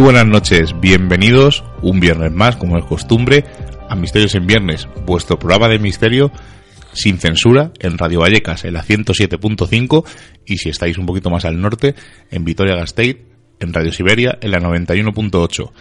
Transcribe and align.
Buenas 0.00 0.26
noches, 0.26 0.78
bienvenidos 0.80 1.64
un 1.82 1.98
viernes 1.98 2.32
más, 2.32 2.56
como 2.56 2.78
es 2.78 2.84
costumbre, 2.84 3.44
a 3.88 3.96
Misterios 3.96 4.36
en 4.36 4.46
Viernes, 4.46 4.88
vuestro 5.04 5.40
programa 5.40 5.68
de 5.68 5.80
misterio 5.80 6.30
sin 6.92 7.18
censura 7.18 7.72
en 7.80 7.98
Radio 7.98 8.20
Vallecas, 8.20 8.64
en 8.64 8.74
la 8.74 8.84
107.5 8.84 10.04
y 10.46 10.58
si 10.58 10.68
estáis 10.68 10.98
un 10.98 11.04
poquito 11.04 11.30
más 11.30 11.44
al 11.44 11.60
norte, 11.60 11.96
en 12.30 12.44
Vitoria 12.44 12.76
Gasteiz, 12.76 13.18
en 13.58 13.74
Radio 13.74 13.92
Siberia, 13.92 14.38
en 14.40 14.52
la 14.52 14.60
91.8. 14.60 15.72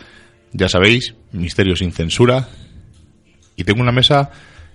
Ya 0.52 0.68
sabéis, 0.68 1.14
Misterio 1.32 1.76
sin 1.76 1.92
censura 1.92 2.50
y 3.56 3.66
tengo 3.66 3.82
una 3.82 3.92
mesa 3.92 4.32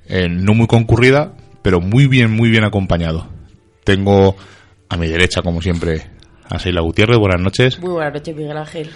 eh, 0.06 0.28
no 0.30 0.54
muy 0.54 0.68
concurrida, 0.68 1.34
pero 1.62 1.80
muy 1.80 2.06
bien, 2.06 2.30
muy 2.30 2.48
bien 2.48 2.64
acompañado. 2.64 3.28
Tengo 3.82 4.36
a 4.88 4.96
mi 4.96 5.08
derecha, 5.08 5.42
como 5.42 5.60
siempre, 5.60 6.06
a 6.48 6.60
Seila 6.60 6.80
Gutiérrez. 6.80 7.18
Buenas 7.18 7.40
noches. 7.40 7.80
Muy 7.80 7.90
buenas 7.90 8.14
noches, 8.14 8.36
Miguel 8.36 8.56
Ángel. 8.56 8.90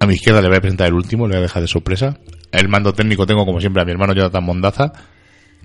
A 0.00 0.06
mi 0.06 0.14
izquierda 0.14 0.40
le 0.42 0.48
voy 0.48 0.56
a 0.58 0.60
presentar 0.60 0.88
el 0.88 0.94
último, 0.94 1.26
le 1.26 1.34
voy 1.34 1.38
a 1.40 1.42
dejar 1.42 1.62
de 1.62 1.68
sorpresa. 1.68 2.18
El 2.52 2.68
mando 2.68 2.92
técnico 2.92 3.26
tengo, 3.26 3.44
como 3.46 3.60
siempre, 3.60 3.82
a 3.82 3.84
mi 3.84 3.92
hermano 3.92 4.12
Jonathan 4.14 4.44
Mondaza, 4.44 4.92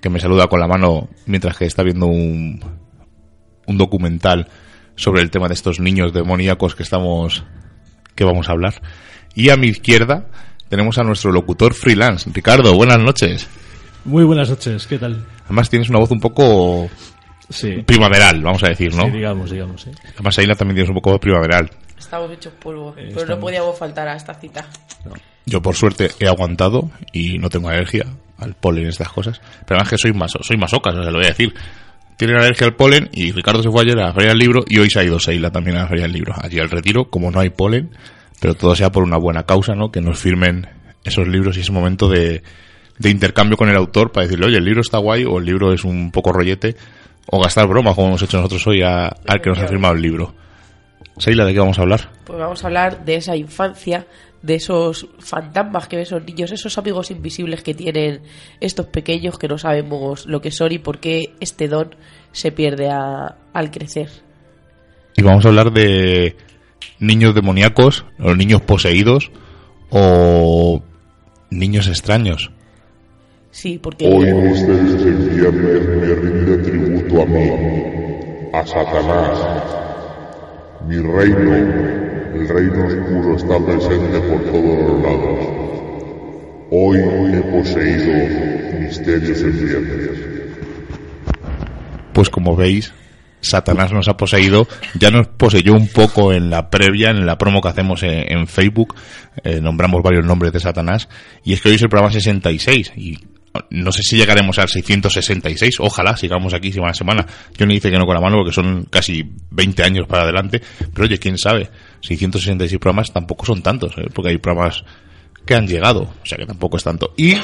que 0.00 0.08
me 0.10 0.18
saluda 0.20 0.46
con 0.46 0.60
la 0.60 0.66
mano 0.66 1.08
mientras 1.26 1.56
que 1.56 1.66
está 1.66 1.82
viendo 1.82 2.06
un, 2.06 2.60
un 3.66 3.78
documental 3.78 4.48
sobre 4.96 5.22
el 5.22 5.30
tema 5.30 5.48
de 5.48 5.54
estos 5.54 5.80
niños 5.80 6.12
demoníacos 6.12 6.74
que 6.74 6.82
estamos 6.82 7.44
que 8.14 8.24
vamos 8.24 8.48
a 8.48 8.52
hablar. 8.52 8.74
Y 9.34 9.50
a 9.50 9.56
mi 9.56 9.68
izquierda 9.68 10.26
tenemos 10.68 10.98
a 10.98 11.02
nuestro 11.04 11.32
locutor 11.32 11.74
freelance, 11.74 12.30
Ricardo. 12.32 12.74
Buenas 12.74 12.98
noches. 12.98 13.48
Muy 14.04 14.24
buenas 14.24 14.48
noches, 14.48 14.86
¿qué 14.86 14.98
tal? 14.98 15.24
Además 15.46 15.68
tienes 15.68 15.90
una 15.90 15.98
voz 15.98 16.10
un 16.10 16.20
poco 16.20 16.88
Sí, 17.50 17.82
primaveral, 17.84 18.40
vamos 18.42 18.62
a 18.62 18.68
decir, 18.68 18.94
¿no? 18.94 19.04
sí, 19.06 19.10
digamos, 19.10 19.50
digamos. 19.50 19.82
sí. 19.82 19.90
Además 20.14 20.34
Seila 20.36 20.54
también 20.54 20.76
tienes 20.76 20.88
un 20.90 20.94
poco 20.94 21.12
de 21.12 21.18
primaveral. 21.18 21.68
Estamos 22.00 22.32
hechos 22.32 22.52
polvo, 22.54 22.92
pero 22.96 23.10
no 23.14 23.20
estamos. 23.20 23.40
podíamos 23.40 23.78
faltar 23.78 24.08
a 24.08 24.16
esta 24.16 24.34
cita. 24.34 24.66
Yo 25.46 25.62
por 25.62 25.76
suerte 25.76 26.10
he 26.18 26.26
aguantado 26.26 26.90
y 27.12 27.38
no 27.38 27.48
tengo 27.48 27.68
alergia 27.68 28.06
al 28.38 28.54
polen 28.54 28.86
y 28.86 28.88
estas 28.88 29.10
cosas. 29.10 29.40
Pero 29.66 29.76
además 29.78 29.90
que 29.90 29.98
soy 29.98 30.12
maso, 30.12 30.38
soy 30.42 30.56
masocas, 30.56 30.94
o 30.94 31.02
sea, 31.02 31.10
lo 31.10 31.18
voy 31.18 31.26
a 31.26 31.30
decir. 31.30 31.54
Tienen 32.16 32.36
alergia 32.36 32.66
al 32.66 32.74
polen 32.76 33.08
y 33.12 33.32
Ricardo 33.32 33.62
se 33.62 33.70
fue 33.70 33.82
ayer 33.82 33.98
a 33.98 34.08
la 34.08 34.12
Feria 34.12 34.30
del 34.30 34.38
Libro 34.38 34.62
y 34.68 34.78
hoy 34.78 34.90
se 34.90 35.00
ha 35.00 35.04
ido 35.04 35.18
Seila 35.20 35.50
también 35.50 35.76
a 35.76 35.82
la 35.82 35.88
Feria 35.88 36.02
del 36.02 36.12
Libro. 36.12 36.34
Allí 36.36 36.58
al 36.58 36.68
retiro, 36.70 37.08
como 37.08 37.30
no 37.30 37.40
hay 37.40 37.50
polen, 37.50 37.90
pero 38.40 38.54
todo 38.54 38.74
sea 38.74 38.90
por 38.92 39.02
una 39.04 39.16
buena 39.16 39.44
causa, 39.44 39.74
¿no? 39.74 39.90
Que 39.90 40.00
nos 40.02 40.18
firmen 40.18 40.68
esos 41.04 41.26
libros 41.28 41.56
y 41.56 41.60
ese 41.60 41.72
momento 41.72 42.08
de, 42.08 42.42
de 42.98 43.10
intercambio 43.10 43.56
con 43.56 43.70
el 43.70 43.76
autor 43.76 44.12
para 44.12 44.24
decirle, 44.26 44.46
oye, 44.46 44.58
el 44.58 44.64
libro 44.64 44.82
está 44.82 44.98
guay 44.98 45.24
o 45.24 45.38
el 45.38 45.46
libro 45.46 45.72
es 45.72 45.84
un 45.84 46.10
poco 46.10 46.30
rollete 46.32 46.76
o 47.26 47.40
gastar 47.42 47.66
broma 47.66 47.94
como 47.94 48.08
hemos 48.08 48.22
hecho 48.22 48.36
nosotros 48.36 48.66
hoy 48.66 48.82
a- 48.82 49.06
al 49.26 49.40
que 49.40 49.48
nos 49.50 49.58
ha 49.58 49.66
firmado 49.68 49.94
el 49.94 50.02
libro. 50.02 50.34
Seila, 51.20 51.44
¿de 51.44 51.52
qué 51.52 51.58
vamos 51.60 51.78
a 51.78 51.82
hablar? 51.82 52.08
Pues 52.24 52.38
vamos 52.38 52.64
a 52.64 52.66
hablar 52.66 53.04
de 53.04 53.16
esa 53.16 53.36
infancia, 53.36 54.06
de 54.42 54.54
esos 54.54 55.06
fantasmas 55.18 55.86
que 55.86 55.96
ven 55.96 56.04
esos 56.04 56.24
niños, 56.24 56.50
esos 56.50 56.78
amigos 56.78 57.10
invisibles 57.10 57.62
que 57.62 57.74
tienen 57.74 58.22
estos 58.60 58.86
pequeños 58.86 59.38
que 59.38 59.46
no 59.46 59.58
sabemos 59.58 60.24
lo 60.26 60.40
que 60.40 60.50
son 60.50 60.72
y 60.72 60.78
por 60.78 60.98
qué 60.98 61.34
este 61.40 61.68
don 61.68 61.94
se 62.32 62.52
pierde 62.52 62.88
a- 62.90 63.36
al 63.52 63.70
crecer. 63.70 64.08
Y 65.16 65.22
vamos 65.22 65.44
a 65.44 65.48
hablar 65.48 65.72
de 65.72 66.36
niños 66.98 67.34
demoníacos, 67.34 68.06
o 68.18 68.34
niños 68.34 68.62
poseídos, 68.62 69.30
o 69.90 70.82
niños 71.50 71.86
extraños. 71.88 72.50
Sí, 73.50 73.78
porque 73.78 74.06
Hoy 74.08 74.32
misterios 74.32 75.02
en 75.02 75.36
viernes 75.36 75.88
me 75.88 76.14
rinde 76.14 76.58
tributo 76.58 77.22
a 77.22 77.26
mí, 77.26 77.50
a 78.54 78.66
Satanás. 78.66 79.79
Mi 80.86 80.96
reino, 80.96 81.54
el 82.34 82.48
reino 82.48 82.86
oscuro, 82.86 83.36
está 83.36 83.58
presente 83.64 84.20
por 84.20 84.42
todos 84.44 84.78
los 84.88 85.02
lados. 85.02 85.46
Hoy 86.70 86.98
he 86.98 87.42
poseído 87.42 88.80
misterios 88.80 89.42
en 89.42 89.66
viernes. 89.66 90.18
Pues 92.12 92.30
como 92.30 92.56
veis, 92.56 92.92
Satanás 93.40 93.92
nos 93.92 94.08
ha 94.08 94.16
poseído, 94.16 94.66
ya 94.98 95.10
nos 95.10 95.28
poseyó 95.28 95.74
un 95.74 95.88
poco 95.88 96.32
en 96.32 96.50
la 96.50 96.70
previa, 96.70 97.10
en 97.10 97.26
la 97.26 97.38
promo 97.38 97.60
que 97.60 97.68
hacemos 97.68 98.02
en, 98.02 98.32
en 98.32 98.46
Facebook, 98.46 98.94
eh, 99.44 99.60
nombramos 99.60 100.02
varios 100.02 100.24
nombres 100.24 100.52
de 100.52 100.60
Satanás, 100.60 101.08
y 101.44 101.52
es 101.52 101.60
que 101.60 101.68
hoy 101.70 101.74
es 101.76 101.82
el 101.82 101.88
programa 101.88 102.12
66, 102.12 102.92
y 102.96 103.18
no 103.70 103.90
sé 103.92 104.02
si 104.02 104.16
llegaremos 104.16 104.58
al 104.58 104.68
666, 104.68 105.76
ojalá 105.80 106.16
sigamos 106.16 106.54
aquí 106.54 106.72
semana 106.72 106.92
a 106.92 106.94
semana. 106.94 107.26
Yo 107.56 107.66
no 107.66 107.72
dice 107.72 107.90
que 107.90 107.98
no 107.98 108.06
con 108.06 108.14
la 108.14 108.20
mano 108.20 108.36
porque 108.38 108.52
son 108.52 108.84
casi 108.90 109.24
20 109.50 109.82
años 109.82 110.06
para 110.06 110.22
adelante, 110.22 110.60
pero 110.94 111.06
oye, 111.06 111.18
quién 111.18 111.36
sabe, 111.38 111.68
666 112.02 112.78
programas 112.78 113.12
tampoco 113.12 113.44
son 113.46 113.62
tantos, 113.62 113.92
¿eh? 113.98 114.06
porque 114.14 114.30
hay 114.30 114.38
programas 114.38 114.84
que 115.44 115.54
han 115.54 115.66
llegado, 115.66 116.02
o 116.02 116.26
sea 116.26 116.38
que 116.38 116.46
tampoco 116.46 116.76
es 116.76 116.84
tanto. 116.84 117.12
Y 117.16 117.34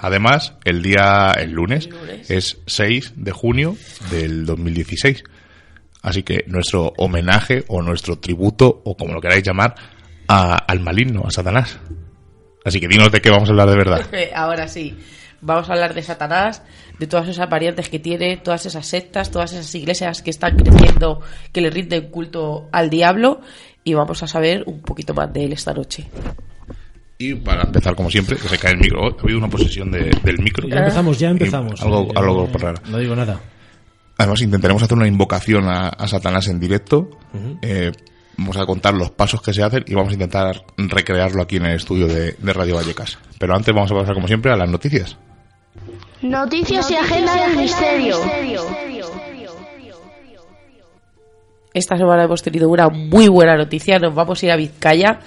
además, 0.00 0.54
el 0.64 0.82
día, 0.82 1.32
el 1.38 1.52
lunes, 1.52 1.86
El 1.86 1.92
lunes. 1.98 2.30
es 2.30 2.58
6 2.66 3.12
de 3.16 3.32
junio 3.32 3.76
del 4.10 4.44
2016. 4.44 5.24
Así 6.02 6.22
que 6.22 6.44
nuestro 6.46 6.92
homenaje 6.98 7.64
o 7.68 7.80
nuestro 7.82 8.18
tributo, 8.18 8.82
o 8.84 8.96
como 8.96 9.14
lo 9.14 9.20
queráis 9.20 9.42
llamar, 9.44 9.74
a- 10.28 10.56
al 10.56 10.80
maligno, 10.80 11.22
a 11.26 11.30
Satanás. 11.30 11.78
Así 12.64 12.80
que 12.80 12.88
dinos 12.88 13.10
de 13.10 13.20
qué 13.20 13.30
vamos 13.30 13.48
a 13.48 13.52
hablar 13.52 13.70
de 13.70 13.76
verdad. 13.76 14.06
ahora 14.34 14.68
sí, 14.68 14.96
vamos 15.40 15.68
a 15.68 15.72
hablar 15.72 15.94
de 15.94 16.02
Satanás, 16.02 16.62
de 16.98 17.06
todas 17.06 17.28
esas 17.28 17.48
variantes 17.48 17.88
que 17.88 17.98
tiene, 17.98 18.36
todas 18.38 18.66
esas 18.66 18.86
sectas, 18.86 19.30
todas 19.30 19.52
esas 19.52 19.74
iglesias 19.74 20.22
que 20.22 20.30
están 20.30 20.56
creciendo, 20.56 21.20
que 21.52 21.60
le 21.60 21.70
rinden 21.70 22.10
culto 22.10 22.68
al 22.72 22.90
diablo 22.90 23.40
y 23.84 23.94
vamos 23.94 24.22
a 24.22 24.26
saber 24.26 24.64
un 24.66 24.80
poquito 24.82 25.14
más 25.14 25.32
de 25.32 25.44
él 25.44 25.52
esta 25.52 25.72
noche. 25.72 26.08
Y 27.20 27.34
para 27.34 27.62
empezar, 27.62 27.96
como 27.96 28.10
siempre, 28.10 28.36
que 28.36 28.48
se 28.48 28.58
cae 28.58 28.72
el 28.72 28.78
micro. 28.78 29.00
Oh, 29.02 29.16
ha 29.18 29.22
habido 29.22 29.38
una 29.38 29.48
posesión 29.48 29.90
de- 29.90 30.10
del 30.22 30.38
micro. 30.38 30.68
Ya 30.68 30.76
empezamos, 30.76 31.18
ya 31.18 31.30
empezamos. 31.30 31.82
algo- 31.82 32.08
algo 32.14 32.48
raro. 32.52 32.78
No 32.88 32.98
digo 32.98 33.16
nada. 33.16 33.40
Además, 34.18 34.40
intentaremos 34.42 34.82
hacer 34.82 34.96
una 34.96 35.06
invocación 35.08 35.68
a, 35.68 35.88
a 35.88 36.06
Satanás 36.08 36.46
en 36.48 36.60
directo. 36.60 37.10
Eh, 37.62 37.90
vamos 38.36 38.56
a 38.56 38.66
contar 38.66 38.94
los 38.94 39.10
pasos 39.10 39.42
que 39.42 39.52
se 39.52 39.62
hacen 39.64 39.84
y 39.88 39.94
vamos 39.94 40.10
a 40.10 40.14
intentar 40.14 40.62
recrearlo 40.76 41.42
aquí 41.42 41.56
en 41.56 41.66
el 41.66 41.76
estudio 41.76 42.06
de, 42.06 42.32
de 42.38 42.52
Radio 42.52 42.76
Vallecas. 42.76 43.18
Pero 43.38 43.54
antes 43.56 43.74
vamos 43.74 43.90
a 43.90 43.94
pasar, 43.96 44.14
como 44.14 44.28
siempre, 44.28 44.52
a 44.52 44.56
las 44.56 44.68
noticias. 44.70 45.16
Noticias 46.22 46.90
y 46.90 46.96
agenda 46.96 47.34
del 47.46 47.56
misterio. 47.56 48.16
Esta 51.72 51.96
semana 51.96 52.24
hemos 52.24 52.42
tenido 52.42 52.68
una 52.68 52.88
muy 52.88 53.28
buena 53.28 53.56
noticia, 53.56 54.00
nos 54.00 54.14
vamos 54.14 54.42
a 54.42 54.46
ir 54.46 54.52
a 54.52 54.56
Vizcaya. 54.56 55.20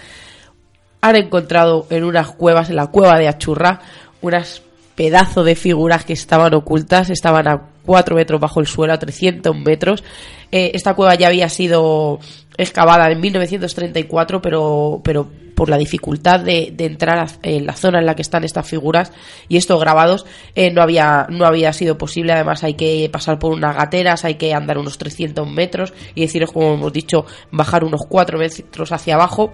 Han 1.00 1.16
encontrado 1.16 1.88
en 1.90 2.04
unas 2.04 2.32
cuevas, 2.32 2.70
en 2.70 2.76
la 2.76 2.88
cueva 2.88 3.18
de 3.18 3.30
Achurra, 3.30 3.80
unas 4.22 4.64
pedazos 4.96 5.46
de 5.46 5.56
figuras 5.56 6.04
que 6.04 6.14
estaban 6.14 6.54
ocultas, 6.54 7.10
estaban 7.10 7.48
a 7.48 7.71
4 7.86 8.16
metros 8.16 8.40
bajo 8.40 8.60
el 8.60 8.68
suelo, 8.68 8.94
a 8.94 9.00
300 9.00 9.56
metros. 9.58 10.04
Eh, 10.52 10.72
esta 10.74 10.94
cueva 10.94 11.16
ya 11.16 11.28
había 11.28 11.50
sido 11.50 12.20
excavada 12.58 13.10
en 13.12 13.20
1934, 13.20 14.42
pero, 14.42 15.02
pero 15.04 15.30
por 15.56 15.70
la 15.70 15.78
dificultad 15.78 16.40
de, 16.40 16.74
entrar 16.80 17.28
en 17.44 17.66
la 17.66 17.74
zona 17.74 18.00
en 18.00 18.06
la 18.06 18.16
que 18.16 18.24
están 18.24 18.44
estas 18.44 18.68
figuras 18.68 19.12
y 19.48 19.58
estos 19.58 19.80
grabados, 19.80 20.26
eh, 20.56 20.72
no, 20.72 20.82
había, 20.82 21.28
no 21.30 21.46
había 21.46 21.72
sido 21.72 21.98
posible. 21.98 22.34
Además, 22.34 22.64
hay 22.64 22.74
que 22.74 23.08
pasar 23.12 23.38
por 23.38 23.54
unas 23.54 23.76
gateras, 23.76 24.26
hay 24.26 24.36
que 24.36 24.54
andar 24.54 24.78
unos 24.78 24.98
300 24.98 25.48
metros 25.48 25.94
y 26.16 26.22
deciros, 26.22 26.52
como 26.52 26.74
hemos 26.74 26.92
dicho, 26.92 27.26
bajar 27.52 27.84
unos 27.84 28.02
4 28.10 28.40
metros 28.40 28.92
hacia 28.92 29.16
abajo. 29.16 29.54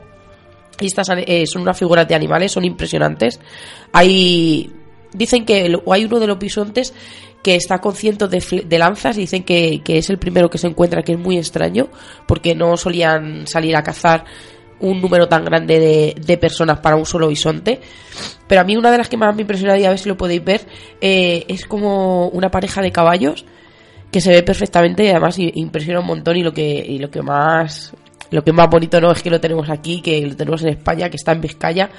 Y 0.79 0.85
estas 0.85 1.09
eh, 1.09 1.45
son 1.45 1.63
unas 1.63 1.77
figuras 1.77 2.07
de 2.07 2.15
animales, 2.15 2.51
son 2.51 2.63
impresionantes. 2.63 3.39
Hay. 3.91 4.71
Dicen 5.13 5.45
que 5.45 5.73
hay 5.91 6.05
uno 6.05 6.19
de 6.19 6.27
los 6.27 6.37
bisontes 6.37 6.93
que 7.47 7.55
está 7.55 7.79
con 7.79 7.95
cientos 7.95 8.29
de, 8.29 8.77
lanzas 8.77 9.17
y 9.17 9.21
dicen 9.21 9.43
que, 9.43 9.79
que 9.81 9.99
es 9.99 10.09
el 10.09 10.17
primero 10.17 10.49
que 10.49 10.57
se 10.57 10.67
encuentra, 10.67 11.01
que 11.01 11.13
es 11.13 11.17
muy 11.17 11.37
extraño, 11.37 11.87
porque 12.27 12.53
no 12.55 12.75
solían 12.75 13.47
salir 13.47 13.73
a 13.77 13.83
cazar 13.83 14.25
un 14.81 14.99
número 14.99 15.29
tan 15.29 15.45
grande 15.45 15.79
de, 15.79 16.15
de 16.19 16.37
personas 16.37 16.81
para 16.81 16.97
un 16.97 17.05
solo 17.05 17.29
bisonte. 17.29 17.79
Pero 18.49 18.59
a 18.59 18.63
mí 18.65 18.75
una 18.75 18.91
de 18.91 18.97
las 18.97 19.07
que 19.07 19.15
más 19.15 19.33
me 19.33 19.43
impresiona, 19.43 19.79
y 19.79 19.85
a 19.85 19.89
ver 19.91 19.97
si 19.97 20.09
lo 20.09 20.17
podéis 20.17 20.43
ver, 20.43 20.67
eh, 20.99 21.45
es 21.47 21.65
como 21.65 22.27
una 22.27 22.51
pareja 22.51 22.81
de 22.81 22.91
caballos 22.91 23.45
que 24.11 24.19
se 24.19 24.31
ve 24.31 24.43
perfectamente 24.43 25.05
y 25.05 25.07
además 25.07 25.39
impresiona 25.39 26.01
un 26.01 26.07
montón 26.07 26.35
y 26.35 26.43
lo 26.43 26.53
que 26.53 26.67
y 26.85 26.99
lo 26.99 27.09
que 27.09 27.21
más 27.21 27.93
lo 28.29 28.43
que 28.43 28.51
más 28.51 28.69
bonito 28.69 28.99
no 28.99 29.13
es 29.13 29.23
que 29.23 29.29
lo 29.29 29.39
tenemos 29.39 29.69
aquí 29.69 30.01
que 30.01 30.19
lo 30.25 30.35
tenemos 30.35 30.63
en 30.63 30.69
España 30.69 31.09
que 31.09 31.15
está 31.15 31.31
en 31.31 31.41
Vizcaya 31.41 31.89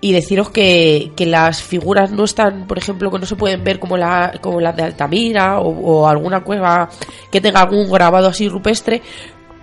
y 0.00 0.12
deciros 0.12 0.50
que, 0.50 1.12
que 1.16 1.26
las 1.26 1.62
figuras 1.62 2.10
no 2.10 2.24
están 2.24 2.66
por 2.66 2.78
ejemplo 2.78 3.10
que 3.10 3.18
no 3.18 3.26
se 3.26 3.36
pueden 3.36 3.62
ver 3.62 3.78
como 3.78 3.96
la 3.96 4.38
como 4.40 4.60
las 4.60 4.76
de 4.76 4.82
Altamira 4.82 5.60
o, 5.60 6.06
alguna 6.08 6.42
cueva 6.42 6.88
que 7.30 7.40
tenga 7.40 7.60
algún 7.60 7.90
grabado 7.90 8.28
así 8.28 8.48
rupestre 8.48 9.02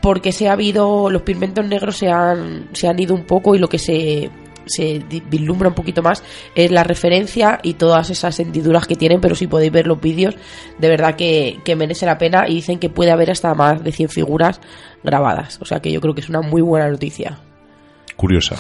porque 0.02 0.32
se 0.32 0.48
ha 0.48 0.54
habido 0.54 1.10
los 1.10 1.24
pigmentos 1.24 1.66
negros 1.66 1.98
se 1.98 2.10
han 2.10 2.70
se 2.74 2.88
han 2.88 3.00
ido 3.00 3.16
un 3.16 3.26
poco 3.26 3.56
y 3.56 3.60
lo 3.60 3.68
que 3.68 3.80
se 3.80 4.30
se 4.68 5.02
vislumbra 5.30 5.70
un 5.70 5.76
poquito 5.76 6.04
más 6.04 6.24
es 6.54 6.72
la 6.72 6.84
referencia 6.84 7.60
y 7.64 7.76
todas 7.76 8.10
esas 8.10 8.38
hendiduras 8.38 8.86
que 8.86 8.98
tienen, 8.98 9.22
pero 9.22 9.34
si 9.34 9.48
podéis 9.48 9.72
ver 9.72 9.88
los 9.88 10.02
vídeos, 10.02 10.36
de 10.78 10.90
verdad 10.90 11.16
que, 11.16 11.60
que 11.64 11.78
merece 11.78 12.06
la 12.06 12.18
pena 12.18 12.50
y 12.50 12.56
dicen 12.56 12.78
que 12.78 12.90
puede 12.90 13.12
haber 13.12 13.32
hasta 13.32 13.54
más 13.54 13.82
de 13.82 13.94
100 13.94 14.10
figuras 14.10 14.60
grabadas. 15.06 15.58
O 15.62 15.66
sea 15.66 15.80
que 15.80 15.90
yo 15.90 16.02
creo 16.02 16.14
que 16.14 16.20
es 16.20 16.28
una 16.28 16.42
muy 16.42 16.62
buena 16.62 16.90
noticia. 16.90 17.40
curiosa. 18.18 18.58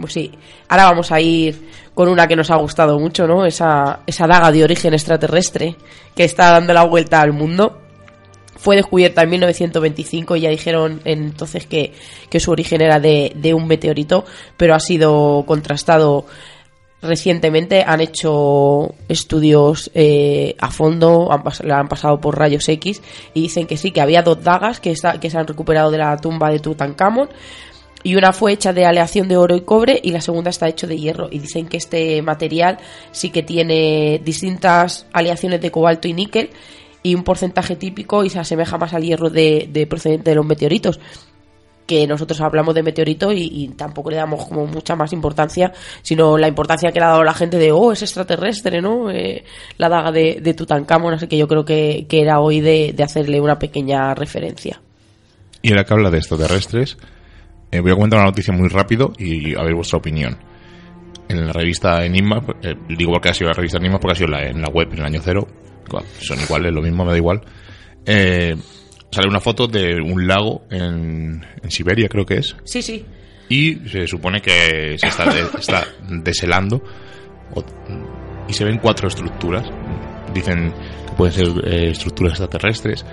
Pues 0.00 0.12
sí. 0.12 0.30
Ahora 0.68 0.84
vamos 0.84 1.10
a 1.10 1.20
ir 1.20 1.68
con 1.94 2.08
una 2.08 2.26
que 2.28 2.36
nos 2.36 2.50
ha 2.50 2.56
gustado 2.56 2.98
mucho, 2.98 3.26
¿no? 3.26 3.46
Esa, 3.46 4.00
esa 4.06 4.26
daga 4.26 4.52
de 4.52 4.62
origen 4.64 4.92
extraterrestre 4.92 5.76
que 6.14 6.24
está 6.24 6.50
dando 6.52 6.72
la 6.74 6.82
vuelta 6.84 7.20
al 7.22 7.32
mundo. 7.32 7.78
Fue 8.58 8.76
descubierta 8.76 9.22
en 9.22 9.30
1925 9.30 10.36
y 10.36 10.40
ya 10.40 10.50
dijeron 10.50 11.00
entonces 11.04 11.66
que, 11.66 11.92
que 12.30 12.40
su 12.40 12.50
origen 12.50 12.82
era 12.82 13.00
de, 13.00 13.32
de 13.36 13.54
un 13.54 13.66
meteorito, 13.66 14.24
pero 14.56 14.74
ha 14.74 14.80
sido 14.80 15.44
contrastado 15.46 16.26
recientemente. 17.02 17.84
Han 17.86 18.00
hecho 18.00 18.94
estudios 19.08 19.90
eh, 19.94 20.56
a 20.58 20.70
fondo, 20.70 21.30
han, 21.32 21.42
han 21.70 21.88
pasado 21.88 22.20
por 22.20 22.38
rayos 22.38 22.68
X 22.68 23.02
y 23.34 23.42
dicen 23.42 23.66
que 23.66 23.76
sí, 23.76 23.90
que 23.92 24.00
había 24.00 24.22
dos 24.22 24.42
dagas 24.42 24.80
que, 24.80 24.90
está- 24.90 25.20
que 25.20 25.30
se 25.30 25.38
han 25.38 25.46
recuperado 25.46 25.90
de 25.90 25.98
la 25.98 26.16
tumba 26.16 26.50
de 26.50 26.58
Tutankamón 26.58 27.28
y 28.06 28.14
una 28.14 28.32
fue 28.32 28.52
hecha 28.52 28.72
de 28.72 28.86
aleación 28.86 29.26
de 29.26 29.36
oro 29.36 29.56
y 29.56 29.62
cobre 29.62 29.98
y 30.00 30.12
la 30.12 30.20
segunda 30.20 30.50
está 30.50 30.68
hecho 30.68 30.86
de 30.86 30.96
hierro. 30.96 31.26
Y 31.28 31.40
dicen 31.40 31.66
que 31.66 31.76
este 31.76 32.22
material 32.22 32.78
sí 33.10 33.30
que 33.30 33.42
tiene 33.42 34.20
distintas 34.24 35.08
aleaciones 35.12 35.60
de 35.60 35.72
cobalto 35.72 36.06
y 36.06 36.12
níquel 36.12 36.50
y 37.02 37.16
un 37.16 37.24
porcentaje 37.24 37.74
típico 37.74 38.22
y 38.22 38.30
se 38.30 38.38
asemeja 38.38 38.78
más 38.78 38.94
al 38.94 39.02
hierro 39.02 39.28
de, 39.28 39.68
de 39.72 39.88
procedente 39.88 40.30
de 40.30 40.36
los 40.36 40.46
meteoritos. 40.46 41.00
Que 41.84 42.06
nosotros 42.06 42.40
hablamos 42.42 42.76
de 42.76 42.84
meteorito 42.84 43.32
y, 43.32 43.50
y 43.52 43.68
tampoco 43.70 44.10
le 44.10 44.18
damos 44.18 44.46
como 44.46 44.68
mucha 44.68 44.94
más 44.94 45.12
importancia, 45.12 45.72
sino 46.02 46.38
la 46.38 46.46
importancia 46.46 46.92
que 46.92 47.00
le 47.00 47.06
ha 47.06 47.08
dado 47.08 47.24
la 47.24 47.34
gente 47.34 47.58
de, 47.58 47.72
oh, 47.72 47.90
es 47.90 48.02
extraterrestre, 48.02 48.80
¿no? 48.80 49.10
Eh, 49.10 49.42
la 49.78 49.88
daga 49.88 50.12
de, 50.12 50.38
de 50.40 50.54
Tutankamón, 50.54 51.14
así 51.14 51.26
que 51.26 51.38
yo 51.38 51.48
creo 51.48 51.64
que, 51.64 52.06
que 52.08 52.20
era 52.20 52.38
hoy 52.38 52.60
de, 52.60 52.92
de 52.94 53.02
hacerle 53.02 53.40
una 53.40 53.58
pequeña 53.58 54.14
referencia. 54.14 54.80
Y 55.60 55.70
ahora 55.70 55.82
que 55.82 55.92
habla 55.92 56.10
de 56.10 56.18
extraterrestres, 56.18 56.96
eh, 57.76 57.80
voy 57.80 57.90
a 57.92 57.94
comentar 57.94 58.18
una 58.20 58.28
noticia 58.30 58.52
muy 58.54 58.68
rápido 58.68 59.12
y 59.18 59.54
a 59.58 59.62
ver 59.62 59.74
vuestra 59.74 59.98
opinión. 59.98 60.36
En 61.28 61.46
la 61.46 61.52
revista 61.52 62.04
Enigma, 62.04 62.42
eh, 62.62 62.74
digo 62.88 63.12
porque 63.12 63.30
ha 63.30 63.34
sido 63.34 63.48
la 63.48 63.54
revista 63.54 63.78
Enigma 63.78 63.98
porque 63.98 64.12
ha 64.12 64.16
sido 64.16 64.28
la, 64.28 64.46
en 64.48 64.62
la 64.62 64.68
web 64.68 64.88
en 64.92 64.98
el 64.98 65.04
año 65.04 65.20
cero, 65.22 65.46
son 66.20 66.40
iguales, 66.40 66.72
lo 66.72 66.82
mismo, 66.82 67.04
me 67.04 67.10
da 67.12 67.16
igual. 67.16 67.40
Eh, 68.04 68.54
sale 69.10 69.28
una 69.28 69.40
foto 69.40 69.66
de 69.66 70.00
un 70.00 70.26
lago 70.26 70.64
en, 70.70 71.44
en 71.62 71.70
Siberia, 71.70 72.08
creo 72.08 72.24
que 72.24 72.34
es, 72.36 72.56
Sí, 72.64 72.80
sí, 72.82 73.04
y 73.48 73.74
se 73.88 74.06
supone 74.06 74.40
que 74.40 74.96
se 74.98 75.06
está, 75.06 75.24
de- 75.32 75.46
está 75.58 75.84
deshelando 76.08 76.82
o- 77.54 77.64
y 78.48 78.52
se 78.52 78.64
ven 78.64 78.78
cuatro 78.78 79.08
estructuras. 79.08 79.68
Dicen 80.32 80.72
que 81.08 81.12
pueden 81.16 81.32
ser 81.34 81.46
eh, 81.66 81.90
estructuras 81.90 82.32
extraterrestres, 82.34 83.04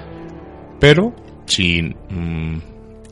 pero 0.79 1.15
si 1.47 1.81
mm, 1.81 2.57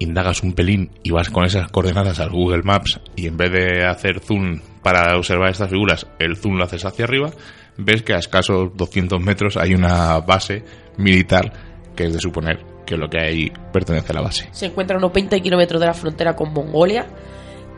indagas 0.01 0.44
un 0.44 0.53
pelín 0.53 0.92
y 1.03 1.12
vas 1.12 1.30
con 1.30 1.45
esas 1.45 1.69
coordenadas 1.71 2.19
al 2.19 2.31
Google 2.31 2.63
Maps 2.63 3.00
y 3.15 3.27
en 3.27 3.38
vez 3.38 3.51
de 3.51 3.86
hacer 3.86 4.19
zoom 4.19 4.59
para 4.81 5.15
observar 5.15 5.51
estas 5.51 5.69
figuras, 5.69 6.07
el 6.19 6.36
zoom 6.36 6.57
lo 6.57 6.63
haces 6.63 6.83
hacia 6.86 7.06
arriba, 7.06 7.30
ves 7.77 8.01
que 8.01 8.13
a 8.13 8.18
escasos 8.18 8.75
200 8.75 9.21
metros 9.21 9.57
hay 9.57 9.74
una 9.74 10.19
base 10.19 10.63
militar 10.98 11.51
que 11.95 12.06
es 12.06 12.13
de 12.13 12.19
suponer 12.19 12.59
que 12.86 12.98
lo 12.98 13.07
que 13.07 13.19
hay 13.19 13.51
pertenece 13.71 14.12
a 14.12 14.15
la 14.15 14.21
base. 14.21 14.50
se 14.51 14.65
encuentra 14.65 14.95
a 14.95 15.00
unos 15.00 15.13
20 15.13 15.39
kilómetros 15.42 15.80
de 15.80 15.88
la 15.88 15.94
frontera 15.94 16.36
con 16.36 16.51
Mongolia 16.51 17.06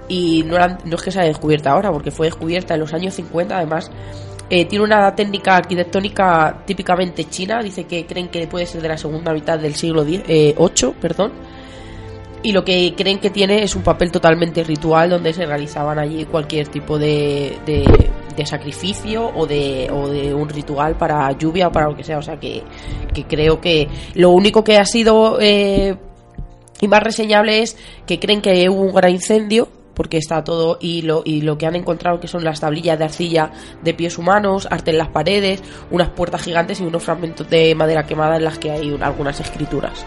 y 0.07 0.43
no, 0.43 0.57
es 0.57 1.01
que 1.01 1.11
se 1.11 1.19
haya 1.19 1.29
descubierta 1.29 1.71
ahora, 1.71 1.91
porque 1.91 2.11
fue 2.11 2.27
descubierta 2.27 2.73
en 2.73 2.81
los 2.81 2.93
años 2.93 3.13
50, 3.13 3.57
además. 3.57 3.91
eh, 4.49 4.65
tiene 4.65 4.83
una 4.83 5.15
técnica 5.15 5.55
arquitectónica 5.57 6.63
típicamente 6.65 7.25
china, 7.25 7.61
dice 7.63 7.85
que 7.85 8.05
creen 8.05 8.27
que 8.27 8.45
puede 8.47 8.65
ser 8.65 8.81
de 8.81 8.89
la 8.89 8.97
segunda 8.97 9.33
mitad 9.33 9.57
del 9.57 9.75
siglo 9.75 10.03
X, 10.03 10.21
eh, 10.27 10.53
8, 10.57 10.95
perdón. 11.01 11.31
Y 12.45 12.51
lo 12.51 12.65
que 12.65 12.93
creen 12.95 13.19
que 13.19 13.29
tiene 13.29 13.63
es 13.63 13.73
un 13.75 13.83
papel 13.83 14.11
totalmente 14.11 14.63
ritual 14.65 15.09
donde 15.09 15.31
se 15.33 15.45
realizaban 15.45 15.97
allí 15.97 16.25
cualquier 16.25 16.67
tipo 16.67 16.99
de, 16.99 17.57
de, 17.65 18.45
sacrificio 18.45 19.31
o 19.33 19.45
de, 19.47 19.89
o 19.89 20.09
de 20.09 20.33
un 20.33 20.49
ritual 20.49 20.95
para 20.97 21.31
lluvia 21.37 21.69
o 21.69 21.71
para 21.71 21.87
lo 21.87 21.95
que 21.95 22.03
sea. 22.03 22.17
O 22.17 22.21
sea 22.21 22.37
que, 22.37 22.61
que 23.13 23.23
creo 23.23 23.61
que 23.61 23.87
lo 24.15 24.31
único 24.31 24.61
que 24.61 24.77
ha 24.77 24.83
sido 24.85 25.37
eh, 25.39 25.95
y 26.81 26.87
más 26.89 27.01
reseñable 27.01 27.61
es 27.61 27.77
que 28.05 28.19
creen 28.19 28.41
que 28.41 28.67
hubo 28.67 28.81
un 28.81 28.93
gran 28.93 29.11
incendio 29.11 29.69
porque 29.93 30.17
está 30.17 30.43
todo 30.43 30.79
y 30.81 31.03
lo, 31.03 31.21
y 31.23 31.41
lo 31.41 31.57
que 31.57 31.65
han 31.65 31.75
encontrado 31.77 32.19
que 32.19 32.27
son 32.27 32.43
las 32.43 32.59
tablillas 32.59 32.97
de 32.99 33.05
arcilla 33.05 33.51
de 33.83 33.93
pies 33.93 34.17
humanos, 34.17 34.67
arte 34.69 34.91
en 34.91 34.97
las 34.97 35.09
paredes, 35.09 35.63
unas 35.91 36.09
puertas 36.09 36.41
gigantes 36.41 36.81
y 36.81 36.83
unos 36.83 37.03
fragmentos 37.03 37.49
de 37.49 37.73
madera 37.73 38.05
quemada 38.05 38.35
en 38.35 38.43
las 38.43 38.57
que 38.57 38.71
hay 38.71 38.91
un- 38.91 39.01
algunas 39.03 39.39
escrituras. 39.39 40.05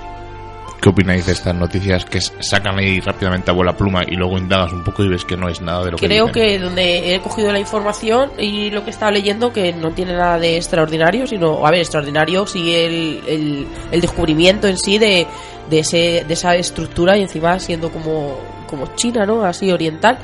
¿Qué 0.86 0.90
opináis 0.90 1.26
de 1.26 1.32
estas 1.32 1.52
noticias 1.52 2.04
que 2.04 2.20
sacan 2.20 2.78
ahí 2.78 3.00
rápidamente 3.00 3.50
a 3.50 3.54
bola 3.54 3.76
pluma 3.76 4.04
y 4.06 4.14
luego 4.14 4.38
indagas 4.38 4.72
un 4.72 4.84
poco 4.84 5.02
y 5.02 5.08
ves 5.08 5.24
que 5.24 5.36
no 5.36 5.48
es 5.48 5.60
nada 5.60 5.84
de 5.84 5.90
lo 5.90 5.96
que 5.96 6.06
Creo 6.06 6.30
que 6.30 6.60
donde 6.60 7.12
he 7.12 7.20
cogido 7.20 7.50
la 7.50 7.58
información 7.58 8.30
y 8.38 8.70
lo 8.70 8.84
que 8.84 8.90
estaba 8.90 9.10
leyendo 9.10 9.52
que 9.52 9.72
no 9.72 9.90
tiene 9.90 10.12
nada 10.12 10.38
de 10.38 10.54
extraordinario, 10.54 11.26
sino, 11.26 11.66
a 11.66 11.72
ver, 11.72 11.80
extraordinario 11.80 12.46
sí 12.46 12.72
el, 12.72 13.20
el, 13.26 13.66
el 13.90 14.00
descubrimiento 14.00 14.68
en 14.68 14.78
sí 14.78 14.98
de, 14.98 15.26
de, 15.68 15.78
ese, 15.80 16.24
de 16.24 16.34
esa 16.34 16.54
estructura 16.54 17.18
y 17.18 17.22
encima 17.22 17.58
siendo 17.58 17.90
como, 17.90 18.38
como 18.68 18.94
china, 18.94 19.26
¿no? 19.26 19.44
Así 19.44 19.72
oriental 19.72 20.18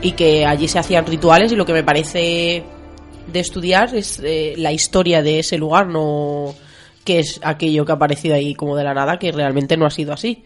y 0.00 0.12
que 0.12 0.46
allí 0.46 0.66
se 0.66 0.78
hacían 0.78 1.04
rituales 1.04 1.52
y 1.52 1.56
lo 1.56 1.66
que 1.66 1.74
me 1.74 1.84
parece 1.84 2.64
de 3.30 3.38
estudiar 3.38 3.94
es 3.94 4.18
eh, 4.24 4.54
la 4.56 4.72
historia 4.72 5.20
de 5.20 5.40
ese 5.40 5.58
lugar, 5.58 5.88
no 5.88 6.54
que 7.06 7.20
es 7.20 7.40
aquello 7.42 7.86
que 7.86 7.92
ha 7.92 7.94
aparecido 7.94 8.34
ahí 8.34 8.54
como 8.54 8.76
de 8.76 8.84
la 8.84 8.92
nada, 8.92 9.18
que 9.18 9.32
realmente 9.32 9.78
no 9.78 9.86
ha 9.86 9.90
sido 9.90 10.12
así. 10.12 10.44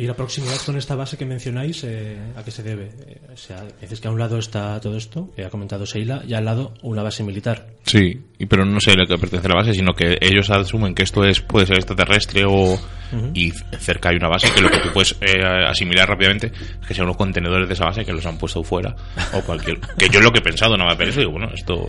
¿Y 0.00 0.06
la 0.06 0.14
proximidad 0.14 0.54
con 0.64 0.76
esta 0.76 0.94
base 0.94 1.16
que 1.18 1.24
mencionáis, 1.26 1.82
eh, 1.82 2.16
a 2.36 2.44
qué 2.44 2.52
se 2.52 2.62
debe? 2.62 2.84
Eh, 3.04 3.18
o 3.34 3.36
sea, 3.36 3.64
dices 3.80 4.00
que 4.00 4.06
a 4.06 4.12
un 4.12 4.18
lado 4.20 4.38
está 4.38 4.78
todo 4.80 4.96
esto, 4.96 5.28
que 5.34 5.44
ha 5.44 5.50
comentado 5.50 5.84
Sheila, 5.86 6.22
y 6.24 6.34
al 6.34 6.44
lado 6.44 6.72
una 6.82 7.02
base 7.02 7.24
militar. 7.24 7.66
Sí, 7.82 8.16
y- 8.38 8.46
pero 8.46 8.64
no 8.64 8.78
sé 8.78 8.92
a 8.92 8.94
lo 8.94 9.06
que 9.08 9.18
pertenece 9.18 9.48
a 9.48 9.50
la 9.50 9.56
base, 9.56 9.74
sino 9.74 9.94
que 9.94 10.16
ellos 10.20 10.48
asumen 10.50 10.94
que 10.94 11.02
esto 11.02 11.24
es 11.24 11.40
puede 11.40 11.66
ser 11.66 11.78
extraterrestre 11.78 12.44
o 12.46 12.78
y 13.34 13.50
cerca 13.80 14.10
hay 14.10 14.16
una 14.16 14.28
base 14.28 14.52
que 14.54 14.60
lo 14.60 14.70
que 14.70 14.78
tú 14.80 14.90
puedes 14.92 15.12
eh, 15.20 15.42
asimilar 15.66 16.06
rápidamente 16.08 16.52
es 16.80 16.86
que 16.86 16.92
sean 16.94 17.06
unos 17.06 17.16
contenedores 17.16 17.66
de 17.66 17.72
esa 17.74 17.86
base 17.86 18.04
que 18.04 18.12
los 18.12 18.24
han 18.26 18.36
puesto 18.38 18.62
fuera 18.62 18.94
o 19.32 19.40
cualquier 19.40 19.80
que 19.98 20.10
yo 20.10 20.18
es 20.18 20.24
lo 20.24 20.30
que 20.30 20.40
he 20.40 20.42
pensado 20.42 20.76
nada 20.76 20.90
más 20.90 20.98
ver 20.98 21.08
eso 21.08 21.20
digo 21.20 21.32
bueno 21.32 21.48
esto 21.54 21.88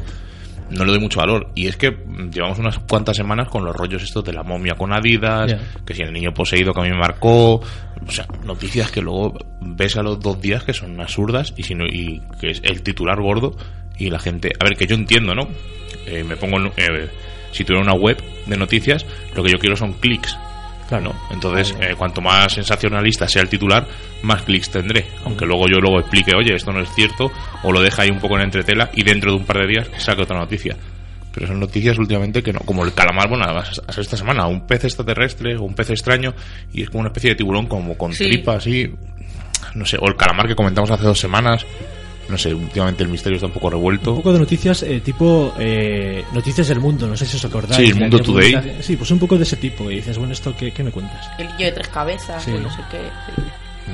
no 0.71 0.85
le 0.85 0.91
doy 0.91 0.99
mucho 0.99 1.19
valor. 1.19 1.51
Y 1.55 1.67
es 1.67 1.77
que 1.77 1.97
llevamos 2.31 2.59
unas 2.59 2.79
cuantas 2.79 3.17
semanas 3.17 3.47
con 3.49 3.63
los 3.65 3.75
rollos 3.75 4.03
estos 4.03 4.23
de 4.23 4.33
la 4.33 4.43
momia 4.43 4.75
con 4.75 4.93
Adidas 4.93 5.51
que 5.85 5.93
si 5.93 6.01
el 6.03 6.13
niño 6.13 6.33
poseído 6.33 6.73
que 6.73 6.79
a 6.81 6.83
mí 6.83 6.89
me 6.89 6.97
marcó 6.97 7.55
o 7.55 7.63
sea 8.11 8.25
noticias 8.45 8.91
que 8.91 9.01
luego 9.01 9.33
ves 9.61 9.97
a 9.97 10.03
los 10.03 10.19
dos 10.19 10.39
días 10.41 10.63
que 10.63 10.73
son 10.73 10.99
absurdas 11.01 11.53
y 11.57 11.63
si 11.63 11.75
no 11.75 11.85
y 11.85 12.21
que 12.39 12.51
es 12.51 12.61
el 12.63 12.81
titular 12.81 13.19
gordo 13.21 13.55
y 13.97 14.09
la 14.09 14.19
gente 14.19 14.51
a 14.59 14.63
ver 14.63 14.77
que 14.77 14.87
yo 14.87 14.95
entiendo 14.95 15.33
no 15.35 15.47
Eh, 16.05 16.23
me 16.23 16.37
pongo 16.37 16.57
en- 16.59 16.71
eh, 16.77 17.09
si 17.51 17.63
tuviera 17.63 17.83
una 17.83 17.93
web 17.93 18.17
de 18.45 18.55
noticias 18.57 19.05
lo 19.35 19.43
que 19.43 19.51
yo 19.51 19.59
quiero 19.59 19.75
son 19.75 19.93
clics 19.93 20.37
Claro. 20.89 21.03
¿no? 21.05 21.15
Entonces, 21.31 21.75
eh, 21.79 21.93
cuanto 21.97 22.19
más 22.19 22.51
sensacionalista 22.53 23.27
sea 23.27 23.41
el 23.43 23.47
titular, 23.49 23.85
más 24.23 24.41
clics 24.41 24.69
tendré. 24.71 25.05
Aunque 25.23 25.45
luego 25.45 25.67
yo 25.67 25.77
luego 25.79 25.99
explique, 25.99 26.31
oye, 26.35 26.55
esto 26.55 26.71
no 26.73 26.81
es 26.81 26.89
cierto, 26.93 27.31
o 27.63 27.71
lo 27.71 27.79
deja 27.81 28.01
ahí 28.01 28.09
un 28.09 28.19
poco 28.19 28.35
en 28.35 28.41
entretela 28.41 28.89
y 28.93 29.03
dentro 29.03 29.31
de 29.31 29.37
un 29.37 29.45
par 29.45 29.59
de 29.59 29.67
días 29.67 29.87
saque 29.99 30.23
otra 30.23 30.37
noticia. 30.37 30.75
Pero 31.31 31.45
son 31.45 31.59
noticias 31.59 31.97
últimamente 31.99 32.41
que 32.41 32.51
no, 32.51 32.59
como 32.61 32.83
el 32.83 32.93
calamar, 32.93 33.29
bueno, 33.29 33.45
hasta 33.45 34.01
esta 34.01 34.17
semana, 34.17 34.47
un 34.47 34.65
pez 34.65 34.83
extraterrestre 34.85 35.55
o 35.57 35.61
un 35.61 35.75
pez 35.75 35.91
extraño 35.91 36.33
y 36.73 36.81
es 36.81 36.89
como 36.89 37.01
una 37.01 37.09
especie 37.09 37.29
de 37.29 37.35
tiburón 37.35 37.67
como 37.67 37.95
con 37.95 38.11
Sí. 38.13 38.25
tripa 38.25 38.55
así, 38.55 38.91
no 39.75 39.85
sé, 39.85 39.97
o 40.01 40.07
el 40.07 40.15
calamar 40.15 40.47
que 40.47 40.55
comentamos 40.55 40.89
hace 40.89 41.03
dos 41.03 41.19
semanas, 41.19 41.65
no 42.29 42.37
sé, 42.37 42.53
últimamente 42.53 43.03
el 43.03 43.09
misterio 43.09 43.35
está 43.37 43.47
un 43.47 43.53
poco 43.53 43.69
revuelto. 43.69 44.11
Un 44.11 44.17
poco 44.17 44.33
de 44.33 44.39
noticias 44.39 44.83
eh, 44.83 45.01
tipo 45.01 45.53
eh, 45.59 46.23
noticias 46.33 46.67
del 46.67 46.79
mundo, 46.79 47.07
no 47.07 47.17
sé 47.17 47.25
si 47.25 47.37
os 47.37 47.45
acordáis. 47.45 47.75
Sí, 47.75 47.91
el 47.91 47.99
Mundo 47.99 48.19
Today. 48.19 48.77
Sí, 48.81 48.95
pues 48.95 49.09
un 49.11 49.19
poco 49.19 49.37
de 49.37 49.43
ese 49.43 49.57
tipo. 49.57 49.89
Y 49.91 49.95
dices, 49.95 50.17
bueno, 50.17 50.33
¿esto 50.33 50.55
qué, 50.55 50.71
qué 50.71 50.83
me 50.83 50.91
cuentas? 50.91 51.29
El 51.37 51.47
niño 51.47 51.65
de 51.65 51.71
tres 51.71 51.87
cabezas, 51.89 52.43
Sí. 52.43 52.51
no 52.51 52.69
sé 52.71 52.79
qué. 52.91 52.97
El 52.97 53.43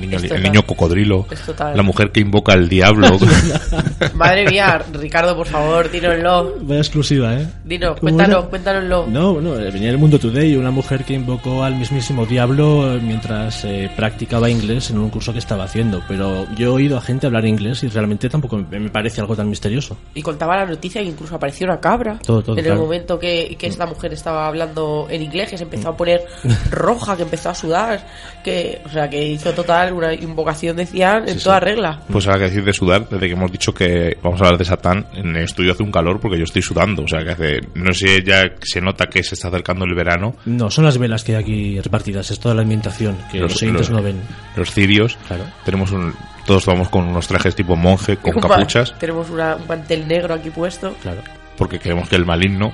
niño, 0.01 0.17
el 0.17 0.43
niño 0.43 0.65
cocodrilo, 0.65 1.25
la 1.73 1.83
mujer 1.83 2.11
que 2.11 2.19
invoca 2.19 2.53
al 2.53 2.69
diablo. 2.69 3.17
Madre 4.15 4.49
mía, 4.49 4.83
Ricardo, 4.93 5.35
por 5.35 5.47
favor, 5.47 5.89
dínoslo. 5.91 6.55
Vaya 6.61 6.79
exclusiva, 6.79 7.35
¿eh? 7.35 7.47
¿Cómo 7.79 7.95
cuéntanos, 7.95 8.39
era? 8.39 8.49
cuéntanoslo. 8.49 9.07
No, 9.07 9.33
bueno, 9.33 9.57
eh, 9.59 9.71
venía 9.71 9.89
el 9.89 9.97
Mundo 9.97 10.19
Today, 10.19 10.55
una 10.55 10.71
mujer 10.71 11.03
que 11.03 11.13
invocó 11.13 11.63
al 11.63 11.75
mismísimo 11.75 12.25
diablo 12.25 12.95
eh, 12.95 12.99
mientras 13.01 13.65
eh, 13.65 13.89
practicaba 13.95 14.49
inglés 14.49 14.89
en 14.89 14.99
un 14.99 15.09
curso 15.09 15.33
que 15.33 15.39
estaba 15.39 15.65
haciendo. 15.65 16.01
Pero 16.07 16.47
yo 16.55 16.67
he 16.67 16.69
oído 16.69 16.97
a 16.97 17.01
gente 17.01 17.27
hablar 17.27 17.45
inglés 17.45 17.83
y 17.83 17.87
realmente 17.87 18.29
tampoco 18.29 18.57
me 18.57 18.89
parece 18.89 19.21
algo 19.21 19.35
tan 19.35 19.49
misterioso. 19.49 19.97
Y 20.13 20.21
contaba 20.21 20.57
la 20.57 20.65
noticia 20.65 21.01
que 21.01 21.09
incluso 21.09 21.35
apareció 21.35 21.65
una 21.65 21.79
cabra 21.79 22.19
Todo, 22.19 22.41
todo, 22.41 22.57
en 22.57 22.65
el 22.65 22.75
momento 22.75 23.19
que, 23.19 23.55
que 23.57 23.67
esta 23.67 23.85
mujer 23.85 24.13
estaba 24.13 24.47
hablando 24.47 25.07
en 25.09 25.23
inglés, 25.23 25.49
que 25.49 25.57
se 25.57 25.63
empezó 25.63 25.89
a 25.89 25.97
poner 25.97 26.25
roja, 26.71 27.15
que 27.15 27.23
empezó 27.23 27.49
a 27.49 27.55
sudar, 27.55 28.05
que, 28.43 28.81
o 28.85 28.89
sea, 28.89 29.09
que 29.09 29.25
hizo 29.27 29.53
total 29.53 29.84
una 29.93 30.13
invocación, 30.13 30.75
decían, 30.77 31.27
en 31.27 31.39
toda 31.39 31.59
regla. 31.59 32.01
Pues 32.09 32.25
ahora 32.27 32.39
que 32.39 32.45
decir 32.45 32.63
de 32.63 32.73
sudar, 32.73 33.07
desde 33.09 33.27
que 33.27 33.33
hemos 33.33 33.51
dicho 33.51 33.73
que 33.73 34.17
vamos 34.21 34.41
a 34.41 34.45
hablar 34.45 34.57
de 34.59 34.65
Satán, 34.65 35.05
en 35.13 35.35
el 35.35 35.43
estudio 35.43 35.71
hace 35.73 35.83
un 35.83 35.91
calor 35.91 36.19
porque 36.19 36.37
yo 36.37 36.43
estoy 36.43 36.61
sudando. 36.61 37.03
O 37.03 37.07
sea, 37.07 37.23
que 37.23 37.31
hace. 37.31 37.59
No 37.75 37.93
sé, 37.93 38.23
ya 38.23 38.43
se 38.61 38.81
nota 38.81 39.07
que 39.07 39.23
se 39.23 39.35
está 39.35 39.47
acercando 39.49 39.85
el 39.85 39.93
verano. 39.95 40.35
No, 40.45 40.69
son 40.69 40.85
las 40.85 40.97
velas 40.97 41.23
que 41.23 41.35
hay 41.35 41.41
aquí 41.43 41.79
repartidas, 41.81 42.29
es 42.31 42.39
toda 42.39 42.55
la 42.55 42.61
ambientación 42.61 43.17
que 43.31 43.39
los, 43.39 43.55
oyentes 43.61 43.89
no 43.89 44.01
ven. 44.01 44.19
Los 44.55 44.71
cirios. 44.71 45.17
Claro. 45.27 45.43
Tenemos 45.63 45.91
un. 45.91 46.13
Todos 46.45 46.65
vamos 46.65 46.89
con 46.89 47.05
unos 47.05 47.27
trajes 47.27 47.55
tipo 47.55 47.75
monje, 47.75 48.17
con 48.17 48.33
capuchas, 48.39 48.93
Tenemos 48.99 49.29
una- 49.31 49.55
un 49.55 49.67
mantel 49.67 50.07
negro 50.07 50.33
aquí 50.35 50.49
puesto. 50.51 50.93
Claro. 51.01 51.21
porque 51.57 51.79
queremos 51.79 52.07
que 52.09 52.15
el 52.17 52.25
maligno 52.25 52.71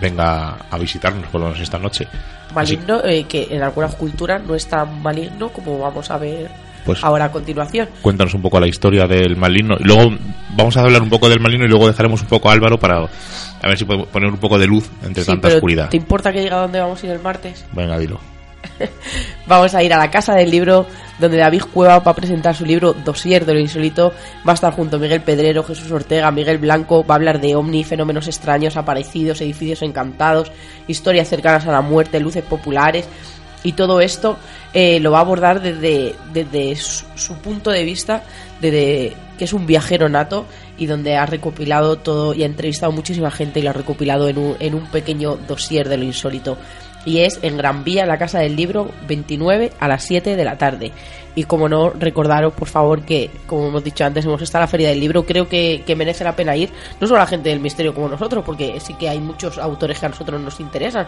venga 0.00 0.56
a 0.70 0.78
visitarnos 0.78 1.26
por 1.28 1.40
lo 1.40 1.48
menos 1.48 1.60
esta 1.60 1.78
noche. 1.78 2.08
Maligno, 2.54 3.00
eh, 3.04 3.24
que 3.24 3.48
en 3.50 3.62
algunas 3.62 3.94
culturas 3.94 4.42
no 4.46 4.54
es 4.54 4.66
tan 4.66 5.02
maligno 5.02 5.48
como 5.50 5.78
vamos 5.78 6.10
a 6.10 6.18
ver 6.18 6.50
Pues- 6.84 7.02
ahora 7.04 7.26
a 7.26 7.32
continuación. 7.32 7.88
cuéntanos 8.02 8.34
un 8.34 8.42
poco 8.42 8.58
la 8.60 8.66
historia 8.66 9.06
del 9.06 9.36
maligno. 9.36 9.76
Y 9.78 9.84
luego 9.84 10.10
vamos 10.56 10.76
a 10.76 10.82
hablar 10.82 11.02
un 11.02 11.10
poco 11.10 11.28
del 11.28 11.40
maligno 11.40 11.64
y 11.64 11.68
luego 11.68 11.86
dejaremos 11.86 12.20
un 12.22 12.28
poco 12.28 12.48
a 12.50 12.52
Álvaro 12.52 12.78
para 12.78 12.96
a 12.98 13.68
ver 13.68 13.78
si 13.78 13.84
podemos 13.84 14.08
poner 14.08 14.28
un 14.30 14.38
poco 14.38 14.58
de 14.58 14.66
luz 14.66 14.90
entre 15.04 15.22
Sí, 15.22 15.30
tanta 15.30 15.48
pero 15.48 15.56
oscuridad. 15.56 15.88
¿te 15.88 15.96
importa 15.96 16.32
que 16.32 16.40
diga 16.40 16.56
dónde 16.56 16.80
vamos 16.80 17.02
a 17.02 17.06
ir 17.06 17.12
el 17.12 17.20
martes? 17.20 17.64
Venga, 17.72 17.98
dilo. 17.98 18.18
Vamos 19.46 19.74
a 19.74 19.82
ir 19.82 19.92
a 19.92 19.98
la 19.98 20.10
casa 20.10 20.34
del 20.34 20.50
libro 20.50 20.86
donde 21.18 21.38
David 21.38 21.62
Cueva 21.72 21.98
va 21.98 22.12
a 22.12 22.16
presentar 22.16 22.54
su 22.54 22.64
libro 22.64 22.92
Dosier 22.92 23.44
de 23.44 23.54
lo 23.54 23.60
insólito. 23.60 24.12
Va 24.46 24.52
a 24.52 24.54
estar 24.54 24.72
junto 24.72 24.96
a 24.96 24.98
Miguel 24.98 25.22
Pedrero, 25.22 25.64
Jesús 25.64 25.90
Ortega, 25.90 26.30
Miguel 26.30 26.58
Blanco. 26.58 27.04
Va 27.04 27.14
a 27.14 27.16
hablar 27.16 27.40
de 27.40 27.54
ovni, 27.54 27.84
fenómenos 27.84 28.26
extraños, 28.26 28.76
aparecidos, 28.76 29.40
edificios 29.40 29.82
encantados, 29.82 30.50
historias 30.88 31.28
cercanas 31.28 31.66
a 31.66 31.72
la 31.72 31.80
muerte, 31.80 32.20
luces 32.20 32.42
populares. 32.42 33.08
Y 33.64 33.72
todo 33.72 34.00
esto 34.00 34.38
eh, 34.74 34.98
lo 34.98 35.12
va 35.12 35.18
a 35.18 35.20
abordar 35.20 35.62
desde, 35.62 36.16
desde 36.32 36.74
su, 36.74 37.36
punto 37.36 37.70
de 37.70 37.84
vista, 37.84 38.24
desde 38.60 39.14
que 39.38 39.44
es 39.44 39.52
un 39.52 39.66
viajero 39.66 40.08
nato 40.08 40.46
y 40.76 40.86
donde 40.86 41.16
ha 41.16 41.26
recopilado 41.26 41.96
todo 41.96 42.34
y 42.34 42.42
ha 42.42 42.46
entrevistado 42.46 42.90
muchísima 42.90 43.30
gente 43.30 43.60
y 43.60 43.62
lo 43.62 43.70
ha 43.70 43.74
recopilado 43.74 44.28
en 44.28 44.38
un, 44.38 44.56
en 44.58 44.74
un 44.74 44.86
pequeño 44.86 45.36
dossier 45.36 45.88
de 45.88 45.96
lo 45.96 46.04
insólito. 46.04 46.58
Y 47.04 47.20
es 47.20 47.40
en 47.42 47.56
Gran 47.56 47.84
Vía, 47.84 48.02
en 48.02 48.08
la 48.08 48.18
Casa 48.18 48.38
del 48.38 48.54
Libro, 48.54 48.90
29 49.08 49.72
a 49.78 49.88
las 49.88 50.04
7 50.04 50.36
de 50.36 50.44
la 50.44 50.56
tarde. 50.56 50.92
Y 51.34 51.44
como 51.44 51.68
no, 51.68 51.90
recordaros, 51.90 52.52
por 52.52 52.68
favor, 52.68 53.04
que, 53.04 53.30
como 53.46 53.68
hemos 53.68 53.82
dicho 53.82 54.04
antes, 54.04 54.24
hemos 54.24 54.42
estado 54.42 54.62
a 54.62 54.66
la 54.66 54.70
Feria 54.70 54.90
del 54.90 55.00
Libro. 55.00 55.24
Creo 55.24 55.48
que, 55.48 55.82
que 55.86 55.96
merece 55.96 56.24
la 56.24 56.36
pena 56.36 56.54
ir, 56.56 56.70
no 57.00 57.06
solo 57.06 57.18
la 57.18 57.26
gente 57.26 57.48
del 57.48 57.60
misterio 57.60 57.94
como 57.94 58.08
nosotros, 58.08 58.44
porque 58.44 58.78
sí 58.80 58.94
que 58.94 59.08
hay 59.08 59.18
muchos 59.18 59.58
autores 59.58 59.98
que 59.98 60.06
a 60.06 60.10
nosotros 60.10 60.40
nos 60.40 60.60
interesan, 60.60 61.06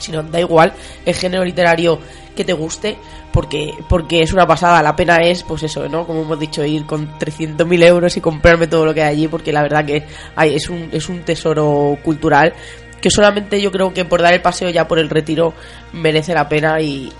sino 0.00 0.22
da 0.22 0.40
igual 0.40 0.72
el 1.04 1.14
género 1.14 1.44
literario 1.44 1.98
que 2.34 2.44
te 2.44 2.52
guste 2.52 2.96
porque 3.32 3.72
porque 3.88 4.22
es 4.22 4.32
una 4.32 4.46
pasada 4.46 4.82
la 4.82 4.96
pena 4.96 5.18
es 5.18 5.42
pues 5.42 5.62
eso 5.62 5.88
no 5.88 6.06
como 6.06 6.22
hemos 6.22 6.38
dicho 6.38 6.64
ir 6.64 6.84
con 6.84 7.18
300.000 7.18 7.84
euros 7.84 8.16
y 8.16 8.20
comprarme 8.20 8.66
todo 8.66 8.86
lo 8.86 8.94
que 8.94 9.02
hay 9.02 9.14
allí 9.14 9.28
porque 9.28 9.52
la 9.52 9.62
verdad 9.62 9.84
que 9.84 10.04
hay, 10.34 10.54
es 10.54 10.68
un 10.68 10.88
es 10.92 11.08
un 11.08 11.20
tesoro 11.22 11.96
cultural 12.02 12.54
que 13.04 13.10
solamente 13.10 13.60
yo 13.60 13.70
creo 13.70 13.92
que 13.92 14.06
por 14.06 14.22
dar 14.22 14.32
el 14.32 14.40
paseo 14.40 14.70
ya 14.70 14.88
por 14.88 14.98
el 14.98 15.10
retiro 15.10 15.52
merece 15.92 16.32
la 16.32 16.48
pena 16.48 16.80
y 16.80 17.12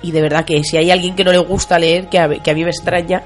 y 0.00 0.12
de 0.12 0.22
verdad 0.22 0.44
que 0.44 0.62
si 0.62 0.76
hay 0.76 0.92
alguien 0.92 1.16
que 1.16 1.24
no 1.24 1.32
le 1.32 1.38
gusta 1.38 1.80
leer 1.80 2.08
que 2.08 2.20
a, 2.20 2.28
que 2.28 2.50
a 2.52 2.54
mí 2.54 2.62
me 2.62 2.70
extraña 2.70 3.22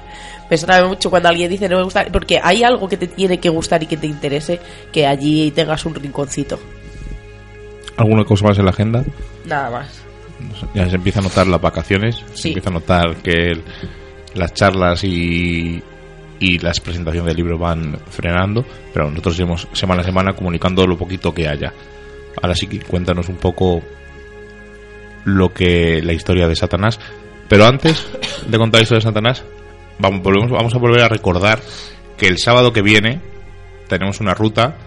me 0.49 0.55
extraña 0.55 0.87
mucho 0.87 1.11
cuando 1.11 1.29
alguien 1.29 1.47
dice 1.51 1.69
no 1.69 1.77
me 1.77 1.83
gusta 1.83 2.07
porque 2.11 2.39
hay 2.41 2.63
algo 2.63 2.89
que 2.89 2.97
te 2.97 3.05
tiene 3.05 3.39
que 3.39 3.49
gustar 3.49 3.83
y 3.83 3.85
que 3.85 3.97
te 3.97 4.07
interese 4.07 4.59
que 4.91 5.05
allí 5.05 5.51
tengas 5.51 5.85
un 5.85 5.93
rinconcito. 5.93 6.59
¿Alguna 7.97 8.23
cosa 8.23 8.47
más 8.47 8.57
en 8.57 8.65
la 8.65 8.71
agenda? 8.71 9.03
nada 9.45 9.69
más. 9.69 10.01
Ya 10.73 10.89
se 10.89 10.95
empieza 10.95 11.19
a 11.19 11.23
notar 11.23 11.45
las 11.45 11.61
vacaciones, 11.61 12.15
se 12.33 12.47
empieza 12.47 12.69
a 12.71 12.73
notar 12.73 13.15
que 13.17 13.31
el- 13.51 13.63
las 14.33 14.51
charlas 14.55 15.03
y, 15.03 15.83
y 16.41 16.57
las 16.57 16.79
presentaciones 16.79 17.27
del 17.27 17.37
libro 17.37 17.59
van 17.59 17.99
frenando, 18.09 18.65
pero 18.91 19.09
nosotros 19.09 19.37
iremos 19.37 19.67
semana 19.73 20.01
a 20.01 20.03
semana 20.03 20.33
comunicando 20.33 20.87
lo 20.87 20.97
poquito 20.97 21.31
que 21.33 21.47
haya. 21.47 21.71
Ahora 22.41 22.55
sí 22.55 22.65
que 22.65 22.79
cuéntanos 22.79 23.29
un 23.29 23.37
poco 23.37 23.79
lo 25.23 25.53
que 25.53 26.01
la 26.01 26.13
historia 26.13 26.47
de 26.47 26.55
Satanás, 26.55 26.99
pero 27.47 27.65
antes 27.65 28.07
de 28.47 28.57
contar 28.57 28.79
la 28.79 28.83
historia 28.83 28.99
de 28.99 29.11
Satanás, 29.11 29.43
vamos, 29.99 30.23
volvemos, 30.23 30.49
vamos 30.49 30.73
a 30.73 30.79
volver 30.79 31.01
a 31.01 31.09
recordar 31.09 31.61
que 32.17 32.25
el 32.25 32.39
sábado 32.39 32.73
que 32.73 32.81
viene 32.81 33.21
tenemos 33.87 34.19
una 34.19 34.33
ruta 34.33 34.77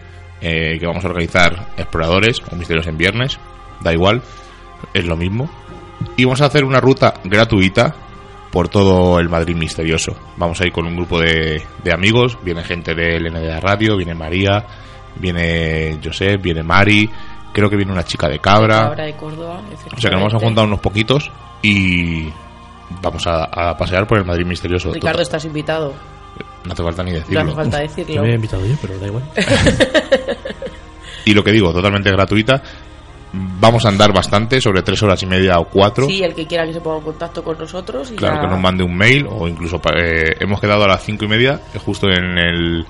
eh, 0.41 0.77
que 0.81 0.87
vamos 0.87 1.05
a 1.05 1.09
organizar 1.09 1.69
exploradores 1.77 2.43
o 2.51 2.57
misterios 2.57 2.89
en 2.89 2.99
viernes, 2.99 3.39
da 3.81 3.93
igual, 3.93 4.23
es 4.93 5.05
lo 5.07 5.17
mismo. 5.17 5.49
Y 6.17 6.25
vamos 6.25 6.41
a 6.41 6.47
hacer 6.47 6.65
una 6.65 6.81
ruta 6.81 7.15
gratuita 7.23 7.95
por 8.55 8.69
todo 8.69 9.19
el 9.19 9.29
Madrid 9.29 9.57
misterioso. 9.57 10.15
Vamos 10.37 10.61
a 10.61 10.67
ir 10.67 10.73
con 10.73 10.87
un 10.87 10.95
grupo 10.95 11.19
de, 11.21 11.61
de 11.83 11.93
amigos, 11.93 12.39
viene 12.43 12.63
gente 12.63 12.95
de 12.95 13.19
LNDA 13.19 13.59
Radio, 13.61 13.97
viene 13.97 14.15
María, 14.15 14.65
viene 15.17 15.99
Josep, 16.03 16.41
viene 16.41 16.63
Mari, 16.63 17.11
creo 17.53 17.69
que 17.69 17.77
viene 17.77 17.91
una 17.93 18.05
chica 18.05 18.29
de 18.29 18.39
Cabra. 18.39 18.79
Cabra 18.85 19.05
de 19.05 19.15
Córdoba 19.17 19.61
O 19.97 20.01
sea 20.01 20.09
que 20.09 20.17
nos 20.17 20.25
vamos 20.25 20.35
a 20.35 20.39
juntar 20.39 20.65
unos 20.67 20.79
poquitos 20.81 21.31
y 21.63 22.29
vamos 23.03 23.27
a, 23.27 23.45
a 23.71 23.77
pasear 23.77 24.07
por 24.07 24.19
el 24.19 24.25
Madrid 24.25 24.47
misterioso. 24.47 24.89
Ricardo, 24.93 25.19
Total- 25.19 25.23
estás 25.23 25.45
invitado. 25.45 25.93
No 26.65 26.73
hace 26.73 26.83
falta 26.83 27.03
ni 27.03 27.11
No 27.11 27.17
decirlo. 27.19 27.41
hace 27.43 27.53
falta 27.55 27.77
Yo 27.85 27.89
decirlo. 27.97 28.23
me 28.23 28.31
he 28.31 28.35
invitado 28.37 28.65
yo, 28.67 28.75
pero 28.81 28.99
da 28.99 29.07
igual. 29.09 29.25
Y 31.27 31.33
lo 31.33 31.43
que 31.43 31.53
digo, 31.53 31.73
totalmente 31.73 32.11
gratuita. 32.11 32.63
Vamos 33.61 33.85
a 33.85 33.89
andar 33.89 34.13
bastante, 34.13 34.61
sobre 34.61 34.83
tres 34.83 35.03
horas 35.03 35.23
y 35.23 35.27
media 35.27 35.59
o 35.59 35.65
cuatro. 35.69 36.07
Sí, 36.07 36.23
el 36.23 36.35
que 36.35 36.47
quiera 36.47 36.65
que 36.67 36.73
se 36.73 36.81
ponga 36.81 36.99
en 36.99 37.05
contacto 37.05 37.43
con 37.43 37.59
nosotros. 37.59 38.11
Y 38.13 38.17
Claro, 38.17 38.37
ya- 38.37 38.41
que 38.43 38.47
nos 38.49 38.61
mande 38.61 38.85
un 38.85 38.97
mail 38.97 39.27
o 39.29 39.49
incluso 39.49 39.81
eh, 39.97 40.37
hemos 40.41 40.61
quedado 40.61 40.85
a 40.85 40.89
las 40.89 41.03
cinco 41.03 41.25
y 41.25 41.29
media 41.29 41.61
eh, 41.75 41.79
justo 41.79 42.07
en 42.09 42.39
el 42.39 42.87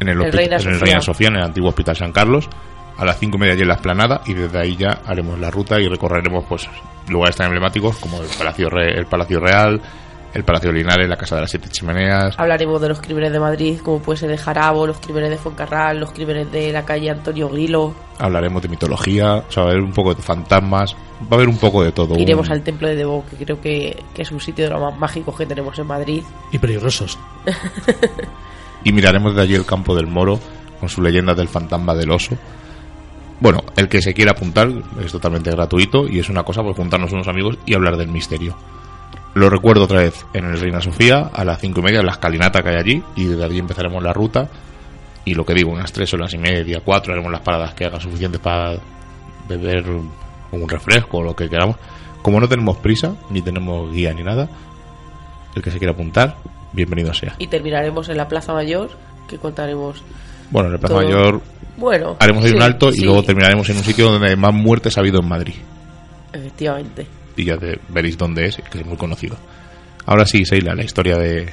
en 0.00 0.08
el, 0.08 0.22
El 0.22 0.32
Reina 0.32 0.56
en 0.56 0.68
el 0.68 0.74
Sofía. 0.74 0.78
Reina 0.84 1.00
Sofía, 1.00 1.28
en 1.28 1.36
el 1.36 1.42
antiguo 1.42 1.68
Hospital 1.70 1.96
San 1.96 2.12
Carlos. 2.12 2.48
A 2.96 3.04
las 3.04 3.18
cinco 3.18 3.36
y 3.36 3.40
media 3.40 3.52
allí 3.54 3.62
en 3.62 3.68
la 3.68 3.74
esplanada 3.74 4.22
y 4.26 4.34
desde 4.34 4.58
ahí 4.58 4.76
ya 4.76 5.00
haremos 5.06 5.38
la 5.38 5.50
ruta 5.50 5.78
y 5.80 5.86
recorreremos 5.86 6.44
pues 6.48 6.68
lugares 7.08 7.36
tan 7.36 7.46
emblemáticos 7.46 7.96
como 7.98 8.20
el 8.20 8.28
Palacio 8.36 8.68
Re- 8.70 8.98
el 8.98 9.06
Palacio 9.06 9.38
Real, 9.38 9.80
el 10.38 10.44
Palacio 10.44 10.70
Linares, 10.72 11.08
la 11.08 11.16
Casa 11.16 11.34
de 11.34 11.40
las 11.42 11.50
Siete 11.50 11.68
Chimeneas. 11.68 12.34
Hablaremos 12.38 12.80
de 12.80 12.88
los 12.88 13.00
crímenes 13.00 13.32
de 13.32 13.40
Madrid, 13.40 13.78
como 13.82 14.00
puede 14.00 14.18
ser 14.18 14.28
de 14.30 14.38
Jarabo, 14.38 14.86
los 14.86 14.98
crímenes 15.00 15.30
de 15.30 15.36
Foncarral, 15.36 15.98
los 15.98 16.12
crímenes 16.12 16.50
de 16.52 16.72
la 16.72 16.84
calle 16.84 17.10
Antonio 17.10 17.48
Grilo. 17.48 17.92
Hablaremos 18.18 18.62
de 18.62 18.68
mitología, 18.68 19.34
o 19.36 19.50
sea, 19.50 19.64
va 19.64 19.70
a 19.70 19.72
haber 19.72 19.82
un 19.84 19.92
poco 19.92 20.14
de 20.14 20.22
fantasmas, 20.22 20.94
va 21.22 21.28
a 21.32 21.34
haber 21.34 21.48
un 21.48 21.58
poco 21.58 21.82
de 21.82 21.90
todo. 21.92 22.16
Iremos 22.16 22.46
un- 22.46 22.52
al 22.52 22.62
Templo 22.62 22.86
de 22.88 22.94
Debo, 22.96 23.24
que 23.28 23.36
creo 23.44 23.60
que, 23.60 24.02
que 24.14 24.22
es 24.22 24.30
un 24.30 24.40
sitio 24.40 24.64
de 24.66 24.70
los 24.70 24.80
más 24.80 24.96
mágicos 24.98 25.36
que 25.36 25.44
tenemos 25.46 25.76
en 25.78 25.86
Madrid. 25.86 26.22
Y 26.52 26.58
peligrosos. 26.58 27.18
y 28.84 28.92
miraremos 28.92 29.34
de 29.34 29.42
allí 29.42 29.54
el 29.54 29.66
campo 29.66 29.94
del 29.94 30.06
Moro 30.06 30.38
con 30.78 30.88
su 30.88 31.02
leyenda 31.02 31.34
del 31.34 31.48
fantasma 31.48 31.94
del 31.94 32.10
oso. 32.10 32.36
Bueno, 33.40 33.62
el 33.76 33.88
que 33.88 34.02
se 34.02 34.14
quiera 34.14 34.32
apuntar 34.32 34.68
es 35.04 35.12
totalmente 35.12 35.50
gratuito 35.50 36.08
y 36.08 36.18
es 36.18 36.28
una 36.28 36.42
cosa 36.44 36.62
por 36.62 36.74
juntarnos 36.74 37.12
unos 37.12 37.28
amigos 37.28 37.58
y 37.66 37.74
hablar 37.74 37.96
del 37.96 38.08
misterio. 38.08 38.56
Lo 39.34 39.50
recuerdo 39.50 39.84
otra 39.84 40.00
vez 40.00 40.26
en 40.32 40.46
el 40.46 40.58
Reina 40.58 40.80
Sofía 40.80 41.30
a 41.32 41.44
las 41.44 41.60
cinco 41.60 41.80
y 41.80 41.84
media 41.84 42.00
en 42.00 42.06
la 42.06 42.12
escalinata 42.12 42.62
que 42.62 42.70
hay 42.70 42.76
allí 42.76 43.02
y 43.14 43.26
desde 43.26 43.44
allí 43.44 43.58
empezaremos 43.58 44.02
la 44.02 44.12
ruta 44.12 44.48
y 45.24 45.34
lo 45.34 45.44
que 45.44 45.52
digo, 45.52 45.70
unas 45.70 45.92
tres 45.92 46.12
horas 46.14 46.32
y 46.32 46.38
media, 46.38 46.80
cuatro 46.82 47.12
haremos 47.12 47.30
las 47.30 47.42
paradas 47.42 47.74
que 47.74 47.84
hagan 47.84 48.00
suficientes 48.00 48.40
para 48.40 48.78
beber 49.46 49.84
un 49.88 50.68
refresco 50.68 51.18
o 51.18 51.22
lo 51.22 51.36
que 51.36 51.48
queramos. 51.50 51.76
Como 52.22 52.40
no 52.40 52.48
tenemos 52.48 52.78
prisa, 52.78 53.14
ni 53.28 53.42
tenemos 53.42 53.92
guía 53.92 54.14
ni 54.14 54.22
nada, 54.22 54.48
el 55.54 55.62
que 55.62 55.70
se 55.70 55.78
quiera 55.78 55.92
apuntar, 55.92 56.36
bienvenido 56.72 57.12
sea. 57.12 57.34
Y 57.38 57.48
terminaremos 57.48 58.08
en 58.08 58.16
la 58.16 58.26
Plaza 58.26 58.54
Mayor, 58.54 58.90
que 59.28 59.36
contaremos. 59.36 60.02
Bueno, 60.50 60.68
en 60.68 60.74
el 60.74 60.80
Plaza 60.80 60.94
todo. 60.94 61.04
Mayor 61.04 61.42
Bueno, 61.76 62.16
haremos 62.18 62.44
ahí 62.44 62.50
sí, 62.50 62.56
un 62.56 62.62
alto 62.62 62.88
y 62.88 62.94
sí, 62.94 63.04
luego 63.04 63.22
terminaremos 63.22 63.68
en 63.68 63.76
un 63.76 63.84
sitio 63.84 64.10
donde 64.10 64.34
más 64.34 64.54
muertes 64.54 64.96
ha 64.96 65.00
habido 65.00 65.20
en 65.20 65.28
Madrid. 65.28 65.54
Efectivamente. 66.32 67.06
Y 67.38 67.44
ya 67.44 67.56
te- 67.56 67.78
veréis 67.88 68.18
dónde 68.18 68.46
es, 68.46 68.56
que 68.56 68.78
es 68.80 68.86
muy 68.86 68.96
conocido. 68.96 69.36
Ahora 70.06 70.26
sí, 70.26 70.44
Seila, 70.44 70.74
la 70.74 70.84
historia 70.84 71.16
de... 71.16 71.48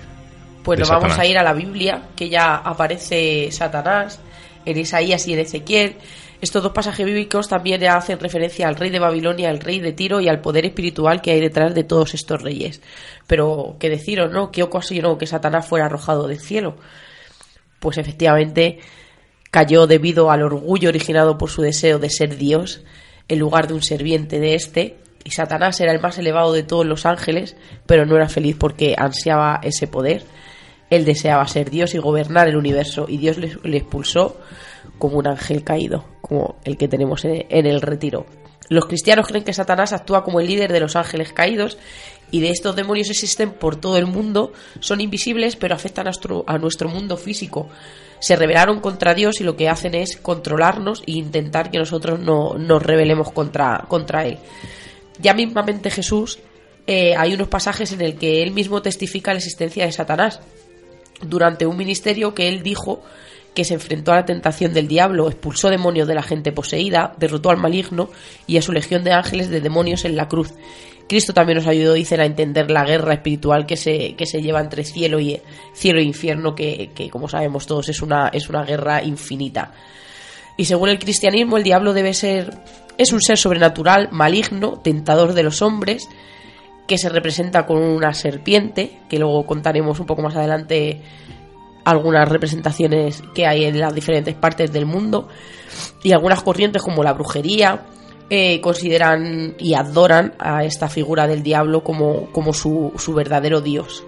Pues 0.63 0.77
de 0.77 0.82
nos 0.82 0.89
vamos 0.89 1.18
a 1.18 1.25
ir 1.25 1.38
a 1.38 1.44
la 1.44 1.54
Biblia, 1.54 2.01
que 2.15 2.27
ya 2.27 2.56
aparece 2.56 3.50
Satanás 3.51 4.20
en 4.65 4.77
Isaías 4.77 5.27
y 5.27 5.34
en 5.34 5.39
Ezequiel. 5.39 5.96
Estos 6.42 6.63
dos 6.63 6.72
pasajes 6.72 7.06
bíblicos 7.06 7.48
también 7.48 7.84
hacen 7.86 8.20
referencia 8.20 8.68
al 8.68 8.75
rey 8.75 8.89
de 8.89 9.00
Babilonia, 9.00 9.50
al 9.50 9.60
rey 9.60 9.80
de 9.80 9.94
Tiro 9.94 10.20
y 10.22 10.27
al 10.27 10.42
poder 10.42 10.65
espiritual 10.65 11.22
que 11.22 11.32
hay 11.32 11.39
detrás 11.39 11.74
de 11.75 11.84
todos 11.84 12.13
estos 12.13 12.42
reyes. 12.42 12.82
Pero, 13.27 13.77
¿qué 13.80 13.89
deciros, 13.89 14.32
no? 14.32 14.51
¿Qué 14.51 14.63
ocasionó 14.63 15.18
que 15.18 15.27
Satanás 15.27 15.68
fuera 15.68 15.86
arrojado 15.86 16.27
del 16.27 16.39
cielo? 16.39 16.75
Pues 17.80 17.98
efectivamente 17.98 18.80
cayó 19.51 19.86
debido 19.88 20.32
al 20.32 20.42
orgullo 20.44 20.89
originado 20.89 21.38
por 21.38 21.50
su 21.50 21.62
deseo 21.62 22.00
de 22.00 22.10
ser 22.10 22.36
Dios 22.38 22.82
en 23.27 23.39
lugar 23.39 23.68
de 23.68 23.74
un 23.75 23.82
serviente 23.82 24.39
de 24.39 24.56
éste, 24.56 24.98
y 25.25 25.32
Satanás 25.32 25.82
era 25.82 25.91
el 25.91 26.00
más 26.00 26.17
elevado 26.20 26.53
de 26.53 26.62
todos 26.62 26.86
los 26.86 27.05
ángeles, 27.08 27.58
pero 27.88 28.05
no 28.05 28.15
era 28.15 28.29
feliz 28.29 28.55
porque 28.58 28.96
ansiaba 28.96 29.60
ese 29.63 29.88
poder. 29.88 30.24
Él 30.91 31.03
deseaba 31.03 31.48
ser 31.48 31.72
Dios 31.72 31.96
y 31.96 31.98
gobernar 31.98 32.48
el 32.48 32.55
universo, 32.55 33.08
y 33.10 33.17
Dios 33.17 33.38
le, 33.38 33.77
expulsó 33.77 34.38
como 35.00 35.17
un 35.17 35.27
ángel 35.27 35.63
caído, 35.63 36.05
como 36.22 36.58
el 36.63 36.77
que 36.77 36.88
tenemos 36.88 37.25
en, 37.25 37.48
en 37.50 37.65
el 37.65 37.82
retiro. 37.82 38.27
Los 38.70 38.86
cristianos 38.86 39.27
creen 39.27 39.44
que 39.44 39.53
Satanás 39.53 39.94
actúa 39.94 40.24
como 40.24 40.39
el 40.39 40.48
líder 40.48 40.72
de 40.72 40.79
los 40.79 40.96
ángeles 40.96 41.34
caídos 41.34 41.79
y 42.29 42.41
de 42.41 42.51
estos 42.51 42.75
demonios 42.75 43.10
existen 43.10 43.51
por 43.51 43.77
todo 43.77 43.98
el 43.98 44.05
mundo, 44.05 44.53
son 44.79 45.01
invisibles 45.01 45.55
pero 45.55 45.74
afectan 45.74 46.05
a 46.05 46.10
nuestro, 46.10 46.44
a 46.48 46.60
nuestro 46.60 46.88
mundo 46.88 47.17
físico. 47.17 47.67
Se 48.20 48.36
rebelaron 48.36 48.79
contra 48.79 49.15
Dios 49.15 49.41
y 49.41 49.44
lo 49.44 49.55
que 49.55 49.70
hacen 49.70 49.96
es 49.96 50.17
controlarnos 50.17 51.01
e 51.08 51.13
intentar 51.13 51.72
que 51.72 51.79
nosotros 51.79 52.20
no 52.20 52.53
nos 52.60 52.82
rebelemos 52.82 53.32
contra, 53.32 53.86
contra 53.88 54.25
Él. 54.25 54.38
Ya 55.20 55.34
mismamente 55.34 55.90
Jesús 55.90 56.40
eh, 56.88 57.16
hay 57.16 57.34
unos 57.34 57.48
pasajes 57.48 57.92
en 57.92 58.02
el 58.02 58.16
que 58.16 58.44
él 58.44 58.52
mismo 58.52 58.82
testifica 58.82 59.32
la 59.32 59.40
existencia 59.40 59.86
de 59.86 59.92
Satanás 59.92 60.40
durante 61.22 61.66
un 61.66 61.78
ministerio 61.78 62.34
que 62.34 62.48
él 62.48 62.64
dijo 62.64 63.02
que 63.54 63.64
se 63.64 63.74
enfrentó 63.74 64.12
a 64.12 64.18
la 64.18 64.26
tentación 64.26 64.74
del 64.74 64.88
diablo, 64.88 65.30
expulsó 65.30 65.70
demonios 65.70 66.08
de 66.08 66.16
la 66.16 66.24
gente 66.24 66.52
poseída, 66.52 67.16
derrotó 67.18 67.50
al 67.50 67.58
maligno 67.58 68.10
y 68.46 68.58
a 68.58 68.62
su 68.62 68.74
legión 68.74 69.04
de 69.04 69.14
ángeles 69.14 69.50
de 69.50 69.62
demonios 69.62 70.04
en 70.04 70.18
la 70.18 70.28
cruz. 70.28 70.54
Cristo 71.08 71.34
también 71.34 71.60
nos 71.60 71.68
ayudó, 71.68 71.94
dicen, 71.94 72.20
a 72.20 72.26
entender 72.26 72.70
la 72.70 72.84
guerra 72.84 73.14
espiritual 73.14 73.66
que 73.66 73.78
se, 73.78 74.16
que 74.16 74.26
se 74.26 74.42
lleva 74.42 74.60
entre 74.60 74.84
cielo 74.84 75.20
y 75.20 75.40
cielo 75.74 76.00
e 76.00 76.04
infierno, 76.04 76.54
que, 76.54 76.92
que, 76.94 77.10
como 77.10 77.30
sabemos 77.30 77.66
todos 77.66 77.90
es 77.90 78.02
una, 78.02 78.28
es 78.30 78.50
una 78.50 78.64
guerra 78.64 79.04
infinita. 79.04 79.72
Y 80.58 80.66
según 80.66 80.90
el 80.90 81.00
cristianismo, 81.00 81.58
el 81.58 81.64
diablo 81.64 81.94
debe 81.94 82.14
ser, 82.14 82.58
es 82.98 83.12
un 83.12 83.22
ser 83.22 83.38
sobrenatural, 83.38 84.10
maligno, 84.12 84.80
tentador 84.84 85.34
de 85.34 85.44
los 85.44 85.62
hombres, 85.62 86.10
que 86.88 86.98
se 86.98 87.10
representa 87.10 87.66
con 87.66 87.78
una 87.78 88.14
serpiente, 88.14 89.00
que 89.10 89.20
luego 89.20 89.46
contaremos 89.46 90.00
un 90.00 90.06
poco 90.06 90.22
más 90.22 90.36
adelante 90.36 91.02
algunas 91.84 92.28
representaciones 92.28 93.24
que 93.34 93.46
hay 93.46 93.66
en 93.66 93.80
las 93.80 93.94
diferentes 93.94 94.34
partes 94.36 94.72
del 94.72 94.86
mundo 94.86 95.28
y 96.04 96.14
algunas 96.14 96.42
corrientes 96.42 96.82
como 96.82 97.04
la 97.04 97.14
brujería 97.14 97.86
eh, 98.30 98.60
consideran 98.60 99.56
y 99.60 99.75
adoran 99.75 100.34
a 100.40 100.64
esta 100.64 100.90
figura 100.90 101.28
del 101.28 101.44
diablo 101.44 101.84
como, 101.84 102.32
como 102.32 102.54
su, 102.54 102.92
su 102.98 103.14
verdadero 103.14 103.62
dios. 103.62 104.04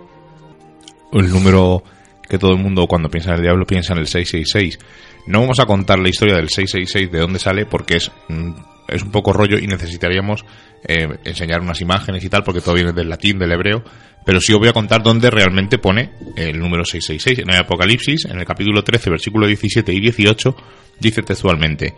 El 1.11 1.29
número 1.29 1.83
que 2.27 2.37
todo 2.37 2.51
el 2.51 2.57
mundo 2.57 2.87
cuando 2.87 3.09
piensa 3.09 3.29
en 3.29 3.37
el 3.37 3.41
diablo 3.43 3.65
piensa 3.65 3.93
en 3.93 3.99
el 3.99 4.07
666. 4.07 4.79
No 5.27 5.41
vamos 5.41 5.59
a 5.59 5.65
contar 5.65 5.99
la 5.99 6.09
historia 6.09 6.35
del 6.35 6.49
666 6.49 7.11
de 7.11 7.19
dónde 7.19 7.39
sale 7.39 7.65
porque 7.65 7.97
es, 7.97 8.11
mm, 8.27 8.51
es 8.87 9.03
un 9.03 9.11
poco 9.11 9.33
rollo 9.33 9.57
y 9.57 9.67
necesitaríamos 9.67 10.45
eh, 10.87 11.07
enseñar 11.23 11.61
unas 11.61 11.81
imágenes 11.81 12.23
y 12.23 12.29
tal 12.29 12.43
porque 12.43 12.61
todo 12.61 12.75
viene 12.75 12.93
del 12.93 13.09
latín, 13.09 13.39
del 13.39 13.51
hebreo. 13.51 13.83
Pero 14.25 14.41
sí 14.41 14.53
os 14.53 14.59
voy 14.59 14.67
a 14.67 14.73
contar 14.73 15.03
dónde 15.03 15.29
realmente 15.29 15.77
pone 15.77 16.11
el 16.35 16.59
número 16.59 16.83
666. 16.83 17.39
En 17.39 17.53
el 17.53 17.61
Apocalipsis, 17.61 18.25
en 18.25 18.39
el 18.39 18.45
capítulo 18.45 18.83
13, 18.83 19.09
versículo 19.09 19.47
17 19.47 19.93
y 19.93 19.99
18, 20.01 20.55
dice 20.99 21.21
textualmente, 21.21 21.93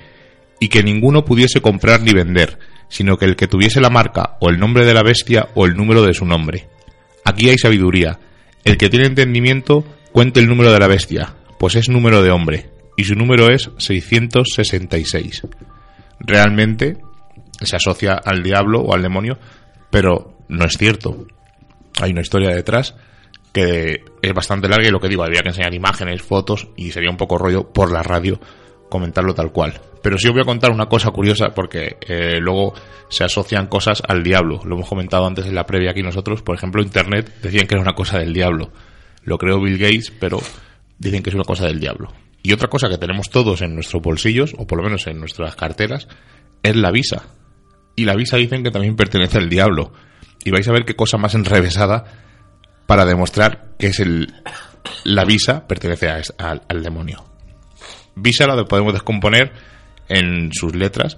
y 0.60 0.68
que 0.68 0.84
ninguno 0.84 1.26
pudiese 1.26 1.62
comprar 1.62 2.02
ni 2.02 2.14
vender, 2.14 2.60
sino 2.88 3.18
que 3.18 3.26
el 3.26 3.36
que 3.36 3.48
tuviese 3.48 3.82
la 3.82 3.90
marca 3.90 4.38
o 4.42 4.50
el 4.50 4.60
nombre 4.60 4.86
de 4.86 4.94
la 4.94 5.02
bestia 5.02 5.50
o 5.56 5.66
el 5.66 5.76
número 5.76 6.04
de 6.04 6.14
su 6.14 6.26
nombre. 6.26 6.68
Aquí 7.26 7.50
hay 7.50 7.58
sabiduría. 7.58 8.20
El 8.64 8.78
que 8.78 8.90
tiene 8.90 9.08
entendimiento 9.08 9.84
cuente 10.12 10.40
el 10.40 10.48
número 10.48 10.72
de 10.72 10.80
la 10.80 10.88
bestia, 10.88 11.36
pues 11.58 11.76
es 11.76 11.90
número 11.90 12.22
de 12.22 12.32
hombre, 12.32 12.70
y 12.98 13.06
su 13.06 13.16
número 13.16 13.50
es 13.52 13.72
666. 13.78 15.44
Realmente 16.20 16.98
se 17.62 17.76
asocia 17.76 18.14
al 18.14 18.44
diablo 18.44 18.82
o 18.82 18.94
al 18.94 19.02
demonio, 19.02 19.38
pero 19.90 20.38
no 20.48 20.66
es 20.66 20.78
cierto. 20.78 21.26
Hay 22.02 22.12
una 22.12 22.22
historia 22.22 22.50
detrás 22.50 22.96
que 23.52 24.04
es 24.22 24.34
bastante 24.34 24.70
larga 24.70 24.88
y 24.88 24.92
lo 24.92 25.00
que 25.00 25.10
digo, 25.10 25.24
habría 25.24 25.42
que 25.42 25.50
enseñar 25.50 25.74
imágenes, 25.74 26.22
fotos 26.22 26.68
y 26.76 26.92
sería 26.92 27.10
un 27.10 27.18
poco 27.18 27.38
rollo 27.38 27.72
por 27.72 27.92
la 27.92 28.04
radio 28.04 28.40
comentarlo 28.90 29.34
tal 29.34 29.52
cual. 29.52 29.80
Pero 30.02 30.18
sí 30.18 30.28
os 30.28 30.34
voy 30.34 30.42
a 30.42 30.46
contar 30.46 30.72
una 30.72 30.88
cosa 30.88 31.12
curiosa 31.12 31.50
porque 31.50 31.98
eh, 32.08 32.40
luego 32.40 32.74
se 33.10 33.24
asocian 33.24 33.68
cosas 33.68 34.02
al 34.08 34.24
diablo. 34.24 34.62
Lo 34.64 34.76
hemos 34.76 34.90
comentado 34.90 35.26
antes 35.26 35.46
en 35.46 35.56
la 35.56 35.66
previa 35.66 35.92
aquí 35.92 36.02
nosotros. 36.02 36.42
Por 36.42 36.56
ejemplo, 36.56 36.82
Internet 36.82 37.32
decían 37.42 37.68
que 37.68 37.76
era 37.76 37.82
una 37.82 37.94
cosa 37.94 38.18
del 38.18 38.34
diablo. 38.34 38.72
Lo 39.24 39.38
creó 39.38 39.62
Bill 39.62 39.78
Gates, 39.78 40.12
pero 40.12 40.40
dicen 40.98 41.22
que 41.22 41.30
es 41.30 41.36
una 41.36 41.44
cosa 41.44 41.66
del 41.66 41.80
diablo. 41.80 42.14
Y 42.42 42.54
otra 42.54 42.70
cosa 42.70 42.90
que 42.90 42.98
tenemos 42.98 43.30
todos 43.30 43.62
en 43.62 43.76
nuestros 43.76 44.02
bolsillos, 44.02 44.54
o 44.58 44.66
por 44.66 44.78
lo 44.78 44.84
menos 44.86 45.08
en 45.08 45.20
nuestras 45.20 45.56
carteras, 45.56 46.08
es 46.64 46.76
la 46.76 46.92
visa. 46.92 47.28
Y 47.96 48.06
la 48.06 48.16
visa 48.16 48.38
dicen 48.38 48.64
que 48.64 48.72
también 48.72 48.96
pertenece 48.96 49.38
al 49.38 49.50
diablo. 49.50 49.92
Y 50.46 50.52
vais 50.52 50.68
a 50.68 50.72
ver 50.72 50.86
qué 50.86 50.96
cosa 50.96 51.18
más 51.18 51.36
enrevesada 51.36 52.06
para 52.88 53.06
demostrar 53.06 53.76
que 53.78 53.88
es 53.88 54.00
el, 54.00 54.34
la 55.04 55.26
visa 55.26 55.68
pertenece 55.68 56.10
a, 56.10 56.22
al, 56.38 56.64
al 56.68 56.84
demonio. 56.84 57.26
Visa 58.16 58.48
la 58.48 58.64
podemos 58.66 58.94
descomponer 58.94 59.52
en 60.08 60.52
sus 60.54 60.76
letras. 60.76 61.18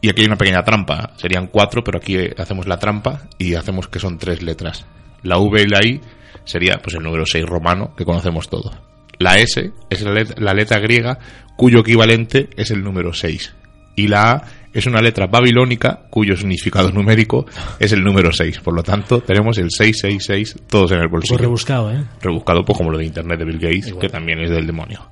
Y 0.00 0.08
aquí 0.08 0.22
hay 0.22 0.26
una 0.26 0.36
pequeña 0.36 0.62
trampa. 0.62 1.12
Serían 1.16 1.48
cuatro, 1.48 1.82
pero 1.84 1.98
aquí 1.98 2.16
hacemos 2.36 2.66
la 2.66 2.78
trampa 2.78 3.28
y 3.38 3.54
hacemos 3.54 3.88
que 3.88 3.98
son 3.98 4.18
tres 4.18 4.42
letras. 4.42 4.86
La 5.22 5.38
V 5.38 5.62
y 5.62 5.66
la 5.66 5.80
I 5.84 6.00
sería 6.44 6.78
pues 6.82 6.94
el 6.96 7.02
número 7.02 7.26
6 7.26 7.44
romano 7.44 7.94
que 7.96 8.04
conocemos 8.04 8.48
todos. 8.48 8.74
La 9.20 9.38
S 9.38 9.70
es 9.90 10.02
la 10.02 10.12
letra, 10.12 10.34
la 10.38 10.54
letra 10.54 10.80
griega 10.80 11.18
cuyo 11.54 11.80
equivalente 11.80 12.48
es 12.56 12.70
el 12.70 12.82
número 12.82 13.12
6. 13.12 13.54
Y 13.96 14.08
la 14.08 14.32
A 14.32 14.42
es 14.72 14.86
una 14.86 15.02
letra 15.02 15.26
babilónica 15.26 16.06
cuyo 16.10 16.36
significado 16.36 16.90
numérico 16.90 17.44
es 17.78 17.92
el 17.92 18.02
número 18.02 18.32
6. 18.32 18.60
Por 18.60 18.74
lo 18.74 18.82
tanto, 18.82 19.20
tenemos 19.20 19.58
el 19.58 19.70
666 19.70 20.62
todos 20.68 20.92
en 20.92 21.00
el 21.00 21.08
bolsillo. 21.08 21.34
Pues 21.34 21.42
rebuscado, 21.42 21.92
¿eh? 21.92 22.02
Rebuscado 22.22 22.64
pues 22.64 22.78
como 22.78 22.90
lo 22.90 22.96
de 22.98 23.04
internet 23.04 23.38
de 23.38 23.44
Bill 23.44 23.58
Gates, 23.58 23.88
Igual. 23.88 24.00
que 24.00 24.08
también 24.08 24.40
es 24.40 24.50
del 24.50 24.66
demonio. 24.66 25.10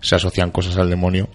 Se 0.00 0.16
asocian 0.16 0.50
cosas 0.50 0.76
al 0.76 0.90
demonio 0.90 1.28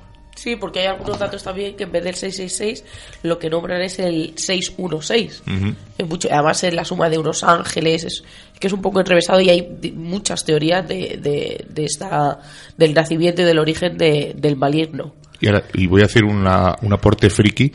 Sí, 0.43 0.57
porque 0.57 0.81
hay 0.81 0.87
algunos 0.87 1.17
datos 1.17 1.41
también 1.41 1.73
que 1.77 1.85
en 1.85 1.91
vez 1.93 2.03
del 2.03 2.15
666 2.15 2.83
lo 3.23 3.39
que 3.39 3.49
nombran 3.49 3.81
es 3.81 3.97
el 3.99 4.33
616. 4.35 5.43
Uh 5.47 5.51
-huh. 5.51 5.75
es 5.97 6.05
mucho, 6.05 6.27
además 6.29 6.61
es 6.65 6.73
la 6.73 6.83
suma 6.83 7.09
de 7.09 7.17
unos 7.17 7.45
ángeles, 7.45 8.03
es, 8.03 8.13
es, 8.53 8.59
que 8.59 8.67
es 8.67 8.73
un 8.73 8.81
poco 8.81 8.99
enrevesado 8.99 9.39
y 9.39 9.49
hay 9.49 9.65
muchas 9.95 10.43
teorías 10.43 10.85
de, 10.85 11.17
de, 11.21 11.65
de 11.69 11.85
esta, 11.85 12.39
del 12.77 12.93
nacimiento 12.93 13.41
y 13.41 13.45
del 13.45 13.57
origen 13.57 13.97
de, 13.97 14.33
del 14.35 14.57
maligno. 14.57 15.15
Y, 15.39 15.47
ahora, 15.47 15.63
y 15.75 15.87
voy 15.87 16.01
a 16.01 16.05
hacer 16.07 16.25
una, 16.25 16.75
un 16.81 16.91
aporte 16.91 17.29
friki, 17.29 17.71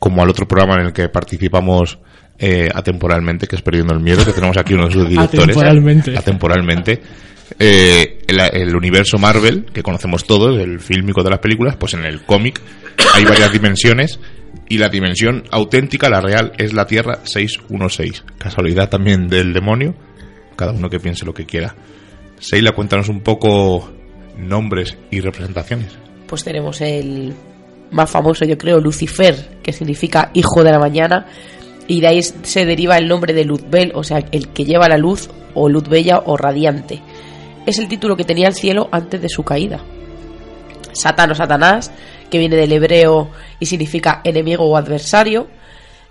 como 0.00 0.20
al 0.20 0.30
otro 0.30 0.48
programa 0.48 0.80
en 0.80 0.86
el 0.88 0.92
que 0.92 1.08
participamos 1.10 1.96
eh, 2.40 2.68
atemporalmente, 2.74 3.46
que 3.46 3.54
es 3.54 3.62
Perdiendo 3.62 3.94
el 3.94 4.00
Miedo, 4.00 4.24
que 4.24 4.32
tenemos 4.32 4.56
aquí 4.56 4.74
uno 4.74 4.86
de 4.86 4.92
sus 4.94 5.08
directores. 5.08 5.44
atemporalmente. 5.44 6.18
Atemporalmente. 6.18 7.00
Eh, 7.56 8.19
el, 8.30 8.40
el, 8.40 8.76
universo 8.76 9.18
Marvel, 9.18 9.66
que 9.72 9.82
conocemos 9.82 10.24
todos, 10.24 10.58
el 10.58 10.80
fílmico 10.80 11.22
de 11.22 11.30
las 11.30 11.38
películas, 11.38 11.76
pues 11.76 11.94
en 11.94 12.04
el 12.04 12.22
cómic 12.22 12.60
hay 13.14 13.24
varias 13.24 13.52
dimensiones 13.52 14.18
y 14.68 14.78
la 14.78 14.88
dimensión 14.88 15.44
auténtica, 15.50 16.08
la 16.08 16.20
real, 16.20 16.52
es 16.56 16.72
la 16.72 16.86
Tierra 16.86 17.20
616. 17.24 18.24
Casualidad 18.38 18.88
también 18.88 19.28
del 19.28 19.52
demonio, 19.52 19.94
cada 20.56 20.72
uno 20.72 20.88
que 20.88 21.00
piense 21.00 21.24
lo 21.24 21.34
que 21.34 21.44
quiera. 21.44 21.74
Seila, 22.38 22.72
cuéntanos 22.72 23.08
un 23.08 23.20
poco 23.20 23.90
nombres 24.38 24.96
y 25.10 25.20
representaciones. 25.20 25.98
Pues 26.26 26.44
tenemos 26.44 26.80
el 26.80 27.34
más 27.90 28.08
famoso, 28.08 28.44
yo 28.44 28.56
creo, 28.56 28.78
Lucifer, 28.78 29.58
que 29.62 29.72
significa 29.72 30.30
hijo 30.34 30.62
de 30.62 30.70
la 30.70 30.78
mañana, 30.78 31.26
y 31.88 32.00
de 32.00 32.06
ahí 32.06 32.22
se 32.22 32.64
deriva 32.64 32.96
el 32.96 33.08
nombre 33.08 33.34
de 33.34 33.44
Luzbel, 33.44 33.90
o 33.94 34.04
sea, 34.04 34.18
el 34.30 34.48
que 34.48 34.64
lleva 34.64 34.88
la 34.88 34.96
luz, 34.96 35.28
o 35.54 35.68
luz 35.68 35.88
bella 35.88 36.22
o 36.24 36.36
radiante 36.36 37.02
es 37.66 37.78
el 37.78 37.88
título 37.88 38.16
que 38.16 38.24
tenía 38.24 38.48
el 38.48 38.54
cielo 38.54 38.88
antes 38.90 39.20
de 39.20 39.28
su 39.28 39.42
caída. 39.42 39.80
Satán 40.92 41.30
o 41.30 41.34
Satanás, 41.34 41.92
que 42.30 42.38
viene 42.38 42.56
del 42.56 42.72
hebreo 42.72 43.30
y 43.58 43.66
significa 43.66 44.20
enemigo 44.24 44.64
o 44.64 44.76
adversario. 44.76 45.48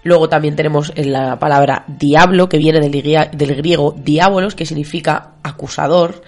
Luego 0.03 0.29
también 0.29 0.55
tenemos 0.55 0.93
la 0.95 1.37
palabra 1.39 1.83
diablo, 1.87 2.47
que 2.47 2.57
viene 2.57 2.79
del, 2.79 3.55
griego 3.55 3.95
diabolos, 3.97 4.55
que 4.55 4.65
significa 4.65 5.33
acusador. 5.43 6.21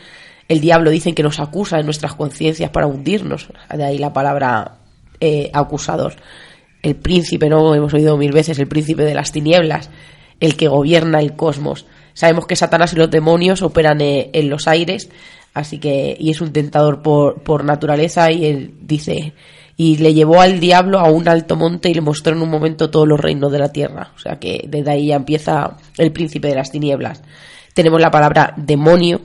El 0.48 0.60
diablo 0.60 0.90
dicen 0.90 1.16
que 1.16 1.24
nos 1.24 1.40
acusa 1.40 1.80
en 1.80 1.86
nuestras 1.86 2.16
conciencias 2.16 2.70
para 2.72 2.88
hundirnos. 2.88 3.48
De 3.74 3.84
ahí 3.84 3.98
la 3.98 4.12
palabra 4.12 4.80
eh, 5.22 5.50
acusador. 5.54 6.16
El 6.82 6.96
príncipe, 6.96 7.48
¿no? 7.48 7.74
Hemos 7.74 7.94
oído 7.94 8.18
mil 8.18 8.34
veces, 8.34 8.60
el 8.60 8.68
príncipe 8.68 9.04
de 9.04 9.14
las 9.14 9.32
tinieblas, 9.32 9.90
el 10.42 10.58
que 10.58 10.68
gobierna 10.68 11.20
el 11.20 11.36
cosmos. 11.36 11.86
Sabemos 12.14 12.46
que 12.48 12.56
Satanás 12.56 12.94
y 12.94 12.98
los 12.98 13.10
demonios 13.10 13.62
operan 13.62 14.02
eh, 14.02 14.30
en 14.34 14.50
los 14.50 14.68
aires, 14.68 15.10
así 15.54 15.80
que 15.80 16.16
y 16.20 16.30
es 16.30 16.42
un 16.42 16.54
tentador 16.54 17.02
por, 17.02 17.42
por 17.42 17.64
naturaleza 17.64 18.32
y 18.32 18.46
él 18.46 18.74
dice 18.82 19.34
y 19.78 19.98
le 19.98 20.14
llevó 20.14 20.42
al 20.42 20.60
diablo 20.60 21.00
a 21.00 21.10
un 21.10 21.28
alto 21.28 21.56
monte 21.56 21.90
y 21.90 21.96
le 21.96 22.02
mostró 22.02 22.36
en 22.36 22.42
un 22.44 22.50
momento 22.50 22.92
todos 22.92 23.08
los 23.08 23.20
reinos 23.20 23.52
de 23.52 23.58
la 23.58 23.72
tierra. 23.72 24.12
O 24.16 24.20
sea 24.20 24.38
que 24.38 24.66
desde 24.68 24.92
ahí 24.92 25.08
ya 25.08 25.16
empieza 25.16 25.78
el 25.98 26.12
príncipe 26.12 26.50
de 26.50 26.56
las 26.56 26.70
tinieblas. 26.70 27.24
Tenemos 27.74 28.00
la 28.00 28.12
palabra 28.12 28.54
demonio, 28.58 29.22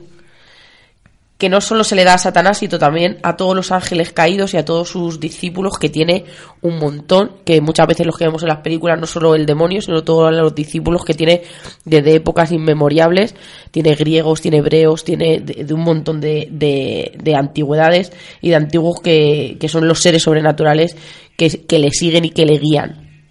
que 1.37 1.49
no 1.49 1.61
solo 1.61 1.83
se 1.83 1.95
le 1.95 2.03
da 2.03 2.15
a 2.15 2.17
Satanás, 2.17 2.57
sino 2.57 2.79
también 2.79 3.19
a 3.21 3.37
todos 3.37 3.55
los 3.55 3.71
ángeles 3.71 4.11
caídos 4.11 4.53
y 4.53 4.57
a 4.57 4.65
todos 4.65 4.89
sus 4.89 5.19
discípulos, 5.19 5.77
que 5.79 5.89
tiene 5.89 6.25
un 6.61 6.79
montón, 6.79 7.31
que 7.45 7.61
muchas 7.61 7.85
veces 7.85 8.07
los 8.07 8.17
que 8.17 8.25
vemos 8.25 8.41
en 8.41 8.49
las 8.49 8.61
películas, 8.61 8.99
no 8.99 9.05
solo 9.05 9.35
el 9.35 9.45
demonio, 9.45 9.81
sino 9.81 10.03
todos 10.03 10.33
los 10.33 10.55
discípulos 10.55 11.05
que 11.05 11.13
tiene 11.13 11.43
desde 11.85 12.15
épocas 12.15 12.51
inmemoriales, 12.51 13.35
tiene 13.69 13.93
griegos, 13.93 14.41
tiene 14.41 14.57
hebreos, 14.57 15.03
tiene 15.03 15.39
de, 15.39 15.63
de 15.63 15.73
un 15.73 15.81
montón 15.81 16.19
de, 16.19 16.47
de, 16.51 17.13
de, 17.21 17.35
antigüedades 17.35 18.11
y 18.41 18.49
de 18.49 18.55
antiguos 18.55 18.99
que, 19.01 19.57
que 19.59 19.69
son 19.69 19.87
los 19.87 20.01
seres 20.01 20.23
sobrenaturales 20.23 20.97
que, 21.37 21.65
que, 21.65 21.77
le 21.77 21.91
siguen 21.91 22.25
y 22.25 22.31
que 22.31 22.47
le 22.47 22.57
guían. 22.57 23.23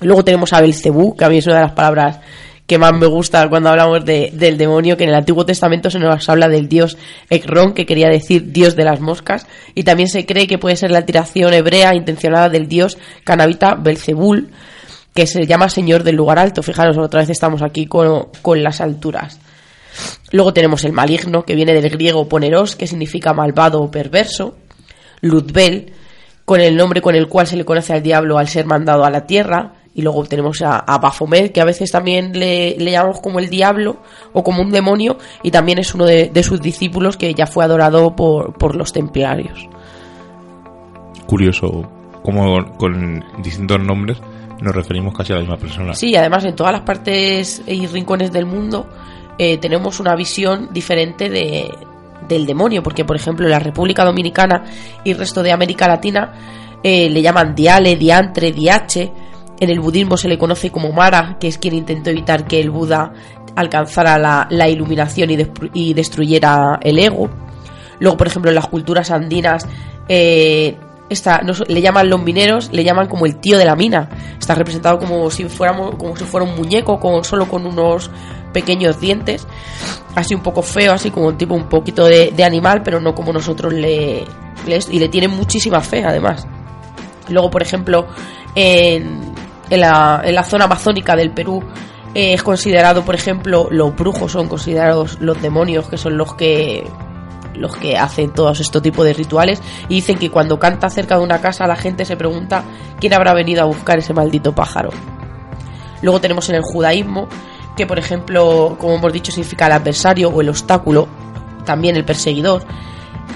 Luego 0.00 0.22
tenemos 0.24 0.52
a 0.52 0.60
Belcebú, 0.60 1.16
que 1.16 1.24
a 1.24 1.28
mí 1.28 1.38
es 1.38 1.46
una 1.46 1.56
de 1.56 1.62
las 1.62 1.72
palabras 1.72 2.20
que 2.68 2.76
más 2.76 2.92
me 2.92 3.06
gusta 3.06 3.48
cuando 3.48 3.70
hablamos 3.70 4.04
de, 4.04 4.30
del 4.34 4.58
demonio, 4.58 4.98
que 4.98 5.04
en 5.04 5.08
el 5.08 5.16
Antiguo 5.16 5.46
Testamento 5.46 5.90
se 5.90 5.98
nos 5.98 6.28
habla 6.28 6.48
del 6.48 6.68
dios 6.68 6.98
Ekron, 7.30 7.72
que 7.72 7.86
quería 7.86 8.10
decir 8.10 8.52
dios 8.52 8.76
de 8.76 8.84
las 8.84 9.00
moscas, 9.00 9.46
y 9.74 9.84
también 9.84 10.10
se 10.10 10.26
cree 10.26 10.46
que 10.46 10.58
puede 10.58 10.76
ser 10.76 10.90
la 10.90 10.98
alteración 10.98 11.54
hebrea 11.54 11.94
intencionada 11.94 12.50
del 12.50 12.68
dios 12.68 12.98
canabita 13.24 13.74
Belzebul, 13.74 14.50
que 15.14 15.26
se 15.26 15.46
llama 15.46 15.70
Señor 15.70 16.02
del 16.02 16.16
lugar 16.16 16.38
alto. 16.38 16.62
Fijaros, 16.62 16.98
otra 16.98 17.20
vez 17.20 17.30
estamos 17.30 17.62
aquí 17.62 17.86
con, 17.86 18.28
con 18.42 18.62
las 18.62 18.82
alturas. 18.82 19.40
Luego 20.30 20.52
tenemos 20.52 20.84
el 20.84 20.92
maligno, 20.92 21.46
que 21.46 21.54
viene 21.54 21.72
del 21.72 21.88
griego 21.88 22.28
poneros, 22.28 22.76
que 22.76 22.86
significa 22.86 23.32
malvado 23.32 23.80
o 23.80 23.90
perverso. 23.90 24.58
Luzbel, 25.22 25.94
con 26.44 26.60
el 26.60 26.76
nombre 26.76 27.00
con 27.00 27.14
el 27.14 27.28
cual 27.28 27.46
se 27.46 27.56
le 27.56 27.64
conoce 27.64 27.94
al 27.94 28.02
diablo 28.02 28.36
al 28.36 28.46
ser 28.46 28.66
mandado 28.66 29.06
a 29.06 29.10
la 29.10 29.24
tierra. 29.24 29.72
Y 29.98 30.02
luego 30.02 30.22
tenemos 30.26 30.62
a, 30.62 30.78
a 30.78 30.98
Baphomet, 30.98 31.50
que 31.50 31.60
a 31.60 31.64
veces 31.64 31.90
también 31.90 32.32
le, 32.32 32.76
le 32.78 32.92
llamamos 32.92 33.18
como 33.20 33.40
el 33.40 33.50
diablo 33.50 33.96
o 34.32 34.44
como 34.44 34.62
un 34.62 34.70
demonio, 34.70 35.18
y 35.42 35.50
también 35.50 35.80
es 35.80 35.92
uno 35.92 36.06
de, 36.06 36.30
de 36.32 36.42
sus 36.44 36.60
discípulos 36.60 37.16
que 37.16 37.34
ya 37.34 37.48
fue 37.48 37.64
adorado 37.64 38.14
por, 38.14 38.52
por 38.52 38.76
los 38.76 38.92
templarios. 38.92 39.68
Curioso 41.26 41.90
como 42.22 42.76
con 42.76 43.24
distintos 43.42 43.80
nombres 43.80 44.18
nos 44.60 44.72
referimos 44.72 45.16
casi 45.16 45.32
a 45.32 45.36
la 45.36 45.40
misma 45.40 45.56
persona. 45.56 45.94
Sí, 45.94 46.14
además 46.14 46.44
en 46.44 46.54
todas 46.54 46.72
las 46.72 46.82
partes 46.82 47.60
y 47.66 47.84
rincones 47.88 48.30
del 48.30 48.46
mundo 48.46 48.86
eh, 49.36 49.58
tenemos 49.58 49.98
una 49.98 50.14
visión 50.14 50.68
diferente 50.72 51.28
de, 51.28 51.74
del 52.28 52.46
demonio, 52.46 52.84
porque 52.84 53.04
por 53.04 53.16
ejemplo 53.16 53.46
en 53.46 53.50
la 53.50 53.58
República 53.58 54.04
Dominicana 54.04 54.62
y 55.02 55.10
el 55.10 55.18
resto 55.18 55.42
de 55.42 55.50
América 55.50 55.88
Latina 55.88 56.78
eh, 56.84 57.10
le 57.10 57.20
llaman 57.20 57.56
diale, 57.56 57.96
diantre, 57.96 58.52
diache. 58.52 59.10
En 59.60 59.70
el 59.70 59.80
budismo 59.80 60.16
se 60.16 60.28
le 60.28 60.38
conoce 60.38 60.70
como 60.70 60.92
Mara, 60.92 61.36
que 61.40 61.48
es 61.48 61.58
quien 61.58 61.74
intentó 61.74 62.10
evitar 62.10 62.46
que 62.46 62.60
el 62.60 62.70
Buda 62.70 63.12
alcanzara 63.56 64.18
la, 64.50 64.68
iluminación 64.68 65.30
y, 65.74 65.94
destruyera 65.94 66.78
el 66.82 66.98
ego. 66.98 67.28
Luego, 67.98 68.16
por 68.16 68.28
ejemplo, 68.28 68.50
en 68.50 68.54
las 68.54 68.68
culturas 68.68 69.10
andinas 69.10 69.66
eh, 70.08 70.76
so- 71.10 71.64
le 71.66 71.80
llaman 71.80 72.08
los 72.08 72.22
mineros, 72.22 72.70
le 72.72 72.84
llaman 72.84 73.08
como 73.08 73.26
el 73.26 73.36
tío 73.40 73.58
de 73.58 73.64
la 73.64 73.74
mina. 73.74 74.08
Está 74.38 74.54
representado 74.54 74.98
como 75.00 75.28
si 75.30 75.44
fuéramos, 75.46 75.96
como 75.96 76.16
si 76.16 76.24
fuera 76.24 76.46
un 76.46 76.54
muñeco, 76.54 77.00
con, 77.00 77.24
solo 77.24 77.48
con 77.48 77.66
unos 77.66 78.10
pequeños 78.52 79.00
dientes, 79.00 79.46
así 80.14 80.34
un 80.34 80.42
poco 80.42 80.62
feo, 80.62 80.92
así 80.92 81.10
como 81.10 81.26
un 81.26 81.36
tipo 81.36 81.54
un 81.54 81.68
poquito 81.68 82.04
de, 82.06 82.32
animal, 82.44 82.82
pero 82.84 83.00
no 83.00 83.14
como 83.14 83.32
nosotros 83.32 83.72
le, 83.72 84.24
le- 84.66 84.78
y 84.90 85.00
le 85.00 85.08
tienen 85.08 85.32
muchísima 85.32 85.80
fe, 85.80 86.04
además. 86.04 86.46
Luego, 87.28 87.50
por 87.50 87.60
ejemplo, 87.62 88.06
en, 88.54 89.20
en, 89.70 89.80
la, 89.80 90.22
en 90.24 90.34
la 90.34 90.44
zona 90.44 90.64
amazónica 90.64 91.16
del 91.16 91.30
Perú 91.30 91.62
eh, 92.14 92.34
es 92.34 92.42
considerado, 92.42 93.04
por 93.04 93.14
ejemplo, 93.14 93.68
los 93.70 93.94
brujos 93.94 94.32
son 94.32 94.48
considerados 94.48 95.18
los 95.20 95.40
demonios, 95.40 95.88
que 95.88 95.98
son 95.98 96.16
los 96.16 96.34
que 96.34 96.86
los 97.54 97.76
que 97.76 97.96
hacen 97.96 98.30
todos 98.32 98.60
estos 98.60 98.80
tipos 98.82 99.04
de 99.04 99.12
rituales 99.12 99.60
y 99.88 99.96
dicen 99.96 100.16
que 100.16 100.30
cuando 100.30 100.60
canta 100.60 100.88
cerca 100.90 101.16
de 101.16 101.24
una 101.24 101.40
casa 101.40 101.66
la 101.66 101.74
gente 101.74 102.04
se 102.04 102.16
pregunta 102.16 102.62
quién 103.00 103.14
habrá 103.14 103.34
venido 103.34 103.62
a 103.62 103.64
buscar 103.64 103.98
ese 103.98 104.14
maldito 104.14 104.54
pájaro. 104.54 104.90
Luego 106.02 106.20
tenemos 106.20 106.48
en 106.50 106.54
el 106.54 106.62
judaísmo 106.62 107.28
que 107.76 107.86
por 107.86 107.98
ejemplo, 107.98 108.76
como 108.78 108.94
hemos 108.94 109.12
dicho, 109.12 109.32
significa 109.32 109.66
el 109.66 109.72
adversario 109.72 110.30
o 110.30 110.40
el 110.40 110.48
obstáculo, 110.48 111.08
también 111.64 111.96
el 111.96 112.04
perseguidor. 112.04 112.64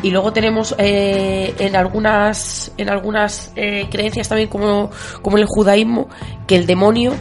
Y 0.03 0.11
luego 0.11 0.33
tenemos 0.33 0.75
eh, 0.79 1.55
en 1.59 1.77
algunas 1.77 2.73
en 2.77 2.91
algunas 2.91 3.53
eh, 3.57 3.87
creencias 3.91 4.29
también 4.29 4.49
como, 4.49 4.91
como 5.23 5.39
el 5.39 5.47
judaísmo 5.47 6.09
que 6.47 6.57
el 6.57 6.67
demonio 6.67 7.13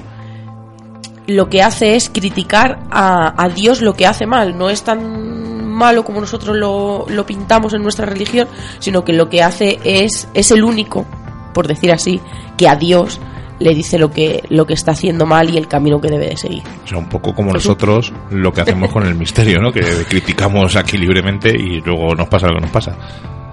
lo 1.28 1.50
que 1.50 1.62
hace 1.62 1.96
es 1.96 2.10
criticar 2.10 2.80
a, 2.90 3.42
a 3.42 3.50
Dios 3.50 3.82
lo 3.82 3.94
que 3.94 4.08
hace 4.08 4.26
mal. 4.26 4.58
No 4.58 4.70
es 4.70 4.84
tan 4.84 5.66
malo 5.82 6.04
como 6.04 6.22
nosotros 6.22 6.56
lo, 6.56 7.06
lo 7.08 7.26
pintamos 7.26 7.74
en 7.74 7.84
nuestra 7.84 8.06
religión, 8.06 8.48
sino 8.80 9.04
que 9.04 9.14
lo 9.14 9.30
que 9.30 9.42
hace 9.42 9.80
es, 9.84 10.28
es 10.34 10.52
el 10.52 10.64
único, 10.64 11.06
por 11.54 11.68
decir 11.68 11.92
así, 11.92 12.22
que 12.58 12.68
a 12.68 12.76
Dios 12.76 13.20
le 13.62 13.76
dice 13.76 13.98
lo 13.98 14.12
que, 14.12 14.44
lo 14.50 14.66
que 14.66 14.74
está 14.74 14.92
haciendo 14.92 15.26
mal 15.26 15.50
y 15.50 15.58
el 15.58 15.68
camino 15.68 16.02
que 16.02 16.10
debe 16.10 16.30
de 16.30 16.38
seguir. 16.38 16.64
O 16.84 16.88
sea, 16.88 16.98
un 16.98 17.08
poco 17.08 17.34
como 17.34 17.54
nosotros 17.54 18.12
lo 18.32 18.52
que 18.52 18.62
hacemos 18.62 18.92
con 18.92 19.06
el 19.06 19.16
misterio, 19.16 19.62
¿no? 19.62 19.72
Que 19.72 19.82
criticamos 20.10 20.76
aquí 20.76 20.98
libremente 20.98 21.50
y 21.50 21.80
luego 21.82 22.16
nos 22.16 22.28
pasa 22.28 22.48
lo 22.48 22.56
que 22.56 22.62
nos 22.62 22.72
pasa. 22.72 22.96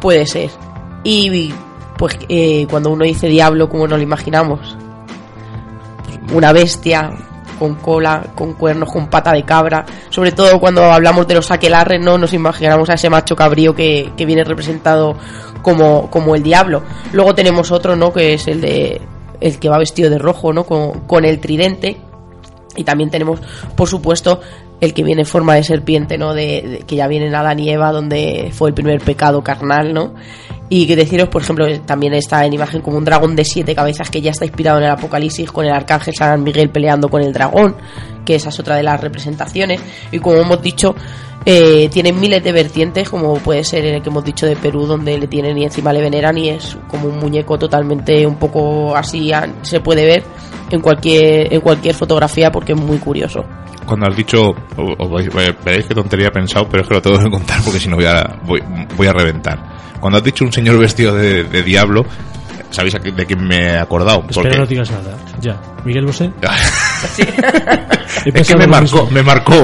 Puede 0.00 0.26
ser. 0.26 0.50
Y 1.04 1.52
pues 1.96 2.18
eh, 2.28 2.66
cuando 2.70 2.90
uno 2.90 3.04
dice 3.04 3.28
diablo, 3.28 3.68
como 3.68 3.86
nos 3.86 3.98
lo 3.98 4.02
imaginamos? 4.02 4.76
Una 6.32 6.52
bestia 6.52 7.10
con 7.58 7.74
cola, 7.74 8.24
con 8.34 8.54
cuernos, 8.54 8.90
con 8.90 9.08
pata 9.08 9.32
de 9.32 9.42
cabra. 9.42 9.84
Sobre 10.08 10.32
todo 10.32 10.58
cuando 10.58 10.84
hablamos 10.84 11.26
de 11.26 11.34
los 11.34 11.50
aquelarres, 11.50 12.00
no 12.00 12.16
nos 12.16 12.32
imaginamos 12.32 12.88
a 12.88 12.94
ese 12.94 13.10
macho 13.10 13.36
cabrío 13.36 13.74
que, 13.74 14.12
que 14.16 14.24
viene 14.24 14.44
representado 14.44 15.16
como, 15.60 16.08
como 16.08 16.34
el 16.34 16.42
diablo. 16.42 16.82
Luego 17.12 17.34
tenemos 17.34 17.70
otro, 17.72 17.96
¿no? 17.96 18.12
Que 18.12 18.34
es 18.34 18.46
el 18.48 18.60
de 18.60 19.00
el 19.40 19.58
que 19.58 19.68
va 19.68 19.78
vestido 19.78 20.10
de 20.10 20.18
rojo, 20.18 20.52
¿no? 20.52 20.64
Con, 20.64 21.24
el 21.24 21.38
tridente. 21.40 21.96
Y 22.76 22.84
también 22.84 23.10
tenemos, 23.10 23.40
por 23.76 23.88
supuesto, 23.88 24.40
el 24.80 24.94
que 24.94 25.02
viene 25.02 25.22
en 25.22 25.26
forma 25.26 25.54
de 25.54 25.64
serpiente, 25.64 26.16
¿no? 26.18 26.34
De, 26.34 26.62
de- 26.62 26.78
que 26.86 26.96
ya 26.96 27.08
viene 27.08 27.26
en 27.26 27.34
Adán 27.34 27.58
y 27.58 27.70
Eva, 27.70 27.90
donde 27.92 28.50
fue 28.52 28.68
el 28.68 28.74
primer 28.74 29.00
pecado 29.00 29.42
carnal, 29.42 29.92
¿no? 29.92 30.14
Y 30.70 30.86
que 30.86 30.96
deciros, 30.96 31.28
por 31.28 31.42
ejemplo, 31.42 31.66
también 31.86 32.12
está 32.14 32.44
en 32.44 32.52
imagen 32.52 32.82
como 32.82 32.98
un 32.98 33.04
dragón 33.04 33.34
de 33.34 33.44
siete 33.44 33.74
cabezas 33.74 34.10
que 34.10 34.20
ya 34.20 34.32
está 34.32 34.44
inspirado 34.44 34.78
en 34.78 34.84
el 34.84 34.90
Apocalipsis 34.90 35.50
con 35.50 35.64
el 35.64 35.72
arcángel 35.72 36.14
San 36.14 36.42
Miguel 36.42 36.68
peleando 36.70 37.08
con 37.08 37.22
el 37.22 37.32
dragón, 37.32 37.74
que 38.24 38.34
esa 38.34 38.50
es 38.50 38.60
otra 38.60 38.76
de 38.76 38.82
las 38.82 39.00
representaciones. 39.00 39.80
Y 40.12 40.18
como 40.18 40.36
hemos 40.36 40.60
dicho, 40.60 40.94
eh, 41.46 41.88
tiene 41.90 42.12
miles 42.12 42.44
de 42.44 42.52
vertientes, 42.52 43.08
como 43.08 43.34
puede 43.34 43.64
ser 43.64 43.84
el 43.86 44.02
que 44.02 44.10
hemos 44.10 44.24
dicho 44.24 44.44
de 44.44 44.56
Perú, 44.56 44.86
donde 44.86 45.16
le 45.16 45.26
tienen 45.26 45.56
y 45.56 45.64
encima 45.64 45.92
le 45.92 46.02
veneran 46.02 46.36
y 46.36 46.50
es 46.50 46.76
como 46.88 47.08
un 47.08 47.18
muñeco 47.18 47.58
totalmente 47.58 48.26
un 48.26 48.36
poco 48.36 48.94
así, 48.94 49.32
ah, 49.32 49.48
se 49.62 49.80
puede 49.80 50.04
ver 50.04 50.24
en 50.70 50.82
cualquier, 50.82 51.52
en 51.52 51.62
cualquier 51.62 51.94
fotografía 51.94 52.50
porque 52.50 52.72
es 52.74 52.78
muy 52.78 52.98
curioso. 52.98 53.44
Cuando 53.86 54.06
has 54.10 54.16
dicho, 54.16 54.50
os 54.76 55.10
veréis 55.64 55.86
qué 55.86 55.94
tontería 55.94 56.28
he 56.28 56.30
pensado, 56.30 56.68
pero 56.68 56.82
es 56.82 56.88
que 56.88 56.94
lo 56.94 57.00
tengo 57.00 57.18
que 57.18 57.30
contar 57.30 57.62
porque 57.64 57.80
si 57.80 57.88
no 57.88 57.96
voy 57.96 58.04
a, 58.04 58.38
voy 58.44 59.06
a 59.06 59.12
reventar. 59.12 59.77
Cuando 60.00 60.18
has 60.18 60.24
dicho 60.24 60.44
un 60.44 60.52
señor 60.52 60.78
vestido 60.78 61.14
de, 61.14 61.44
de 61.44 61.62
diablo, 61.62 62.04
¿sabéis 62.70 62.94
a 62.94 63.00
qué- 63.00 63.12
de 63.12 63.26
quién 63.26 63.44
me 63.46 63.56
he 63.56 63.78
acordado? 63.78 64.24
Espera, 64.28 64.58
no 64.58 64.66
digas 64.66 64.90
nada. 64.90 65.16
Ya. 65.40 65.60
Miguel 65.84 66.06
Bosé. 66.06 66.30
He 66.40 67.22
es 67.22 68.24
que 68.24 68.32
pensado 68.32 68.58
me 68.58 68.64
lo 68.66 68.70
marcó, 68.72 69.02
mismo. 69.02 69.10
me 69.10 69.22
marcó 69.22 69.54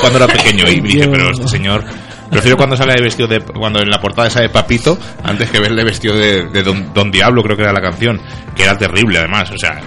cuando 0.00 0.16
era 0.18 0.26
pequeño 0.26 0.68
y 0.68 0.80
dije, 0.80 1.08
pero 1.08 1.30
este 1.30 1.48
señor... 1.48 1.84
Prefiero 2.30 2.56
cuando 2.56 2.76
sale 2.78 2.94
de 2.94 3.02
vestido 3.02 3.28
de... 3.28 3.40
Cuando 3.40 3.80
en 3.80 3.90
la 3.90 4.00
portada 4.00 4.30
sale 4.30 4.48
Papito, 4.48 4.96
antes 5.22 5.50
que 5.50 5.60
verle 5.60 5.84
vestido 5.84 6.16
de, 6.16 6.46
de 6.46 6.62
don, 6.62 6.94
Don 6.94 7.10
Diablo, 7.10 7.42
creo 7.42 7.56
que 7.58 7.62
era 7.62 7.74
la 7.74 7.82
canción. 7.82 8.18
Que 8.56 8.62
era 8.62 8.78
terrible, 8.78 9.18
además. 9.18 9.50
O 9.50 9.58
sea, 9.58 9.78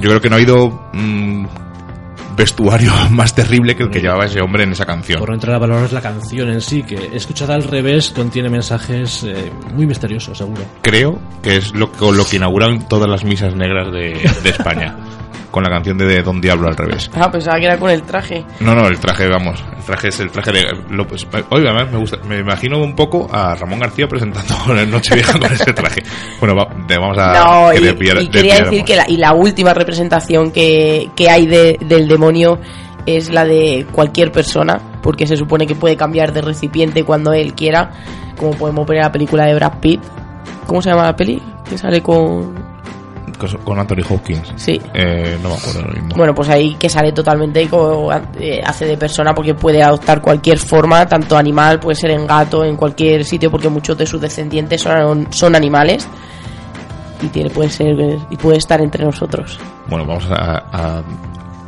yo 0.00 0.08
creo 0.08 0.18
que 0.18 0.30
no 0.30 0.36
ha 0.36 0.38
habido 0.38 0.88
mm, 0.94 1.44
vestuario 2.36 2.92
más 3.10 3.34
terrible 3.34 3.76
que 3.76 3.84
el 3.84 3.90
que 3.90 4.00
llevaba 4.00 4.26
ese 4.26 4.40
hombre 4.40 4.64
en 4.64 4.72
esa 4.72 4.86
canción. 4.86 5.18
Por 5.18 5.30
no 5.30 5.34
entrar 5.34 5.56
a 5.56 5.58
valorar 5.58 5.92
la 5.92 6.00
canción 6.00 6.50
en 6.50 6.60
sí, 6.60 6.82
que 6.82 7.10
escuchada 7.12 7.54
al 7.54 7.64
revés 7.64 8.10
contiene 8.10 8.48
mensajes 8.48 9.24
eh, 9.24 9.52
muy 9.72 9.86
misteriosos, 9.86 10.38
seguro. 10.38 10.62
Creo 10.82 11.20
que 11.42 11.56
es 11.56 11.74
lo, 11.74 11.90
con 11.92 12.16
lo 12.16 12.24
que 12.24 12.36
inauguran 12.36 12.88
todas 12.88 13.08
las 13.08 13.24
misas 13.24 13.54
negras 13.54 13.92
de, 13.92 14.30
de 14.42 14.50
España. 14.50 14.96
con 15.54 15.62
la 15.62 15.70
canción 15.70 15.96
de 15.96 16.20
Don 16.20 16.40
Diablo 16.40 16.66
al 16.66 16.76
revés. 16.76 17.08
Ah, 17.14 17.30
pensaba 17.30 17.60
que 17.60 17.66
era 17.66 17.78
con 17.78 17.88
el 17.88 18.02
traje. 18.02 18.44
No, 18.58 18.74
no, 18.74 18.88
el 18.88 18.98
traje, 18.98 19.28
vamos, 19.28 19.62
el 19.78 19.84
traje 19.84 20.08
es 20.08 20.18
el 20.18 20.28
traje 20.32 20.50
de... 20.50 20.64
Lo, 20.90 21.06
pues, 21.06 21.24
oye, 21.50 21.68
además 21.68 21.92
me 21.92 21.98
gusta, 21.98 22.16
me 22.26 22.38
imagino 22.40 22.78
un 22.82 22.96
poco 22.96 23.28
a 23.32 23.54
Ramón 23.54 23.78
García 23.78 24.08
presentando 24.08 24.52
en 24.76 24.90
Nochevieja 24.90 25.38
con 25.38 25.52
ese 25.52 25.72
traje. 25.72 26.02
Bueno, 26.40 26.56
va- 26.56 26.66
vamos 26.88 27.16
a... 27.18 27.32
No, 27.34 27.70
que 27.70 27.78
y, 27.78 27.84
desviar- 27.84 28.20
y 28.20 28.28
quería 28.28 28.58
decir 28.58 28.82
que 28.84 28.96
la, 28.96 29.04
y 29.08 29.16
la 29.16 29.32
última 29.32 29.72
representación 29.72 30.50
que, 30.50 31.08
que 31.14 31.30
hay 31.30 31.46
de- 31.46 31.78
del 31.80 32.08
demonio 32.08 32.58
es 33.06 33.30
la 33.30 33.44
de 33.44 33.86
cualquier 33.92 34.32
persona, 34.32 34.80
porque 35.04 35.28
se 35.28 35.36
supone 35.36 35.68
que 35.68 35.76
puede 35.76 35.96
cambiar 35.96 36.32
de 36.32 36.42
recipiente 36.42 37.04
cuando 37.04 37.32
él 37.32 37.54
quiera, 37.54 37.92
como 38.36 38.52
podemos 38.56 38.86
ver 38.88 38.96
en 38.96 39.02
la 39.04 39.12
película 39.12 39.44
de 39.46 39.54
Brad 39.54 39.78
Pitt. 39.78 40.00
¿Cómo 40.66 40.82
se 40.82 40.90
llama 40.90 41.04
la 41.04 41.14
peli? 41.14 41.40
Que 41.70 41.78
sale 41.78 42.02
con... 42.02 42.63
Con, 43.64 43.78
Anthony 43.78 44.02
Hopkins. 44.08 44.52
Sí. 44.56 44.80
Eh, 44.94 45.38
no 45.42 45.48
me 45.50 45.54
acuerdo 45.56 45.80
ahora 45.80 45.92
mismo. 45.92 46.08
Bueno, 46.16 46.34
pues 46.34 46.48
ahí 46.48 46.74
que 46.76 46.88
sale 46.88 47.12
totalmente 47.12 47.68
como 47.68 48.10
eh, 48.38 48.60
hace 48.64 48.86
de 48.86 48.96
persona 48.96 49.34
porque 49.34 49.54
puede 49.54 49.82
adoptar 49.82 50.20
cualquier 50.22 50.58
forma, 50.58 51.06
tanto 51.06 51.36
animal, 51.36 51.80
puede 51.80 51.96
ser 51.96 52.10
en 52.12 52.26
gato, 52.26 52.64
en 52.64 52.76
cualquier 52.76 53.24
sitio, 53.24 53.50
porque 53.50 53.68
muchos 53.68 53.96
de 53.98 54.06
sus 54.06 54.20
descendientes 54.20 54.80
son, 54.82 55.26
son 55.30 55.54
animales 55.54 56.08
y 57.22 57.28
tiene 57.28 57.50
puede 57.50 57.70
ser 57.70 57.94
y 58.30 58.36
puede 58.36 58.58
estar 58.58 58.80
entre 58.80 59.04
nosotros. 59.04 59.58
Bueno, 59.88 60.04
vamos 60.06 60.24
a, 60.30 60.64
a- 60.72 61.02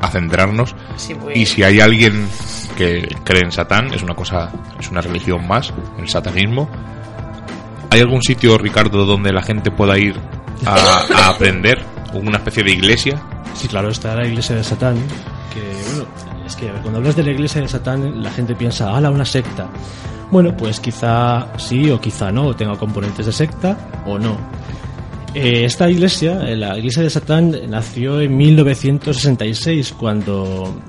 a 0.01 0.09
centrarnos. 0.11 0.75
Sí, 0.97 1.15
pues. 1.15 1.37
Y 1.37 1.47
si 1.47 1.63
hay 1.63 1.81
alguien 1.81 2.29
que 2.77 3.09
cree 3.25 3.41
en 3.43 3.51
Satán, 3.51 3.95
es 3.95 4.03
una 4.03 4.15
cosa, 4.15 4.51
es 4.79 4.91
una 4.91 5.01
religión 5.01 5.47
más, 5.49 5.73
el 5.99 6.07
satanismo. 6.09 6.69
¿Hay 7.91 8.01
algún 8.01 8.21
sitio, 8.21 8.59
Ricardo, 8.59 9.07
donde 9.07 9.33
la 9.33 9.41
gente 9.43 9.71
pueda 9.71 9.97
ir 9.99 10.21
a, 10.65 11.29
aprender? 11.29 11.85
¿Una 12.13 12.39
especie 12.39 12.63
de 12.63 12.73
iglesia? 12.73 13.23
Sí, 13.55 13.69
claro, 13.69 13.91
está 13.91 14.15
la 14.15 14.27
iglesia 14.27 14.57
de 14.57 14.65
Satán, 14.65 14.97
que 15.53 15.61
bueno, 15.89 16.07
es 16.47 16.57
que 16.57 16.69
cuando 16.83 16.99
hablas 16.99 17.17
de 17.17 17.25
la 17.25 17.31
iglesia 17.33 17.61
de 17.61 17.69
Satán, 17.69 18.23
la 18.23 18.31
gente 18.31 18.55
piensa, 18.55 18.95
¡hala, 18.95 19.11
una 19.11 19.25
secta! 19.25 19.69
Bueno, 20.31 20.57
pues 20.57 20.81
quizá 20.81 21.57
sí 21.59 21.91
o 21.91 22.01
quizá 22.01 22.33
no, 22.33 22.55
tenga 22.55 22.77
componentes 22.77 23.27
de 23.27 23.33
secta 23.33 23.77
o 24.07 24.19
no. 24.19 24.37
Eh, 25.35 25.65
esta 25.65 25.89
iglesia, 25.91 26.49
eh, 26.49 26.57
la 26.57 26.79
iglesia 26.79 27.03
de 27.03 27.11
Satán, 27.11 27.55
nació 27.69 28.21
en 28.21 28.37
1966 28.37 29.95
cuando 29.99 30.81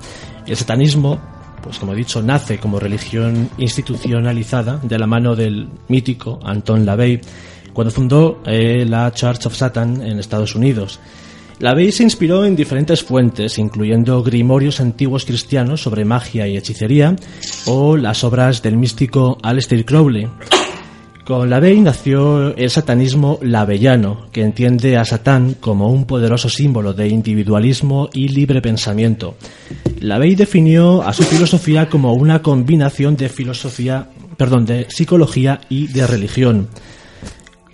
el 0.46 0.56
satanismo, 0.56 1.20
pues 1.62 1.78
como 1.78 1.92
he 1.92 1.96
dicho, 1.96 2.22
nace 2.22 2.58
como 2.58 2.80
religión 2.80 3.50
institucionalizada 3.58 4.78
de 4.82 4.98
la 4.98 5.06
mano 5.06 5.36
del 5.36 5.68
mítico 5.88 6.40
Anton 6.42 6.86
LaVey 6.86 7.20
cuando 7.78 7.94
fundó 7.94 8.40
eh, 8.44 8.84
la 8.84 9.12
Church 9.12 9.46
of 9.46 9.54
Satan 9.54 10.02
en 10.02 10.18
Estados 10.18 10.56
Unidos. 10.56 10.98
LaVey 11.60 11.92
se 11.92 12.02
inspiró 12.02 12.44
en 12.44 12.56
diferentes 12.56 13.04
fuentes, 13.04 13.56
incluyendo 13.56 14.20
grimorios 14.24 14.80
antiguos 14.80 15.24
cristianos 15.24 15.82
sobre 15.82 16.04
magia 16.04 16.48
y 16.48 16.56
hechicería 16.56 17.14
o 17.66 17.96
las 17.96 18.24
obras 18.24 18.62
del 18.62 18.76
místico 18.76 19.38
Aleister 19.44 19.84
Crowley. 19.84 20.26
Con 21.24 21.50
LaVey 21.50 21.80
nació 21.80 22.56
el 22.56 22.68
satanismo 22.68 23.38
lavellano, 23.42 24.26
que 24.32 24.42
entiende 24.42 24.96
a 24.96 25.04
Satán 25.04 25.54
como 25.60 25.92
un 25.92 26.04
poderoso 26.04 26.48
símbolo 26.48 26.94
de 26.94 27.06
individualismo 27.06 28.10
y 28.12 28.26
libre 28.26 28.60
pensamiento. 28.60 29.36
LaVey 30.00 30.34
definió 30.34 31.02
a 31.04 31.12
su 31.12 31.22
filosofía 31.22 31.88
como 31.88 32.12
una 32.14 32.42
combinación 32.42 33.16
de 33.16 33.28
filosofía, 33.28 34.10
perdón, 34.36 34.66
de 34.66 34.88
psicología 34.90 35.60
y 35.68 35.86
de 35.86 36.08
religión. 36.08 36.66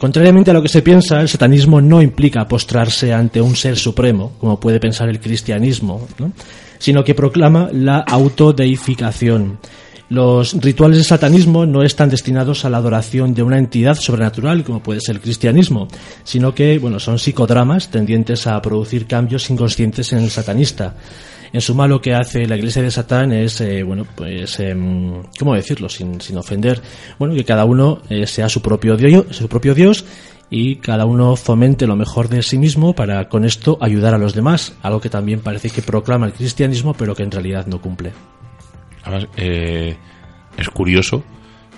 Contrariamente 0.04 0.50
a 0.50 0.52
lo 0.52 0.60
que 0.60 0.68
se 0.68 0.82
piensa, 0.82 1.22
el 1.22 1.30
satanismo 1.30 1.80
no 1.80 2.02
implica 2.02 2.46
postrarse 2.46 3.14
ante 3.14 3.40
un 3.40 3.56
ser 3.56 3.78
supremo, 3.78 4.32
como 4.38 4.60
puede 4.60 4.78
pensar 4.78 5.08
el 5.08 5.18
cristianismo, 5.18 6.06
¿no? 6.18 6.30
sino 6.78 7.02
que 7.02 7.14
proclama 7.14 7.70
la 7.72 8.00
autodeificación. 8.00 9.58
Los 10.10 10.60
rituales 10.60 10.98
de 10.98 11.04
satanismo 11.04 11.64
no 11.64 11.82
están 11.82 12.10
destinados 12.10 12.66
a 12.66 12.68
la 12.68 12.76
adoración 12.76 13.32
de 13.32 13.42
una 13.42 13.56
entidad 13.56 13.94
sobrenatural, 13.94 14.62
como 14.62 14.82
puede 14.82 15.00
ser 15.00 15.14
el 15.14 15.22
cristianismo, 15.22 15.88
sino 16.22 16.54
que 16.54 16.78
bueno, 16.78 17.00
son 17.00 17.18
psicodramas 17.18 17.88
tendientes 17.88 18.46
a 18.46 18.60
producir 18.60 19.06
cambios 19.06 19.48
inconscientes 19.48 20.12
en 20.12 20.18
el 20.18 20.28
satanista. 20.28 20.96
En 21.54 21.60
suma, 21.60 21.86
lo 21.86 22.02
que 22.02 22.12
hace 22.12 22.48
la 22.48 22.56
Iglesia 22.56 22.82
de 22.82 22.90
Satán 22.90 23.32
es, 23.32 23.60
eh, 23.60 23.84
bueno, 23.84 24.04
pues, 24.16 24.58
em, 24.58 25.22
¿cómo 25.38 25.54
decirlo? 25.54 25.88
Sin, 25.88 26.18
ofender, 26.36 26.82
bueno, 27.16 27.32
que 27.32 27.44
cada 27.44 27.64
uno 27.64 28.02
eh, 28.10 28.26
sea 28.26 28.48
su 28.48 28.60
propio, 28.60 28.96
dios, 28.96 29.26
su 29.30 29.46
propio 29.46 29.72
Dios 29.72 30.04
y 30.50 30.76
cada 30.76 31.04
uno 31.04 31.36
fomente 31.36 31.86
lo 31.86 31.94
mejor 31.94 32.28
de 32.28 32.42
sí 32.42 32.58
mismo 32.58 32.92
para 32.92 33.28
con 33.28 33.44
esto 33.44 33.78
ayudar 33.80 34.14
a 34.14 34.18
los 34.18 34.34
demás, 34.34 34.74
algo 34.82 35.00
que 35.00 35.10
también 35.10 35.42
parece 35.42 35.70
que 35.70 35.80
proclama 35.80 36.26
el 36.26 36.32
cristianismo, 36.32 36.92
pero 36.92 37.14
que 37.14 37.22
en 37.22 37.30
realidad 37.30 37.68
no 37.68 37.80
cumple. 37.80 38.10
Además, 39.04 39.28
eh, 39.36 39.96
es 40.56 40.68
curioso 40.70 41.22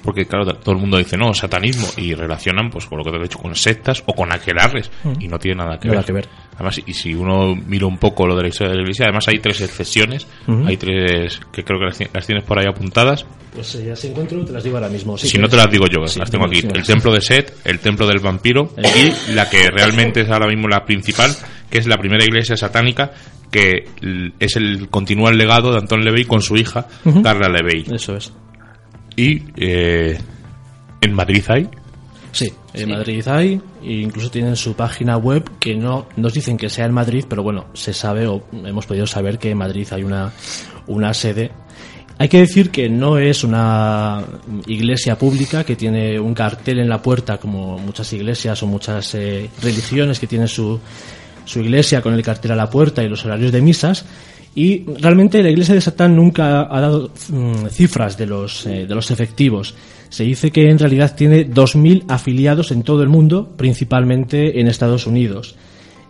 porque 0.06 0.24
claro, 0.24 0.46
todo 0.54 0.74
el 0.74 0.80
mundo 0.80 0.96
dice 0.96 1.18
no, 1.18 1.34
satanismo 1.34 1.86
y 1.98 2.14
relacionan 2.14 2.70
pues 2.70 2.86
con 2.86 2.96
lo 2.96 3.04
que 3.04 3.10
te 3.10 3.16
he 3.18 3.22
dicho 3.24 3.38
con 3.38 3.54
sectas 3.54 4.02
o 4.06 4.14
con 4.14 4.32
aquelarres 4.32 4.90
y 5.20 5.28
no 5.28 5.38
tiene 5.38 5.58
nada 5.62 5.78
que, 5.78 5.88
Nada 5.88 5.98
ver. 6.00 6.06
que 6.06 6.12
ver. 6.12 6.28
Además, 6.54 6.80
y 6.86 6.94
si 6.94 7.12
uno 7.14 7.54
mira 7.54 7.84
un 7.86 7.98
poco 7.98 8.26
lo 8.26 8.34
de 8.34 8.42
la 8.44 8.48
historia 8.48 8.70
de 8.70 8.76
la 8.76 8.82
iglesia, 8.82 9.04
además 9.06 9.28
hay 9.28 9.40
tres 9.40 9.60
excesiones, 9.60 10.26
hay 10.64 10.76
tres 10.78 11.38
que 11.52 11.62
creo 11.62 11.78
que 11.78 11.84
las, 11.86 12.14
las 12.14 12.26
tienes 12.26 12.44
por 12.44 12.58
ahí 12.58 12.64
apuntadas. 12.66 13.26
Pues 13.54 13.74
eh, 13.74 13.84
ya 13.88 13.96
se 13.96 14.08
encuentro, 14.10 14.42
te 14.44 14.52
las 14.52 14.64
digo 14.64 14.76
ahora 14.76 14.88
mismo. 14.88 15.18
si 15.18 15.36
no 15.38 15.48
te 15.48 15.56
las 15.56 15.70
digo 15.70 15.84
yo, 15.86 16.06
Sí, 16.06 16.18
las 16.18 16.30
tengo 16.30 16.46
aquí. 16.46 16.62
sí, 16.62 16.68
el 16.72 16.84
sí. 16.84 16.92
templo 16.92 17.12
de 17.12 17.20
Set, 17.20 17.52
el 17.64 17.78
templo 17.80 18.06
del 18.06 18.20
vampiro 18.20 18.70
y 18.78 19.32
la 19.34 19.50
que 19.50 19.68
realmente 19.70 20.22
es 20.22 20.30
ahora 20.30 20.46
mismo 20.46 20.66
la 20.68 20.84
principal, 20.84 21.30
que 21.70 21.78
es 21.78 21.86
la 21.86 21.96
primera 21.98 22.24
iglesia 22.24 22.56
satánica 22.56 23.10
que 23.50 23.84
l- 24.00 24.32
es 24.40 24.56
el 24.56 24.88
continúa 24.88 25.30
el 25.30 25.38
legado 25.38 25.72
de 25.72 25.78
Anton 25.78 26.04
LaVey 26.04 26.24
con 26.24 26.40
su 26.42 26.56
hija 26.56 26.86
Carla 27.22 27.48
LaVey. 27.48 27.84
Eso 27.94 28.16
es. 28.16 28.32
Y 29.16 29.42
eh, 29.56 30.18
en 31.00 31.12
Madrid 31.12 31.42
hay 31.48 31.68
Sí, 32.36 32.52
en 32.74 32.90
Madrid 32.90 33.26
hay, 33.28 33.58
e 33.82 33.92
incluso 33.94 34.30
tienen 34.30 34.56
su 34.56 34.74
página 34.74 35.16
web 35.16 35.42
que 35.58 35.74
no 35.74 36.06
nos 36.16 36.34
dicen 36.34 36.58
que 36.58 36.68
sea 36.68 36.84
en 36.84 36.92
Madrid, 36.92 37.24
pero 37.26 37.42
bueno, 37.42 37.68
se 37.72 37.94
sabe 37.94 38.26
o 38.26 38.44
hemos 38.52 38.84
podido 38.84 39.06
saber 39.06 39.38
que 39.38 39.52
en 39.52 39.56
Madrid 39.56 39.88
hay 39.90 40.02
una, 40.02 40.30
una 40.86 41.14
sede. 41.14 41.50
Hay 42.18 42.28
que 42.28 42.40
decir 42.40 42.70
que 42.70 42.90
no 42.90 43.16
es 43.16 43.42
una 43.42 44.22
iglesia 44.66 45.16
pública 45.16 45.64
que 45.64 45.76
tiene 45.76 46.20
un 46.20 46.34
cartel 46.34 46.78
en 46.78 46.90
la 46.90 47.00
puerta 47.00 47.38
como 47.38 47.78
muchas 47.78 48.12
iglesias 48.12 48.62
o 48.62 48.66
muchas 48.66 49.14
eh, 49.14 49.48
religiones 49.62 50.20
que 50.20 50.26
tienen 50.26 50.48
su, 50.48 50.78
su 51.46 51.60
iglesia 51.60 52.02
con 52.02 52.12
el 52.12 52.22
cartel 52.22 52.52
a 52.52 52.56
la 52.56 52.68
puerta 52.68 53.02
y 53.02 53.08
los 53.08 53.24
horarios 53.24 53.50
de 53.50 53.62
misas. 53.62 54.04
Y 54.56 54.84
realmente 55.00 55.42
la 55.42 55.50
iglesia 55.50 55.74
de 55.74 55.80
Satán 55.82 56.16
nunca 56.16 56.62
ha 56.62 56.80
dado 56.80 57.10
mm, 57.28 57.66
cifras 57.70 58.16
de 58.16 58.26
los, 58.26 58.66
eh, 58.66 58.86
de 58.88 58.94
los 58.94 59.10
efectivos. 59.10 59.74
Se 60.08 60.24
dice 60.24 60.50
que 60.50 60.70
en 60.70 60.78
realidad 60.78 61.14
tiene 61.14 61.46
2.000 61.48 62.04
afiliados 62.08 62.70
en 62.72 62.82
todo 62.82 63.02
el 63.02 63.08
mundo, 63.10 63.52
principalmente 63.56 64.58
en 64.58 64.66
Estados 64.66 65.06
Unidos. 65.06 65.56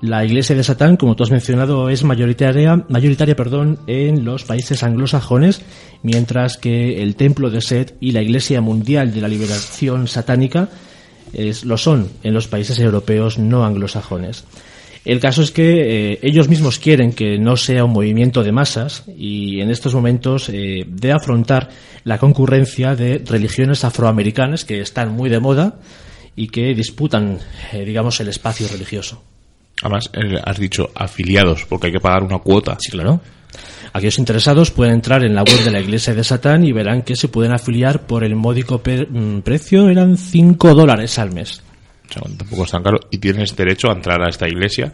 La 0.00 0.24
iglesia 0.24 0.54
de 0.54 0.62
Satán, 0.62 0.96
como 0.96 1.16
tú 1.16 1.24
has 1.24 1.30
mencionado, 1.32 1.88
es 1.88 2.04
mayoritaria, 2.04 2.84
mayoritaria 2.88 3.34
perdón, 3.34 3.80
en 3.88 4.24
los 4.24 4.44
países 4.44 4.82
anglosajones, 4.84 5.62
mientras 6.04 6.56
que 6.56 7.02
el 7.02 7.16
templo 7.16 7.50
de 7.50 7.60
Set 7.62 7.96
y 7.98 8.12
la 8.12 8.22
Iglesia 8.22 8.60
Mundial 8.60 9.12
de 9.12 9.22
la 9.22 9.28
Liberación 9.28 10.06
Satánica 10.06 10.68
es- 11.32 11.64
lo 11.64 11.78
son 11.78 12.08
en 12.22 12.32
los 12.34 12.46
países 12.46 12.78
europeos 12.78 13.38
no 13.38 13.64
anglosajones. 13.64 14.44
El 15.06 15.20
caso 15.20 15.40
es 15.40 15.52
que 15.52 16.14
eh, 16.14 16.18
ellos 16.22 16.48
mismos 16.48 16.80
quieren 16.80 17.12
que 17.12 17.38
no 17.38 17.56
sea 17.56 17.84
un 17.84 17.92
movimiento 17.92 18.42
de 18.42 18.50
masas 18.50 19.04
y 19.16 19.60
en 19.60 19.70
estos 19.70 19.94
momentos 19.94 20.48
eh, 20.48 20.84
de 20.84 21.12
afrontar 21.12 21.68
la 22.02 22.18
concurrencia 22.18 22.96
de 22.96 23.22
religiones 23.24 23.84
afroamericanas 23.84 24.64
que 24.64 24.80
están 24.80 25.12
muy 25.12 25.30
de 25.30 25.38
moda 25.38 25.78
y 26.34 26.48
que 26.48 26.74
disputan, 26.74 27.38
eh, 27.72 27.84
digamos, 27.84 28.18
el 28.18 28.26
espacio 28.26 28.66
religioso. 28.66 29.22
Además, 29.80 30.10
has 30.44 30.58
dicho 30.58 30.90
afiliados, 30.92 31.66
porque 31.66 31.86
hay 31.86 31.92
que 31.92 32.00
pagar 32.00 32.24
una 32.24 32.40
cuota. 32.40 32.76
Sí, 32.80 32.90
claro. 32.90 33.20
Aquellos 33.92 34.18
interesados 34.18 34.72
pueden 34.72 34.94
entrar 34.94 35.22
en 35.22 35.36
la 35.36 35.44
web 35.44 35.62
de 35.62 35.70
la 35.70 35.78
Iglesia 35.78 36.14
de 36.14 36.24
Satán 36.24 36.64
y 36.64 36.72
verán 36.72 37.02
que 37.02 37.14
se 37.14 37.28
pueden 37.28 37.52
afiliar 37.52 38.08
por 38.08 38.24
el 38.24 38.34
módico 38.34 38.82
mm, 38.84 39.38
precio, 39.42 39.88
eran 39.88 40.16
5 40.16 40.74
dólares 40.74 41.16
al 41.20 41.32
mes. 41.32 41.62
Sea, 42.24 42.36
tampoco 42.38 42.64
es 42.64 42.70
tan 42.70 42.82
caro. 42.82 42.98
Y 43.10 43.18
tienes 43.18 43.54
derecho 43.56 43.88
a 43.90 43.92
entrar 43.94 44.22
a 44.22 44.28
esta 44.28 44.46
iglesia 44.48 44.92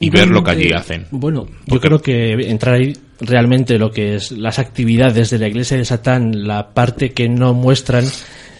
y 0.00 0.10
ver 0.10 0.28
lo 0.28 0.42
que 0.42 0.50
allí 0.52 0.62
Igualmente, 0.66 0.94
hacen. 0.94 1.06
Bueno, 1.10 1.46
yo 1.66 1.80
creo 1.80 2.00
que 2.00 2.32
entrar 2.50 2.74
ahí 2.76 2.96
realmente 3.20 3.78
lo 3.78 3.90
que 3.90 4.14
es 4.16 4.32
las 4.32 4.58
actividades 4.58 5.30
de 5.30 5.38
la 5.38 5.48
Iglesia 5.48 5.76
de 5.76 5.84
Satán, 5.84 6.46
la 6.46 6.70
parte 6.74 7.12
que 7.12 7.28
no 7.28 7.54
muestran, 7.54 8.04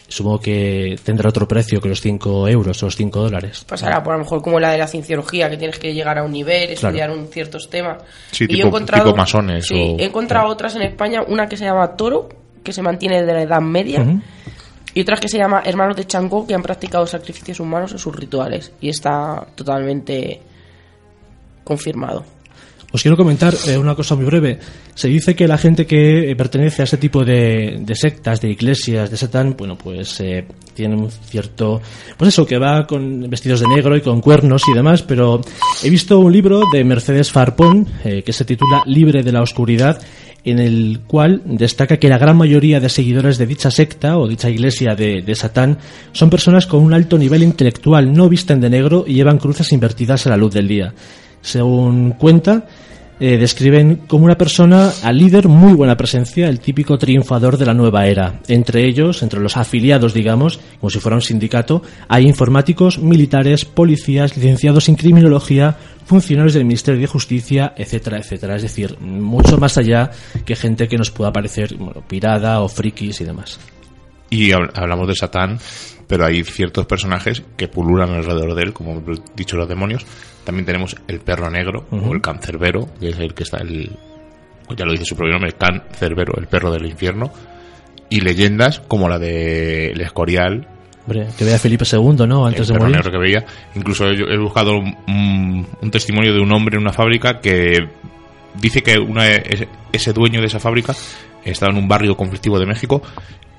supongo 0.08 0.40
que 0.40 0.96
tendrá 1.02 1.30
otro 1.30 1.48
precio 1.48 1.80
que 1.80 1.88
los 1.88 2.00
5 2.00 2.46
euros 2.48 2.82
o 2.82 2.86
los 2.86 2.96
5 2.96 3.20
dólares. 3.22 3.64
Pasará 3.66 4.02
por 4.02 4.12
a 4.14 4.18
lo 4.18 4.24
mejor 4.24 4.42
como 4.42 4.60
la 4.60 4.70
de 4.70 4.78
la 4.78 4.86
cienciología, 4.86 5.48
que 5.50 5.56
tienes 5.56 5.78
que 5.78 5.94
llegar 5.94 6.18
a 6.18 6.22
un 6.22 6.32
nivel, 6.32 6.70
estudiar 6.70 7.10
un 7.10 7.26
ciertos 7.28 7.68
temas. 7.70 8.02
Sí, 8.30 8.44
Y 8.44 8.48
yo 8.48 8.52
he 8.52 8.56
tipo- 8.56 8.68
encontrado, 8.68 9.04
tipo 9.06 9.16
masones 9.16 9.66
Sí, 9.66 9.74
o- 9.74 9.98
he 9.98 10.04
encontrado 10.04 10.48
otras 10.48 10.76
en 10.76 10.82
España, 10.82 11.22
una 11.26 11.48
que 11.48 11.56
se 11.56 11.64
llama 11.64 11.96
Toro, 11.96 12.28
que 12.62 12.72
se 12.72 12.82
mantiene 12.82 13.20
desde 13.20 13.32
la 13.32 13.42
Edad 13.42 13.60
Media, 13.60 14.02
Ujú. 14.02 14.20
Y 14.94 15.00
otras 15.00 15.20
que 15.20 15.28
se 15.28 15.38
llama 15.38 15.62
Hermanos 15.64 15.96
de 15.96 16.06
Changó, 16.06 16.46
que 16.46 16.54
han 16.54 16.62
practicado 16.62 17.06
sacrificios 17.06 17.60
humanos 17.60 17.92
en 17.92 17.98
sus 17.98 18.14
rituales. 18.14 18.72
Y 18.80 18.88
está 18.88 19.46
totalmente 19.54 20.40
confirmado. 21.64 22.24
Os 22.92 23.00
quiero 23.00 23.16
comentar 23.16 23.54
eh, 23.68 23.78
una 23.78 23.94
cosa 23.94 24.14
muy 24.14 24.26
breve. 24.26 24.58
Se 24.94 25.08
dice 25.08 25.34
que 25.34 25.48
la 25.48 25.56
gente 25.56 25.86
que 25.86 26.30
eh, 26.30 26.36
pertenece 26.36 26.82
a 26.82 26.84
este 26.84 26.98
tipo 26.98 27.24
de, 27.24 27.78
de 27.80 27.94
sectas, 27.94 28.42
de 28.42 28.50
iglesias, 28.50 29.10
de 29.10 29.16
Satán, 29.16 29.56
bueno, 29.56 29.78
pues 29.78 30.20
eh, 30.20 30.44
tiene 30.74 30.96
un 30.96 31.10
cierto, 31.10 31.80
pues 32.18 32.28
eso, 32.28 32.46
que 32.46 32.58
va 32.58 32.86
con 32.86 33.30
vestidos 33.30 33.60
de 33.60 33.68
negro 33.68 33.96
y 33.96 34.02
con 34.02 34.20
cuernos 34.20 34.62
y 34.68 34.74
demás, 34.74 35.02
pero 35.02 35.40
he 35.82 35.88
visto 35.88 36.18
un 36.18 36.32
libro 36.32 36.64
de 36.70 36.84
Mercedes 36.84 37.32
Farpón 37.32 37.86
eh, 38.04 38.22
que 38.22 38.32
se 38.32 38.44
titula 38.44 38.82
Libre 38.84 39.22
de 39.22 39.32
la 39.32 39.40
Oscuridad, 39.40 40.00
en 40.44 40.58
el 40.58 41.00
cual 41.06 41.42
destaca 41.44 41.98
que 41.98 42.08
la 42.08 42.18
gran 42.18 42.36
mayoría 42.36 42.80
de 42.80 42.88
seguidores 42.88 43.38
de 43.38 43.46
dicha 43.46 43.70
secta 43.70 44.18
o 44.18 44.26
dicha 44.26 44.50
iglesia 44.50 44.94
de, 44.94 45.34
Satán 45.34 45.78
son 46.12 46.30
personas 46.30 46.66
con 46.66 46.82
un 46.82 46.94
alto 46.94 47.16
nivel 47.16 47.42
intelectual, 47.42 48.12
no 48.12 48.28
visten 48.28 48.60
de 48.60 48.70
negro 48.70 49.04
y 49.06 49.14
llevan 49.14 49.38
cruces 49.38 49.72
invertidas 49.72 50.26
a 50.26 50.30
la 50.30 50.36
luz 50.36 50.52
del 50.52 50.68
día. 50.68 50.92
Según 51.40 52.12
cuenta, 52.12 52.66
eh, 53.20 53.38
describen 53.38 54.00
como 54.08 54.24
una 54.24 54.36
persona 54.36 54.90
al 55.04 55.16
líder 55.16 55.46
muy 55.46 55.74
buena 55.74 55.96
presencia, 55.96 56.48
el 56.48 56.58
típico 56.58 56.98
triunfador 56.98 57.56
de 57.56 57.66
la 57.66 57.74
nueva 57.74 58.06
era. 58.06 58.40
Entre 58.48 58.84
ellos, 58.84 59.22
entre 59.22 59.38
los 59.38 59.56
afiliados, 59.56 60.12
digamos, 60.12 60.58
como 60.80 60.90
si 60.90 60.98
fuera 60.98 61.14
un 61.14 61.22
sindicato, 61.22 61.82
hay 62.08 62.26
informáticos, 62.26 62.98
militares, 62.98 63.64
policías, 63.64 64.36
licenciados 64.36 64.88
en 64.88 64.96
criminología, 64.96 65.76
funcionarios 66.04 66.54
del 66.54 66.64
Ministerio 66.64 67.00
de 67.00 67.06
Justicia, 67.06 67.72
etcétera, 67.76 68.18
etcétera. 68.18 68.56
Es 68.56 68.62
decir, 68.62 68.98
mucho 69.00 69.58
más 69.58 69.78
allá 69.78 70.10
que 70.44 70.56
gente 70.56 70.88
que 70.88 70.98
nos 70.98 71.10
pueda 71.10 71.32
parecer 71.32 71.74
bueno, 71.76 72.02
pirada 72.06 72.60
o 72.60 72.68
frikis 72.68 73.20
y 73.20 73.24
demás. 73.24 73.58
Y 74.30 74.50
hab- 74.50 74.70
hablamos 74.74 75.08
de 75.08 75.14
Satán, 75.14 75.58
pero 76.06 76.24
hay 76.24 76.42
ciertos 76.44 76.86
personajes 76.86 77.42
que 77.56 77.68
pululan 77.68 78.10
alrededor 78.10 78.54
de 78.54 78.62
él, 78.62 78.72
como 78.72 78.98
he 78.98 79.14
dicho 79.36 79.56
los 79.56 79.68
demonios. 79.68 80.04
También 80.44 80.66
tenemos 80.66 80.96
el 81.06 81.20
perro 81.20 81.50
negro, 81.50 81.86
o 81.90 82.12
el 82.12 82.20
cancerbero, 82.20 82.88
que 82.98 83.10
es 83.10 83.18
el 83.18 83.34
que 83.34 83.42
está 83.44 83.58
el. 83.58 83.90
Ya 84.76 84.84
lo 84.86 84.92
dice 84.92 85.04
su 85.04 85.14
propio 85.14 85.32
nombre, 85.32 85.50
el 85.50 85.56
cancerbero, 85.56 86.34
el 86.38 86.46
perro 86.48 86.72
del 86.72 86.86
infierno. 86.86 87.30
Y 88.08 88.20
leyendas 88.20 88.80
como 88.80 89.08
la 89.08 89.18
de 89.18 89.92
El 89.92 90.00
Escorial, 90.00 90.66
Hombre, 91.06 91.26
que 91.36 91.44
vea 91.44 91.58
Felipe 91.58 91.84
II, 91.90 92.26
¿no? 92.28 92.46
Antes 92.46 92.68
el 92.68 92.74
de 92.74 92.78
morir. 92.80 92.96
negro 92.96 93.10
que 93.10 93.18
veía. 93.18 93.44
Incluso 93.74 94.06
he, 94.06 94.14
he 94.14 94.38
buscado 94.38 94.76
un, 94.78 95.66
un 95.80 95.90
testimonio 95.90 96.32
de 96.32 96.40
un 96.40 96.52
hombre 96.52 96.76
en 96.76 96.82
una 96.82 96.92
fábrica 96.92 97.40
que 97.40 97.78
dice 98.60 98.82
que 98.82 98.98
una, 98.98 99.28
ese, 99.28 99.68
ese 99.92 100.12
dueño 100.12 100.40
de 100.40 100.46
esa 100.46 100.60
fábrica 100.60 100.94
estaba 101.44 101.72
en 101.72 101.78
un 101.78 101.88
barrio 101.88 102.16
conflictivo 102.16 102.58
de 102.58 102.66
México 102.66 103.02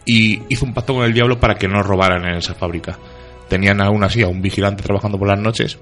y 0.06 0.42
hizo 0.50 0.66
un 0.66 0.74
pacto 0.74 0.94
con 0.94 1.04
el 1.06 1.14
diablo 1.14 1.40
para 1.40 1.56
que 1.56 1.68
no 1.68 1.84
robaran 1.84 2.24
en 2.26 2.36
esa 2.38 2.54
fábrica. 2.54 2.98
Tenían 3.50 3.82
aún 3.82 4.04
así 4.04 4.22
a 4.22 4.28
un 4.30 4.42
vigilante 4.42 4.84
trabajando 4.84 5.18
por 5.20 5.28
las 5.28 5.40
noches 5.40 5.78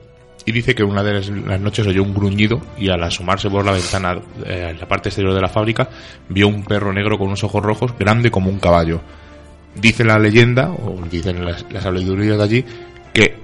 y 0.45 0.51
dice 0.51 0.73
que 0.73 0.83
una 0.83 1.03
de 1.03 1.13
las- 1.13 1.29
las 1.29 1.59
noches 1.61 1.85
oyó 1.85 2.01
un 2.01 2.13
gruñido 2.15 2.59
y 2.77 2.89
al 2.89 3.03
asomarse 3.03 3.49
por 3.51 3.63
la 3.63 3.73
ventana 3.73 4.15
eh, 4.45 4.69
en 4.71 4.79
la 4.79 4.87
parte 4.87 5.09
exterior 5.09 5.35
de 5.35 5.41
la 5.41 5.47
fábrica 5.49 5.87
vio 6.27 6.47
un 6.47 6.63
perro 6.63 6.91
negro 6.91 7.19
con 7.19 7.27
unos 7.27 7.43
ojos 7.43 7.61
rojos 7.63 7.93
grande 7.99 8.31
como 8.31 8.49
un 8.49 8.59
caballo. 8.59 9.01
Dice 9.75 10.03
la 10.03 10.19
leyenda, 10.19 10.69
o 10.69 10.99
dicen 11.09 11.45
las, 11.45 11.65
las 11.71 11.83
sabidurías 11.83 12.37
de 12.37 12.43
allí, 12.43 12.65
que 13.13 13.35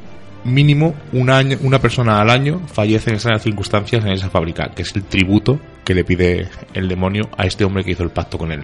mínimo 0.43 0.95
un 1.13 1.29
año, 1.29 1.57
una 1.61 1.79
persona 1.79 2.21
al 2.21 2.29
año 2.29 2.61
fallece 2.67 3.11
en 3.11 3.17
esas 3.17 3.41
circunstancias 3.41 4.03
en 4.03 4.11
esa 4.11 4.29
fábrica, 4.29 4.71
que 4.75 4.81
es 4.81 4.95
el 4.95 5.03
tributo 5.03 5.59
que 5.83 5.93
le 5.93 6.03
pide 6.03 6.47
el 6.73 6.87
demonio 6.87 7.29
a 7.37 7.45
este 7.45 7.63
hombre 7.63 7.83
que 7.83 7.91
hizo 7.91 8.03
el 8.03 8.09
pacto 8.09 8.37
con 8.37 8.51
él. 8.51 8.63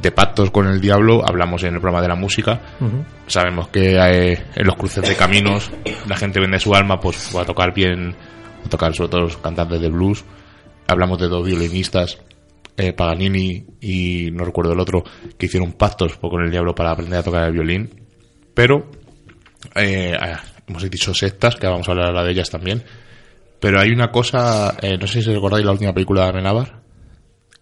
De 0.00 0.10
pactos 0.10 0.50
con 0.50 0.66
el 0.66 0.80
diablo 0.80 1.22
hablamos 1.24 1.62
en 1.62 1.74
el 1.74 1.80
programa 1.80 2.02
de 2.02 2.08
la 2.08 2.14
música. 2.14 2.60
Sabemos 3.26 3.68
que 3.68 3.96
eh, 3.96 4.42
en 4.54 4.66
los 4.66 4.76
cruces 4.76 5.06
de 5.06 5.14
caminos 5.14 5.70
la 6.08 6.16
gente 6.16 6.40
vende 6.40 6.58
su 6.58 6.74
alma 6.74 6.98
pues 6.98 7.30
va 7.36 7.42
a 7.42 7.44
tocar 7.44 7.74
bien, 7.74 8.14
a 8.64 8.68
tocar 8.68 8.94
sobre 8.94 9.10
todo 9.10 9.20
los 9.22 9.36
cantantes 9.36 9.80
de 9.80 9.88
blues. 9.88 10.24
Hablamos 10.88 11.18
de 11.20 11.28
dos 11.28 11.46
violinistas, 11.46 12.18
eh, 12.76 12.92
Paganini 12.92 13.64
y 13.80 14.30
no 14.32 14.44
recuerdo 14.44 14.72
el 14.72 14.80
otro, 14.80 15.04
que 15.38 15.46
hicieron 15.46 15.72
pactos 15.72 16.16
con 16.16 16.42
el 16.42 16.50
diablo 16.50 16.74
para 16.74 16.92
aprender 16.92 17.18
a 17.18 17.22
tocar 17.22 17.44
el 17.44 17.52
violín. 17.52 17.90
Pero 18.54 18.90
eh, 19.74 20.14
ah, 20.18 20.40
hemos 20.66 20.88
dicho 20.90 21.14
sectas, 21.14 21.56
que 21.56 21.66
vamos 21.66 21.88
a 21.88 21.92
hablar 21.92 22.08
ahora 22.08 22.24
de 22.24 22.32
ellas 22.32 22.50
también. 22.50 22.82
Pero 23.60 23.78
hay 23.80 23.90
una 23.90 24.10
cosa, 24.10 24.76
eh, 24.82 24.98
no 24.98 25.06
sé 25.06 25.22
si 25.22 25.32
recordáis 25.32 25.64
la 25.64 25.72
última 25.72 25.94
película 25.94 26.24
de 26.24 26.30
Amenábar, 26.30 26.80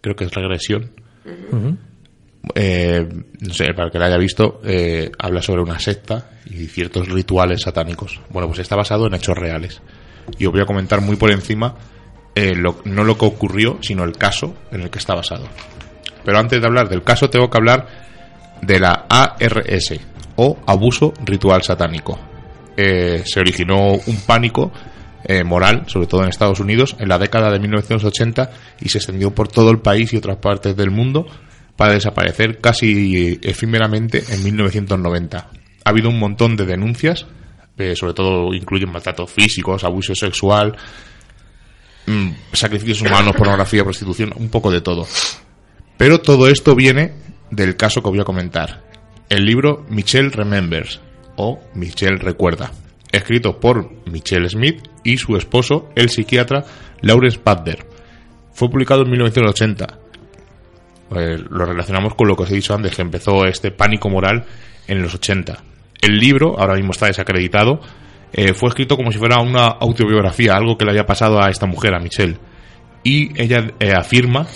creo 0.01 0.16
que 0.16 0.25
es 0.25 0.33
Regresión. 0.33 0.90
Eh, 2.55 3.07
no 3.40 3.53
sé, 3.53 3.66
para 3.75 3.87
el 3.87 3.92
que 3.92 3.99
la 3.99 4.07
haya 4.07 4.16
visto, 4.16 4.61
eh, 4.64 5.11
habla 5.18 5.42
sobre 5.42 5.62
una 5.62 5.79
secta 5.79 6.31
y 6.46 6.66
ciertos 6.66 7.09
rituales 7.09 7.61
satánicos. 7.61 8.18
Bueno, 8.31 8.49
pues 8.49 8.61
está 8.61 8.77
basado 8.77 9.07
en 9.07 9.14
hechos 9.14 9.37
reales. 9.37 9.83
Y 10.38 10.46
os 10.46 10.53
voy 10.53 10.62
a 10.62 10.66
comentar 10.66 11.01
muy 11.01 11.16
por 11.16 11.31
encima, 11.31 11.75
eh, 12.35 12.55
no 12.85 13.05
lo 13.05 13.19
que 13.19 13.25
ocurrió, 13.25 13.79
sino 13.83 14.05
el 14.05 14.16
caso 14.16 14.55
en 14.71 14.83
el 14.83 14.90
que 14.90 14.99
está 14.99 15.14
basado. 15.14 15.47
Pero 16.25 16.38
antes 16.38 16.61
de 16.61 16.66
hablar 16.66 16.88
del 16.88 17.03
caso, 17.03 17.29
tengo 17.29 17.51
que 17.51 17.59
hablar 17.59 17.87
de 18.62 18.79
la 18.79 19.07
ARS, 19.09 19.95
o 20.37 20.59
abuso 20.66 21.12
ritual 21.25 21.62
satánico. 21.62 22.19
Eh, 22.77 23.23
se 23.27 23.40
originó 23.40 23.95
un 23.95 24.21
pánico 24.27 24.73
eh, 25.25 25.45
moral, 25.45 25.85
sobre 25.87 26.07
todo 26.07 26.23
en 26.23 26.29
Estados 26.29 26.61
Unidos, 26.61 26.97
en 26.99 27.09
la 27.09 27.19
década 27.19 27.51
de 27.51 27.59
1980 27.59 28.51
y 28.81 28.88
se 28.88 28.99
extendió 28.99 29.35
por 29.35 29.49
todo 29.49 29.71
el 29.71 29.81
país 29.81 30.12
y 30.12 30.16
otras 30.16 30.37
partes 30.37 30.77
del 30.77 30.90
mundo 30.90 31.27
para 31.77 31.95
desaparecer 31.95 32.59
casi 32.59 33.38
efímeramente 33.43 34.23
en 34.31 34.45
1990. 34.45 35.38
Ha 35.85 35.90
habido 35.90 36.09
un 36.09 36.19
montón 36.19 36.57
de 36.57 36.64
denuncias, 36.64 37.27
sobre 37.95 38.14
todo 38.14 38.55
incluyen 38.55 38.93
maltratos 38.93 39.31
físicos, 39.31 39.85
abuso 39.85 40.14
sexual, 40.14 40.77
mm, 42.07 42.31
sacrificios 42.53 43.03
humanos, 43.03 43.35
pornografía, 43.37 43.85
prostitución, 43.85 44.33
un 44.37 44.49
poco 44.49 44.71
de 44.71 44.81
todo. 44.81 45.07
Pero 45.97 46.21
todo 46.21 46.49
esto 46.49 46.75
viene 46.75 47.13
del 47.51 47.77
caso 47.77 48.03
que 48.03 48.09
voy 48.09 48.21
a 48.21 48.25
comentar. 48.25 48.83
El 49.29 49.45
libro 49.45 49.85
Michelle 49.89 50.31
Remembers 50.31 51.01
o 51.37 51.61
Michelle 51.75 52.19
Recuerda, 52.19 52.73
escrito 53.13 53.61
por 53.61 53.91
Michelle 54.11 54.49
Smith 54.49 54.83
y 55.05 55.19
su 55.19 55.37
esposo, 55.37 55.89
el 55.95 56.11
psiquiatra 56.11 56.65
Lawrence 57.03 57.39
Padder. 57.39 57.87
Fue 58.53 58.69
publicado 58.69 59.03
en 59.03 59.11
1980. 59.11 59.99
Eh, 61.17 61.39
lo 61.49 61.65
relacionamos 61.65 62.15
con 62.15 62.29
lo 62.29 62.37
que 62.37 62.45
os 62.45 62.51
he 62.51 62.55
dicho 62.55 62.75
antes, 62.75 62.95
que 62.95 63.03
empezó 63.03 63.45
este 63.45 63.71
pánico 63.71 64.09
moral 64.09 64.45
en 64.87 65.03
los 65.03 65.15
80. 65.15 65.63
El 66.01 66.19
libro, 66.19 66.59
ahora 66.59 66.75
mismo 66.75 66.93
está 66.93 67.07
desacreditado, 67.07 67.81
eh, 68.33 68.55
fue 68.55 68.69
escrito 68.69 68.97
como 68.97 69.11
si 69.11 69.19
fuera 69.19 69.40
una 69.40 69.66
autobiografía, 69.66 70.55
algo 70.55 70.77
que 70.79 70.85
le 70.85 70.93
haya 70.93 71.07
pasado 71.07 71.43
a 71.43 71.51
esta 71.51 71.66
mujer, 71.66 71.95
a 71.95 71.99
Michelle. 71.99 72.37
Y 73.03 73.40
ella 73.40 73.73
eh, 73.81 73.93
afirma 73.93 74.47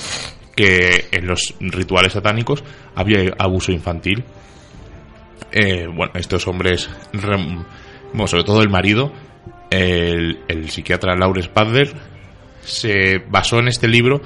que 0.54 1.06
en 1.10 1.26
los 1.26 1.54
rituales 1.58 2.12
satánicos 2.12 2.62
había 2.94 3.32
abuso 3.38 3.72
infantil. 3.72 4.22
Eh, 5.50 5.86
bueno, 5.86 6.12
estos 6.14 6.46
hombres, 6.46 6.88
bueno, 7.12 8.26
sobre 8.26 8.44
todo 8.44 8.62
el 8.62 8.70
marido, 8.70 9.12
el, 9.70 10.68
psiquiatra 10.68 11.16
Lawrence 11.16 11.48
Padder, 11.48 11.92
se 12.60 13.18
basó 13.28 13.58
en 13.58 13.68
este 13.68 13.88
libro 13.88 14.20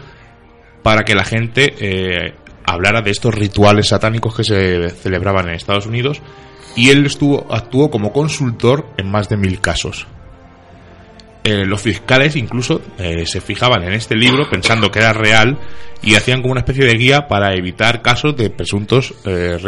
para 0.83 1.05
que 1.05 1.15
la 1.15 1.25
gente 1.25 2.35
hablara 2.65 3.01
de 3.01 3.11
estos 3.11 3.35
rituales 3.35 3.89
satánicos 3.89 4.37
que 4.37 4.45
se 4.45 4.91
celebraban 4.91 5.49
en 5.49 5.55
Estados 5.55 5.87
Unidos 5.87 6.21
y 6.79 6.91
él 6.91 7.05
estuvo 7.07 7.53
actuó 7.53 7.91
como 7.91 8.13
consultor 8.13 8.87
en 8.97 9.11
más 9.11 9.29
de 9.29 9.37
mil 9.37 9.61
casos. 9.61 10.07
Eh, 11.43 11.67
los 11.67 11.83
fiscales 11.83 12.37
incluso 12.37 12.81
eh, 12.99 13.27
se 13.27 13.41
fijaban 13.41 13.83
en 13.83 13.95
este 13.95 14.15
libro 14.15 14.49
pensando 14.49 14.89
que 14.89 15.01
era 15.01 15.13
real 15.13 15.59
y 16.03 16.15
hacían 16.15 16.41
como 16.41 16.53
una 16.53 16.61
especie 16.61 16.85
de 16.85 16.95
guía 16.95 17.27
para 17.27 17.53
evitar 17.57 18.01
casos 18.01 18.37
de 18.37 18.51
presuntos 18.51 19.13
eh, 19.25 19.59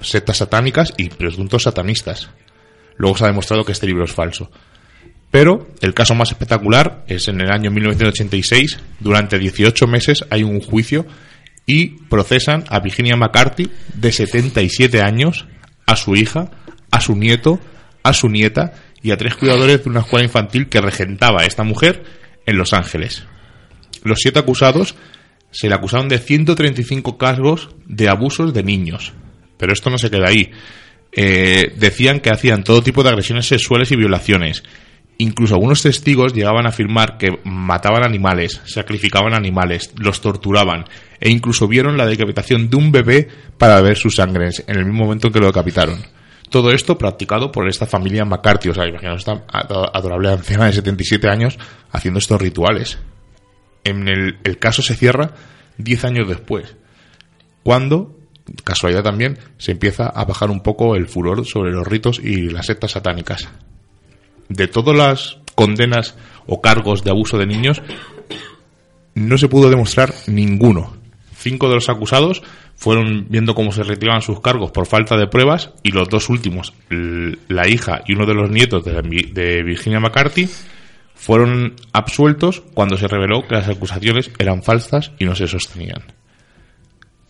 sectas 0.00 0.38
satánicas 0.38 0.92
y 0.96 1.08
presuntos 1.10 1.62
satanistas. 1.62 2.30
Luego 2.96 3.16
se 3.16 3.24
ha 3.24 3.28
demostrado 3.28 3.64
que 3.64 3.70
este 3.70 3.86
libro 3.86 4.04
es 4.04 4.12
falso. 4.12 4.50
Pero 5.30 5.68
el 5.80 5.94
caso 5.94 6.16
más 6.16 6.30
espectacular 6.30 7.04
es 7.06 7.28
en 7.28 7.40
el 7.40 7.52
año 7.52 7.70
1986. 7.70 8.80
Durante 8.98 9.38
18 9.38 9.86
meses 9.86 10.24
hay 10.30 10.42
un 10.42 10.60
juicio 10.60 11.06
y 11.64 11.90
procesan 12.08 12.64
a 12.68 12.80
Virginia 12.80 13.14
McCarthy, 13.14 13.70
de 13.94 14.10
77 14.10 15.00
años, 15.00 15.46
a 15.90 15.96
su 15.96 16.14
hija, 16.14 16.50
a 16.92 17.00
su 17.00 17.16
nieto, 17.16 17.58
a 18.04 18.12
su 18.12 18.28
nieta 18.28 18.74
y 19.02 19.10
a 19.10 19.16
tres 19.16 19.34
cuidadores 19.34 19.82
de 19.82 19.90
una 19.90 20.00
escuela 20.00 20.24
infantil 20.24 20.68
que 20.68 20.80
regentaba 20.80 21.44
esta 21.44 21.64
mujer 21.64 22.04
en 22.46 22.56
Los 22.56 22.72
Ángeles. 22.72 23.24
Los 24.04 24.20
siete 24.20 24.38
acusados 24.38 24.94
se 25.50 25.68
le 25.68 25.74
acusaron 25.74 26.08
de 26.08 26.18
135 26.18 27.18
cargos 27.18 27.70
de 27.86 28.08
abusos 28.08 28.54
de 28.54 28.62
niños. 28.62 29.12
Pero 29.56 29.72
esto 29.72 29.90
no 29.90 29.98
se 29.98 30.10
queda 30.10 30.28
ahí. 30.28 30.52
Eh, 31.10 31.74
decían 31.76 32.20
que 32.20 32.30
hacían 32.30 32.62
todo 32.62 32.84
tipo 32.84 33.02
de 33.02 33.08
agresiones 33.08 33.46
sexuales 33.46 33.90
y 33.90 33.96
violaciones. 33.96 34.62
Incluso 35.22 35.54
algunos 35.54 35.82
testigos 35.82 36.32
llegaban 36.32 36.64
a 36.64 36.70
afirmar 36.70 37.18
que 37.18 37.38
mataban 37.44 38.04
animales, 38.06 38.62
sacrificaban 38.64 39.34
animales, 39.34 39.92
los 39.98 40.22
torturaban 40.22 40.84
e 41.20 41.28
incluso 41.28 41.68
vieron 41.68 41.98
la 41.98 42.06
decapitación 42.06 42.70
de 42.70 42.76
un 42.76 42.90
bebé 42.90 43.28
para 43.58 43.82
ver 43.82 43.98
su 43.98 44.08
sangre 44.10 44.48
en 44.66 44.78
el 44.78 44.86
mismo 44.86 45.04
momento 45.04 45.26
en 45.26 45.34
que 45.34 45.40
lo 45.40 45.46
decapitaron. 45.48 45.98
Todo 46.48 46.72
esto 46.72 46.96
practicado 46.96 47.52
por 47.52 47.68
esta 47.68 47.84
familia 47.86 48.24
McCarthy, 48.24 48.70
o 48.70 48.74
sea, 48.74 48.88
imaginaos 48.88 49.18
esta 49.20 49.44
ado- 49.52 49.94
adorable 49.94 50.30
anciana 50.30 50.66
de 50.66 50.72
77 50.72 51.28
años 51.28 51.58
haciendo 51.92 52.18
estos 52.18 52.40
rituales. 52.40 52.98
En 53.84 54.08
el, 54.08 54.38
el 54.42 54.58
caso 54.58 54.80
se 54.80 54.96
cierra 54.96 55.32
10 55.76 56.04
años 56.06 56.28
después, 56.28 56.76
cuando, 57.62 58.16
casualidad 58.64 59.02
también, 59.02 59.38
se 59.58 59.72
empieza 59.72 60.06
a 60.08 60.24
bajar 60.24 60.50
un 60.50 60.62
poco 60.62 60.96
el 60.96 61.06
furor 61.08 61.44
sobre 61.44 61.72
los 61.72 61.86
ritos 61.86 62.18
y 62.18 62.48
las 62.48 62.64
sectas 62.66 62.92
satánicas. 62.92 63.48
De 64.50 64.68
todas 64.68 64.94
las 64.94 65.38
condenas 65.54 66.16
o 66.46 66.60
cargos 66.60 67.02
de 67.02 67.10
abuso 67.10 67.38
de 67.38 67.46
niños, 67.46 67.80
no 69.14 69.38
se 69.38 69.48
pudo 69.48 69.70
demostrar 69.70 70.12
ninguno. 70.26 70.96
Cinco 71.36 71.68
de 71.68 71.76
los 71.76 71.88
acusados 71.88 72.42
fueron 72.76 73.26
viendo 73.28 73.54
cómo 73.54 73.72
se 73.72 73.82
retiraban 73.82 74.22
sus 74.22 74.40
cargos 74.40 74.72
por 74.72 74.86
falta 74.86 75.16
de 75.16 75.26
pruebas 75.26 75.70
y 75.82 75.90
los 75.90 76.08
dos 76.08 76.28
últimos, 76.28 76.72
la 76.90 77.68
hija 77.68 78.02
y 78.06 78.14
uno 78.14 78.26
de 78.26 78.34
los 78.34 78.50
nietos 78.50 78.84
de, 78.84 78.92
la 78.92 79.02
de 79.02 79.62
Virginia 79.62 80.00
McCarthy, 80.00 80.48
fueron 81.14 81.76
absueltos 81.92 82.62
cuando 82.72 82.96
se 82.96 83.06
reveló 83.06 83.46
que 83.46 83.54
las 83.54 83.68
acusaciones 83.68 84.30
eran 84.38 84.62
falsas 84.62 85.12
y 85.18 85.26
no 85.26 85.34
se 85.34 85.46
sostenían. 85.46 86.02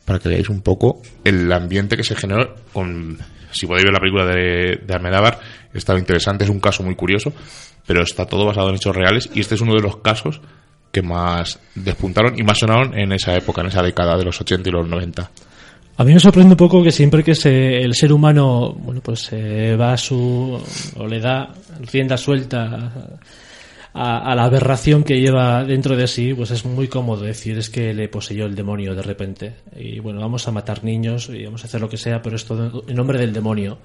Para 0.05 0.21
que 0.21 0.29
veáis 0.29 0.49
un 0.49 0.62
poco 0.62 1.03
el 1.25 1.51
ambiente 1.53 1.97
que 1.97 2.05
se 2.05 2.14
generó 2.14 2.55
con... 2.73 3.18
Si 3.53 3.66
podéis 3.66 3.84
ver 3.84 3.92
la 3.92 4.01
película 4.01 4.26
de, 4.26 4.80
de 4.84 4.94
Almedávar, 4.94 5.38
estaba 5.72 5.98
interesante, 5.98 6.44
es 6.44 6.51
un 6.51 6.61
caso 6.61 6.82
muy 6.82 6.94
curioso, 6.94 7.32
pero 7.86 8.03
está 8.03 8.26
todo 8.26 8.46
basado 8.46 8.68
en 8.70 8.76
hechos 8.76 8.94
reales 8.94 9.30
y 9.34 9.40
este 9.40 9.55
es 9.55 9.61
uno 9.61 9.74
de 9.74 9.82
los 9.82 9.98
casos 9.98 10.40
que 10.92 11.03
más 11.03 11.61
despuntaron 11.74 12.38
y 12.38 12.42
más 12.42 12.59
sonaron 12.59 12.98
en 12.98 13.12
esa 13.12 13.34
época, 13.36 13.61
en 13.61 13.68
esa 13.68 13.82
década 13.82 14.16
de 14.16 14.24
los 14.24 14.40
80 14.40 14.68
y 14.68 14.72
los 14.72 14.88
90. 14.88 15.30
A 15.96 16.05
mí 16.05 16.14
me 16.14 16.20
sorprende 16.20 16.55
un 16.55 16.57
poco 16.57 16.82
que 16.82 16.90
siempre 16.90 17.22
que 17.22 17.34
se, 17.34 17.78
el 17.78 17.94
ser 17.94 18.12
humano, 18.12 18.72
bueno, 18.72 19.01
pues 19.03 19.30
va 19.32 19.92
a 19.92 19.96
su, 19.96 20.59
o 20.96 21.07
le 21.07 21.20
da 21.20 21.53
rienda 21.92 22.16
suelta 22.16 22.92
a, 23.93 24.18
a 24.30 24.34
la 24.34 24.45
aberración 24.45 25.03
que 25.05 25.20
lleva 25.20 25.64
dentro 25.64 25.97
de 25.97 26.07
sí, 26.07 26.32
pues 26.34 26.51
es 26.51 26.64
muy 26.64 26.88
cómodo 26.88 27.22
decir 27.24 27.59
es 27.59 27.70
que 27.70 27.93
le 27.95 28.09
poseyó 28.09 28.47
el 28.47 28.55
demonio 28.55 28.95
de 28.95 29.03
repente. 29.03 29.55
Y 29.76 29.99
bueno, 30.01 30.20
vamos 30.20 30.47
a 30.49 30.53
matar 30.53 30.84
niños 30.84 31.28
y 31.28 31.45
vamos 31.45 31.62
a 31.64 31.66
hacer 31.66 31.80
lo 31.80 31.88
que 31.88 31.97
sea, 31.97 32.22
pero 32.22 32.36
es 32.36 32.45
todo 32.45 32.84
en 32.86 32.95
nombre 32.97 33.18
del 33.18 33.32
demonio. 33.32 33.78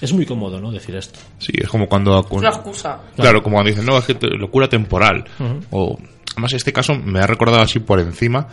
Es 0.00 0.12
muy 0.12 0.26
cómodo, 0.26 0.60
¿no? 0.60 0.70
Decir 0.70 0.94
esto. 0.96 1.18
Sí, 1.38 1.52
es 1.56 1.68
como 1.68 1.88
cuando... 1.88 2.20
Es 2.20 2.30
una 2.32 2.48
excusa. 2.50 3.00
Claro, 3.16 3.42
como 3.42 3.56
cuando 3.56 3.70
dicen, 3.70 3.86
no, 3.86 3.96
es 3.96 4.04
que 4.04 4.14
te- 4.14 4.28
locura 4.28 4.68
temporal. 4.68 5.24
O, 5.70 5.98
además, 6.32 6.52
este 6.52 6.72
caso 6.72 6.94
me 6.96 7.20
ha 7.20 7.26
recordado 7.26 7.62
así 7.62 7.78
por 7.78 7.98
encima 8.00 8.46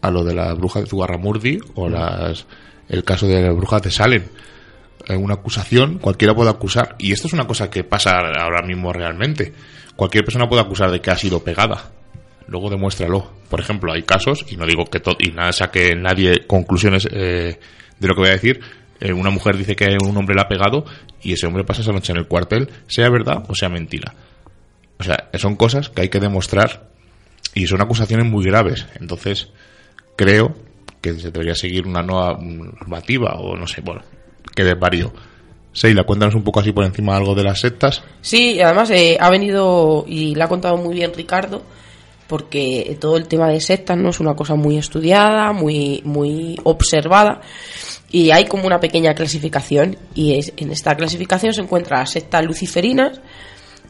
a 0.00 0.10
lo 0.10 0.22
de 0.22 0.34
la 0.34 0.54
bruja 0.54 0.80
de 0.80 0.86
Zugarramurdi 0.86 1.58
o 1.74 1.88
las, 1.88 2.46
el 2.88 3.02
caso 3.02 3.26
de 3.26 3.42
las 3.42 3.56
brujas 3.56 3.82
de 3.82 3.90
Salem. 3.90 4.22
Eh, 5.08 5.16
Una 5.16 5.34
acusación, 5.34 5.98
cualquiera 5.98 6.34
puede 6.34 6.50
acusar. 6.50 6.96
Y 6.98 7.12
esto 7.12 7.26
es 7.28 7.32
una 7.34 7.46
cosa 7.46 7.68
que 7.70 7.84
pasa 7.84 8.18
ahora 8.18 8.62
mismo 8.62 8.92
realmente. 8.92 9.52
Cualquier 9.96 10.24
persona 10.24 10.48
puede 10.48 10.62
acusar 10.62 10.90
de 10.90 11.00
que 11.00 11.10
ha 11.10 11.16
sido 11.16 11.42
pegada. 11.44 11.90
Luego 12.46 12.70
demuéstralo. 12.70 13.30
Por 13.48 13.60
ejemplo, 13.60 13.92
hay 13.92 14.02
casos, 14.02 14.44
y 14.48 14.56
no 14.56 14.66
digo 14.66 14.86
que 14.86 15.00
to- 15.00 15.16
y 15.18 15.30
nada 15.30 15.52
saque 15.52 15.94
nadie 15.94 16.46
conclusiones 16.46 17.06
eh, 17.10 17.58
de 17.98 18.08
lo 18.08 18.14
que 18.14 18.20
voy 18.20 18.30
a 18.30 18.32
decir. 18.32 18.60
eh, 19.00 19.12
una 19.12 19.30
mujer 19.30 19.56
dice 19.56 19.74
que 19.76 19.96
un 20.00 20.16
hombre 20.16 20.34
la 20.34 20.42
ha 20.42 20.48
pegado 20.48 20.84
y 21.22 21.32
ese 21.32 21.46
hombre 21.46 21.64
pasa 21.64 21.82
esa 21.82 21.92
noche 21.92 22.12
en 22.12 22.18
el 22.18 22.26
cuartel, 22.26 22.70
sea 22.86 23.08
verdad 23.10 23.44
o 23.48 23.54
sea 23.54 23.68
mentira. 23.68 24.14
O 24.98 25.02
sea, 25.02 25.28
son 25.34 25.56
cosas 25.56 25.88
que 25.90 26.02
hay 26.02 26.08
que 26.08 26.20
demostrar 26.20 26.88
y 27.54 27.66
son 27.66 27.80
acusaciones 27.82 28.26
muy 28.26 28.44
graves. 28.44 28.86
Entonces, 29.00 29.48
creo 30.16 30.54
que 31.02 31.14
se 31.14 31.30
debería 31.30 31.54
seguir 31.54 31.86
una 31.86 32.02
nueva 32.02 32.34
mm, 32.38 32.76
normativa 32.80 33.34
o 33.34 33.56
no 33.56 33.66
sé, 33.66 33.80
bueno, 33.82 34.02
que 34.54 34.64
desvarío. 34.64 35.12
Seila, 35.72 36.04
cuéntanos 36.04 36.34
un 36.36 36.44
poco 36.44 36.60
así 36.60 36.72
por 36.72 36.84
encima 36.84 37.16
algo 37.16 37.34
de 37.34 37.42
las 37.42 37.60
sectas. 37.60 38.02
Sí, 38.20 38.60
además 38.60 38.90
eh, 38.90 39.16
ha 39.20 39.28
venido 39.28 40.04
y 40.06 40.34
le 40.34 40.42
ha 40.42 40.48
contado 40.48 40.76
muy 40.76 40.94
bien 40.94 41.12
Ricardo, 41.14 41.62
porque 42.28 42.96
todo 43.00 43.16
el 43.16 43.26
tema 43.26 43.48
de 43.48 43.60
sectas 43.60 43.96
no 43.98 44.10
es 44.10 44.20
una 44.20 44.34
cosa 44.34 44.54
muy 44.54 44.78
estudiada, 44.78 45.52
muy, 45.52 46.00
muy 46.04 46.56
observada, 46.62 47.40
y 48.10 48.30
hay 48.30 48.44
como 48.44 48.66
una 48.66 48.78
pequeña 48.78 49.14
clasificación, 49.14 49.98
y 50.14 50.38
es, 50.38 50.52
en 50.56 50.70
esta 50.70 50.94
clasificación 50.94 51.52
se 51.52 51.62
encuentran 51.62 52.00
las 52.00 52.12
sectas 52.12 52.44
luciferinas, 52.44 53.20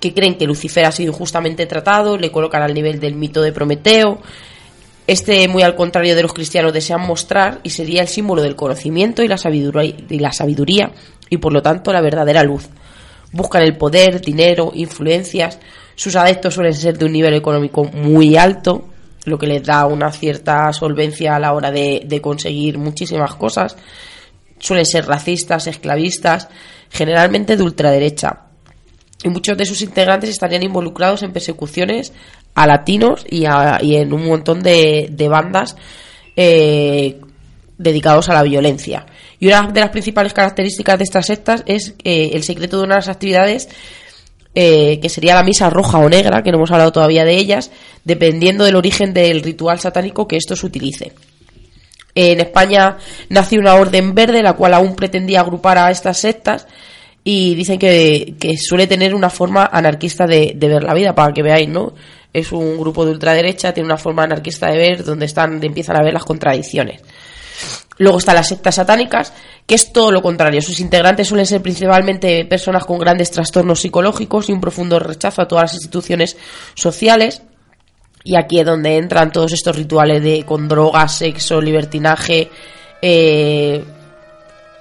que 0.01 0.13
creen 0.13 0.37
que 0.37 0.47
Lucifer 0.47 0.85
ha 0.85 0.93
sido 0.93 1.13
injustamente 1.13 1.67
tratado, 1.67 2.19
le 2.19 2.33
colocan 2.33 2.63
al 2.63 2.75
nivel 2.75 3.01
del 3.01 3.15
mito 3.15 3.41
de 3.41 3.53
Prometeo. 3.53 4.21
Este, 5.07 5.47
muy 5.49 5.63
al 5.63 5.75
contrario 5.75 6.17
de 6.17 6.23
los 6.23 6.33
cristianos, 6.33 6.73
desean 6.73 7.03
mostrar 7.03 7.61
y 7.63 7.71
sería 7.71 8.01
el 8.01 8.09
símbolo 8.09 8.43
del 8.43 8.57
conocimiento 8.57 9.23
y 9.23 9.29
la 9.29 9.37
sabiduría, 9.37 9.95
y 10.09 10.19
la 10.19 10.33
sabiduría 10.33 10.93
y 11.29 11.37
por 11.39 11.53
lo 11.53 11.63
tanto 11.63 11.93
la 11.93 12.01
verdadera 12.01 12.43
luz. 12.43 12.69
Buscan 13.33 13.63
el 13.63 13.77
poder, 13.77 14.21
dinero, 14.21 14.71
influencias. 14.75 15.59
Sus 15.95 16.17
adeptos 16.17 16.55
suelen 16.55 16.75
ser 16.75 16.97
de 16.97 17.05
un 17.05 17.13
nivel 17.13 17.35
económico 17.35 17.85
muy 17.85 18.37
alto, 18.37 18.89
lo 19.25 19.39
que 19.39 19.47
les 19.47 19.63
da 19.63 19.87
una 19.87 20.11
cierta 20.13 20.73
solvencia 20.73 21.37
a 21.37 21.41
la 21.41 21.53
hora 21.53 21.71
de, 21.71 22.03
de 22.07 22.21
conseguir 22.21 22.79
muchísimas 22.79 23.35
cosas. 23.35 23.77
Suelen 24.59 24.87
ser 24.87 25.07
racistas, 25.07 25.67
esclavistas, 25.67 26.49
generalmente 26.91 27.57
de 27.57 27.63
ultraderecha 27.63 28.45
y 29.25 29.31
muchos 29.31 29.57
de 29.57 29.65
sus 29.65 29.81
integrantes 29.81 30.31
estarían 30.31 30.63
involucrados 30.63 31.23
en 31.23 31.33
persecuciones 31.33 32.13
a 32.55 32.67
latinos 32.67 33.25
y, 33.29 33.45
a- 33.47 33.79
y 33.83 33.97
en 33.97 34.13
un 34.13 34.27
montón 34.27 34.63
de, 34.63 35.09
bandas 35.29 35.77
eh, 36.37 37.21
dedicados 37.79 38.29
a 38.29 38.35
la 38.35 38.43
violencia. 38.43 39.07
Y 39.41 39.49
una 39.49 39.63
de 39.71 39.81
las 39.81 39.91
principales 39.91 40.33
características 40.33 40.99
de 40.99 41.05
estas 41.05 41.27
sectas 41.27 41.63
es 41.67 41.95
eh, 42.05 42.31
el 42.35 42.43
secreto 42.45 42.79
de 42.79 42.85
unas 42.85 43.09
actividades 43.09 43.69
eh, 44.55 45.01
que 45.01 45.09
sería 45.09 45.35
la 45.35 45.43
misa 45.43 45.69
roja 45.69 45.99
o 45.99 46.09
negra, 46.09 46.43
que 46.43 46.53
no 46.53 46.59
hemos 46.59 46.71
hablado 46.71 46.93
todavía 46.93 47.25
de 47.25 47.37
ellas, 47.37 47.73
dependiendo 48.05 48.65
del 48.65 48.77
origen 48.77 49.13
del 49.13 49.43
ritual 49.43 49.81
satánico 49.81 50.29
que 50.29 50.37
estos 50.37 50.63
utilicen. 50.63 51.13
En 52.15 52.41
España 52.41 52.99
nació 53.29 53.59
una 53.59 53.75
orden 53.75 54.15
verde, 54.15 54.41
la 54.45 54.53
cual 54.53 54.75
aún 54.75 54.95
pretendía 54.95 55.41
agrupar 55.41 55.79
a 55.79 55.91
estas 55.91 56.19
sectas 56.19 56.69
y 57.25 57.57
dicen 57.57 57.81
que, 57.81 58.35
que 58.39 58.57
suele 58.57 58.87
tener 58.87 59.15
una 59.17 59.31
forma 59.31 59.69
anarquista 59.73 60.25
de, 60.25 60.53
de 60.55 60.69
ver 60.69 60.85
la 60.85 60.95
vida, 60.95 61.15
para 61.17 61.33
que 61.33 61.43
veáis, 61.43 61.69
¿no? 61.69 61.93
Es 62.35 62.53
un 62.53 62.77
grupo 62.77 63.07
de 63.07 63.13
ultraderecha, 63.13 63.73
tiene 63.73 63.87
una 63.87 63.97
forma 63.97 64.25
anarquista 64.25 64.67
de 64.67 64.77
ver, 64.77 65.05
donde 65.05 65.25
están, 65.25 65.63
empiezan 65.65 65.97
a 65.97 66.03
ver 66.03 66.13
las 66.13 66.25
contradicciones. 66.25 67.01
Luego 67.97 68.19
están 68.19 68.35
las 68.35 68.49
sectas 68.49 68.75
satánicas, 68.75 69.33
que 69.67 69.77
es 69.77 69.93
todo 69.93 70.11
lo 70.11 70.21
contrario. 70.21 70.61
Sus 70.61 70.81
integrantes 70.81 71.29
suelen 71.29 71.47
ser 71.47 71.63
principalmente 71.63 72.45
personas 72.45 72.85
con 72.85 72.99
grandes 72.99 73.31
trastornos 73.31 73.81
psicológicos 73.81 74.49
y 74.49 74.53
un 74.53 74.61
profundo 74.61 74.99
rechazo 74.99 75.43
a 75.43 75.49
todas 75.49 75.65
las 75.65 75.75
instituciones 75.75 76.37
sociales. 76.75 77.43
Y 78.25 78.37
aquí 78.37 78.59
es 78.59 78.67
donde 78.67 78.97
entran 78.97 79.31
todos 79.31 79.53
estos 79.53 79.77
rituales 79.77 80.23
de 80.23 80.45
con 80.45 80.67
drogas, 80.67 81.19
sexo, 81.19 81.61
libertinaje, 81.61 82.51
eh, 83.01 83.85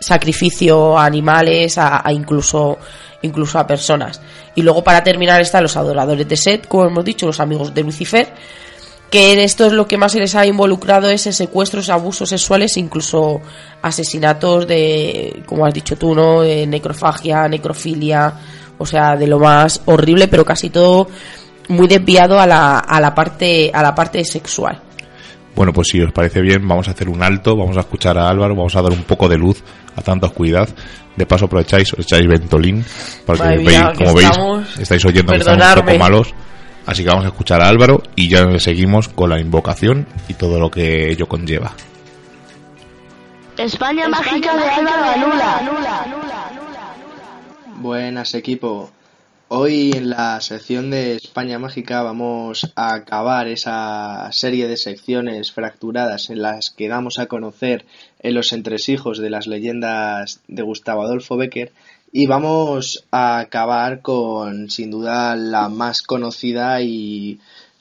sacrificio 0.03 0.97
a 0.97 1.05
animales, 1.05 1.77
a, 1.77 2.05
a 2.07 2.11
incluso, 2.11 2.77
incluso 3.21 3.59
a 3.59 3.67
personas. 3.67 4.21
Y 4.55 4.61
luego 4.61 4.83
para 4.83 5.03
terminar 5.03 5.41
están 5.41 5.63
los 5.63 5.77
adoradores 5.77 6.27
de 6.27 6.37
Set, 6.37 6.67
como 6.67 6.85
hemos 6.85 7.05
dicho, 7.05 7.25
los 7.25 7.39
amigos 7.39 7.73
de 7.73 7.83
Lucifer, 7.83 8.33
que 9.09 9.31
en 9.31 9.39
esto 9.39 9.67
es 9.67 9.73
lo 9.73 9.87
que 9.87 9.97
más 9.97 10.11
se 10.11 10.19
les 10.19 10.33
ha 10.33 10.45
involucrado 10.45 11.07
es 11.07 11.27
en 11.27 11.33
secuestros, 11.33 11.89
abusos 11.89 12.29
sexuales, 12.29 12.77
incluso 12.77 13.41
asesinatos 13.81 14.67
de, 14.67 15.43
como 15.45 15.65
has 15.65 15.73
dicho 15.73 15.95
tú, 15.95 16.15
¿no? 16.15 16.43
Necrofagia, 16.43 17.47
necrofilia, 17.47 18.33
o 18.77 18.85
sea, 18.85 19.15
de 19.15 19.27
lo 19.27 19.37
más 19.37 19.81
horrible, 19.85 20.27
pero 20.27 20.43
casi 20.43 20.71
todo 20.71 21.07
muy 21.67 21.87
desviado 21.87 22.39
a 22.39 22.47
la, 22.47 22.79
a 22.79 22.99
la 22.99 23.13
parte, 23.13 23.69
a 23.73 23.83
la 23.83 23.93
parte 23.93 24.25
sexual. 24.25 24.81
Bueno, 25.55 25.71
pues 25.71 25.87
si 25.89 26.01
os 26.01 26.11
parece 26.11 26.41
bien, 26.41 26.67
vamos 26.67 26.87
a 26.87 26.91
hacer 26.91 27.09
un 27.09 27.21
alto, 27.21 27.55
vamos 27.55 27.77
a 27.77 27.81
escuchar 27.81 28.17
a 28.17 28.27
Álvaro, 28.27 28.55
vamos 28.55 28.75
a 28.75 28.81
dar 28.81 28.91
un 28.91 29.03
poco 29.03 29.29
de 29.29 29.37
luz 29.37 29.63
a 29.95 30.01
tanta 30.01 30.27
oscuridad. 30.27 30.67
De 31.15 31.25
paso 31.27 31.45
aprovecháis, 31.45 31.93
os 31.93 31.99
echáis 31.99 32.25
Ventolín, 32.27 32.83
mía, 33.59 33.91
que 33.95 34.03
como 34.03 34.15
veis, 34.15 34.29
estamos- 34.31 34.79
estáis 34.79 35.05
oyendo 35.05 35.31
que 35.31 35.37
estamos 35.37 35.61
un 35.63 35.85
poco 35.85 35.97
malos. 35.99 36.33
Así 36.87 37.03
que 37.03 37.09
vamos 37.09 37.23
a 37.25 37.27
escuchar 37.27 37.61
a 37.61 37.67
Álvaro 37.69 38.01
y 38.15 38.27
ya 38.29 38.59
seguimos 38.59 39.07
con 39.09 39.29
la 39.29 39.39
invocación 39.39 40.07
y 40.27 40.33
todo 40.33 40.59
lo 40.59 40.69
que 40.71 41.11
ello 41.11 41.27
conlleva. 41.27 41.71
España, 43.57 44.07
mágica 44.09 44.57
de 44.57 44.63
Álvaro 44.67 45.03
Anula. 45.15 45.61
Buenas 47.77 48.33
equipo. 48.33 48.91
Hoy 49.55 49.91
en 49.91 50.09
la 50.09 50.41
sección 50.41 50.89
de 50.89 51.17
España 51.17 51.59
Mágica 51.59 52.01
vamos 52.01 52.73
a 52.75 52.95
acabar 52.95 53.47
esa 53.47 54.27
serie 54.31 54.67
de 54.67 54.77
secciones 54.77 55.51
fracturadas 55.51 56.31
en 56.31 56.41
las 56.41 56.71
que 56.71 56.87
damos 56.87 57.19
a 57.19 57.27
conocer 57.27 57.85
en 58.17 58.33
los 58.33 58.51
entresijos 58.51 59.19
de 59.19 59.29
las 59.29 59.45
leyendas 59.45 60.41
de 60.47 60.63
Gustavo 60.63 61.03
Adolfo 61.03 61.37
Becker 61.37 61.71
y 62.11 62.25
vamos 62.25 63.05
a 63.11 63.37
acabar 63.37 64.01
con 64.01 64.71
sin 64.71 64.89
duda 64.89 65.35
la 65.35 65.69
más 65.69 66.01
conocida 66.01 66.81
y 66.81 67.39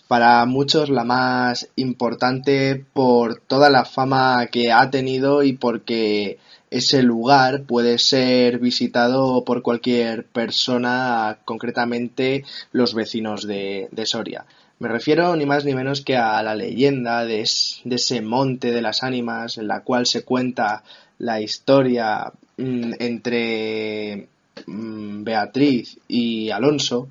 para 0.08 0.44
muchos 0.44 0.90
la 0.90 1.04
más 1.04 1.70
importante 1.76 2.84
por 2.92 3.40
toda 3.40 3.70
la 3.70 3.86
fama 3.86 4.46
que 4.52 4.72
ha 4.72 4.90
tenido 4.90 5.42
y 5.42 5.54
porque 5.54 6.38
ese 6.72 7.02
lugar 7.02 7.62
puede 7.64 7.98
ser 7.98 8.58
visitado 8.58 9.44
por 9.44 9.62
cualquier 9.62 10.24
persona, 10.24 11.38
concretamente 11.44 12.44
los 12.72 12.94
vecinos 12.94 13.46
de, 13.46 13.88
Soria. 14.04 14.44
Me 14.78 14.88
refiero 14.88 15.36
ni 15.36 15.46
más 15.46 15.64
ni 15.64 15.74
menos 15.74 16.00
que 16.02 16.16
a 16.16 16.42
la 16.42 16.54
leyenda 16.56 17.24
de, 17.24 17.40
es- 17.42 17.80
de 17.84 17.96
ese 17.96 18.20
monte 18.20 18.72
de 18.72 18.82
las 18.82 19.02
ánimas 19.02 19.58
en 19.58 19.68
la 19.68 19.80
cual 19.80 20.06
se 20.06 20.22
cuenta 20.24 20.82
la 21.18 21.40
historia 21.40 22.32
mm, 22.56 22.92
entre 22.98 24.28
mm, 24.66 25.22
Beatriz 25.24 25.98
y 26.08 26.50
Alonso, 26.50 27.08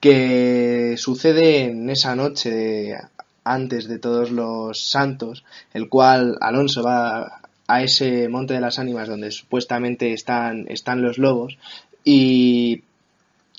que 0.00 0.96
sucede 0.98 1.64
en 1.66 1.88
esa 1.90 2.14
noche 2.16 2.96
antes 3.44 3.88
de 3.88 3.98
todos 3.98 4.30
los 4.30 4.80
santos, 4.80 5.44
el 5.74 5.88
cual 5.88 6.38
Alonso 6.40 6.82
va 6.82 7.40
a 7.66 7.82
ese 7.82 8.28
monte 8.28 8.54
de 8.54 8.60
las 8.60 8.78
ánimas 8.78 9.08
donde 9.08 9.30
supuestamente 9.30 10.12
están, 10.12 10.66
están 10.68 11.02
los 11.02 11.18
lobos 11.18 11.58
y 12.04 12.82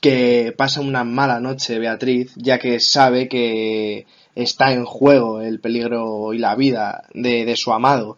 que 0.01 0.53
pasa 0.57 0.81
una 0.81 1.03
mala 1.03 1.39
noche 1.39 1.79
Beatriz, 1.79 2.33
ya 2.35 2.59
que 2.59 2.79
sabe 2.79 3.29
que 3.29 4.05
está 4.35 4.73
en 4.73 4.85
juego 4.85 5.41
el 5.41 5.59
peligro 5.59 6.33
y 6.33 6.39
la 6.39 6.55
vida 6.55 7.03
de, 7.13 7.45
de 7.45 7.55
su 7.55 7.71
amado. 7.71 8.17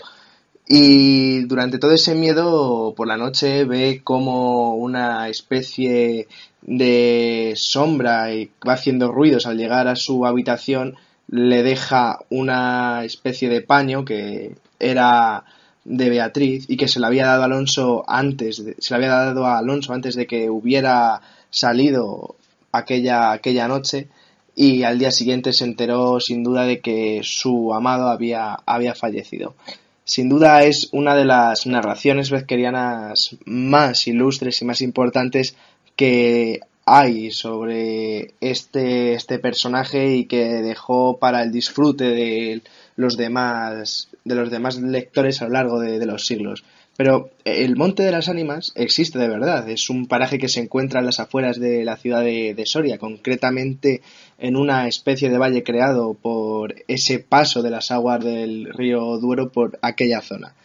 Y 0.67 1.41
durante 1.41 1.77
todo 1.77 1.91
ese 1.91 2.15
miedo 2.15 2.95
por 2.97 3.07
la 3.07 3.17
noche 3.17 3.65
ve 3.65 4.01
como 4.03 4.73
una 4.73 5.29
especie 5.29 6.27
de 6.63 7.53
sombra 7.55 8.33
y 8.33 8.49
va 8.67 8.73
haciendo 8.73 9.11
ruidos 9.11 9.45
al 9.45 9.57
llegar 9.57 9.87
a 9.87 9.95
su 9.95 10.25
habitación 10.25 10.95
le 11.27 11.63
deja 11.63 12.19
una 12.29 13.03
especie 13.03 13.49
de 13.49 13.61
paño 13.61 14.05
que 14.05 14.55
era 14.79 15.43
de 15.85 16.09
Beatriz 16.09 16.65
y 16.67 16.77
que 16.77 16.87
se 16.87 16.99
le 16.99 17.05
había 17.05 17.27
dado 17.27 17.43
a 17.43 17.45
Alonso 17.45 18.03
antes 18.07 18.65
de, 18.65 18.75
se 18.79 18.93
le 18.93 19.05
había 19.05 19.09
dado 19.09 19.45
a 19.45 19.59
Alonso 19.59 19.93
antes 19.93 20.15
de 20.15 20.27
que 20.27 20.49
hubiera 20.49 21.21
salido 21.49 22.35
aquella 22.71 23.31
aquella 23.31 23.67
noche 23.67 24.09
y 24.55 24.83
al 24.83 24.99
día 24.99 25.11
siguiente 25.11 25.53
se 25.53 25.63
enteró 25.63 26.19
sin 26.19 26.43
duda 26.43 26.65
de 26.65 26.81
que 26.81 27.21
su 27.23 27.73
amado 27.73 28.07
había 28.09 28.57
había 28.65 28.95
fallecido. 28.95 29.55
Sin 30.03 30.29
duda 30.29 30.63
es 30.63 30.89
una 30.91 31.15
de 31.15 31.25
las 31.25 31.65
narraciones 31.65 32.29
bezquerianas 32.29 33.37
más 33.45 34.07
ilustres 34.07 34.61
y 34.61 34.65
más 34.65 34.81
importantes 34.81 35.55
que 35.95 36.59
hay 36.85 37.31
sobre 37.31 38.35
este, 38.39 39.13
este 39.13 39.39
personaje 39.39 40.15
y 40.15 40.25
que 40.25 40.61
dejó 40.61 41.17
para 41.17 41.41
el 41.41 41.51
disfrute 41.51 42.05
de 42.05 42.61
los 42.95 43.17
demás, 43.17 44.09
de 44.23 44.35
los 44.35 44.49
demás 44.49 44.77
lectores 44.77 45.41
a 45.41 45.45
lo 45.45 45.51
largo 45.51 45.79
de 45.79 46.05
los 46.05 46.25
siglos. 46.25 46.63
Pero 46.97 47.31
el 47.43 47.75
Monte 47.75 48.03
de 48.03 48.11
las 48.11 48.29
Ánimas 48.29 48.71
existe 48.75 49.19
de 49.19 49.27
verdad. 49.27 49.69
Es 49.69 49.89
un 49.89 50.07
paraje 50.07 50.37
que 50.37 50.47
se 50.47 50.61
encuentra 50.61 51.01
en 51.01 51.05
las 51.05 51.19
afueras 51.19 51.59
de 51.59 51.83
la 51.83 51.97
ciudad 51.97 52.23
de, 52.23 52.63
Soria, 52.65 52.97
concretamente 52.97 54.01
en 54.37 54.55
una 54.55 54.87
especie 54.87 55.29
de 55.29 55.37
valle 55.37 55.63
creado 55.63 56.13
por 56.13 56.75
ese 56.87 57.19
paso 57.19 57.61
de 57.61 57.69
las 57.69 57.91
aguas 57.91 58.23
del 58.23 58.71
río 58.73 59.17
Duero 59.17 59.51
por 59.51 59.77
aquella 59.81 60.21
zona 60.21 60.55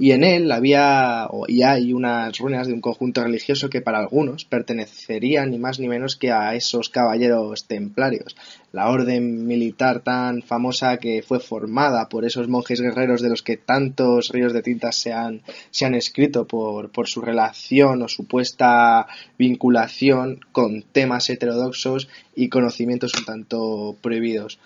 y 0.00 0.12
en 0.12 0.24
él 0.24 0.50
había 0.50 1.28
y 1.46 1.60
hay 1.60 1.92
unas 1.92 2.38
ruinas 2.38 2.66
de 2.66 2.72
un 2.72 2.80
conjunto 2.80 3.22
religioso 3.22 3.68
que 3.68 3.82
para 3.82 3.98
algunos 3.98 4.46
pertenecerían 4.46 5.50
ni 5.50 5.58
más 5.58 5.78
ni 5.78 5.88
menos 5.88 6.16
que 6.16 6.32
a 6.32 6.54
esos 6.54 6.88
caballeros 6.88 7.66
templarios, 7.66 8.34
la 8.72 8.88
orden 8.88 9.46
militar 9.46 10.00
tan 10.00 10.40
famosa 10.40 10.96
que 10.96 11.22
fue 11.22 11.38
formada 11.38 12.08
por 12.08 12.24
esos 12.24 12.48
monjes 12.48 12.80
guerreros 12.80 13.20
de 13.20 13.28
los 13.28 13.42
que 13.42 13.58
tantos 13.58 14.30
ríos 14.30 14.54
de 14.54 14.62
tintas 14.62 14.96
se 14.96 15.12
han, 15.12 15.42
se 15.70 15.84
han 15.84 15.94
escrito 15.94 16.46
por, 16.46 16.90
por 16.90 17.06
su 17.06 17.20
relación 17.20 18.00
o 18.00 18.08
supuesta 18.08 19.06
vinculación 19.36 20.40
con 20.50 20.80
temas 20.80 21.28
heterodoxos 21.28 22.08
y 22.34 22.48
conocimientos 22.48 23.12
un 23.18 23.26
tanto 23.26 23.96
prohibidos. 24.00 24.58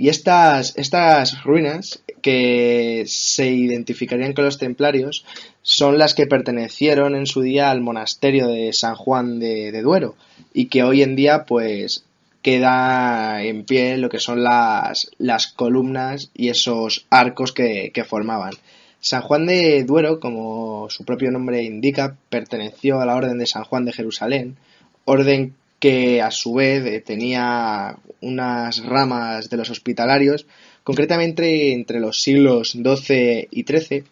Y 0.00 0.10
estas, 0.10 0.74
estas 0.78 1.42
ruinas 1.42 2.04
que 2.22 3.02
se 3.08 3.50
identificarían 3.50 4.32
con 4.32 4.44
los 4.44 4.56
templarios 4.56 5.24
son 5.62 5.98
las 5.98 6.14
que 6.14 6.28
pertenecieron 6.28 7.16
en 7.16 7.26
su 7.26 7.42
día 7.42 7.72
al 7.72 7.80
monasterio 7.80 8.46
de 8.46 8.72
San 8.72 8.94
Juan 8.94 9.40
de, 9.40 9.82
Duero 9.82 10.14
y 10.54 10.66
que 10.66 10.84
hoy 10.84 11.02
en 11.02 11.16
día 11.16 11.44
pues 11.46 12.04
queda 12.42 13.42
en 13.42 13.64
pie 13.64 13.98
lo 13.98 14.08
que 14.08 14.20
son 14.20 14.44
las, 14.44 15.10
las 15.18 15.48
columnas 15.48 16.30
y 16.32 16.50
esos 16.50 17.06
arcos 17.10 17.52
que, 17.52 17.90
que 17.92 18.04
formaban. 18.04 18.52
San 19.00 19.22
Juan 19.22 19.46
de 19.46 19.82
Duero, 19.82 20.20
como 20.20 20.88
su 20.90 21.04
propio 21.04 21.32
nombre 21.32 21.64
indica, 21.64 22.16
perteneció 22.30 23.00
a 23.00 23.06
la 23.06 23.16
Orden 23.16 23.38
de 23.38 23.46
San 23.46 23.64
Juan 23.64 23.84
de 23.84 23.92
Jerusalén, 23.92 24.58
orden 25.04 25.54
que 25.78 26.20
a 26.22 26.30
su 26.30 26.54
vez 26.54 26.84
eh, 26.84 27.00
tenía 27.00 27.96
unas 28.20 28.84
ramas 28.84 29.48
de 29.50 29.56
los 29.56 29.70
hospitalarios, 29.70 30.46
concretamente 30.82 31.72
entre 31.72 32.00
los 32.00 32.20
siglos 32.20 32.72
XII 32.72 33.48
y 33.50 33.64
XIII, 33.64 34.04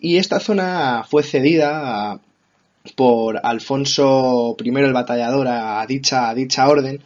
y 0.00 0.16
esta 0.16 0.40
zona 0.40 1.04
fue 1.08 1.22
cedida 1.22 2.20
por 2.96 3.40
Alfonso 3.42 4.56
I 4.62 4.68
el 4.68 4.92
Batallador 4.94 5.48
a 5.48 5.84
dicha, 5.86 6.68
orden, 6.68 7.02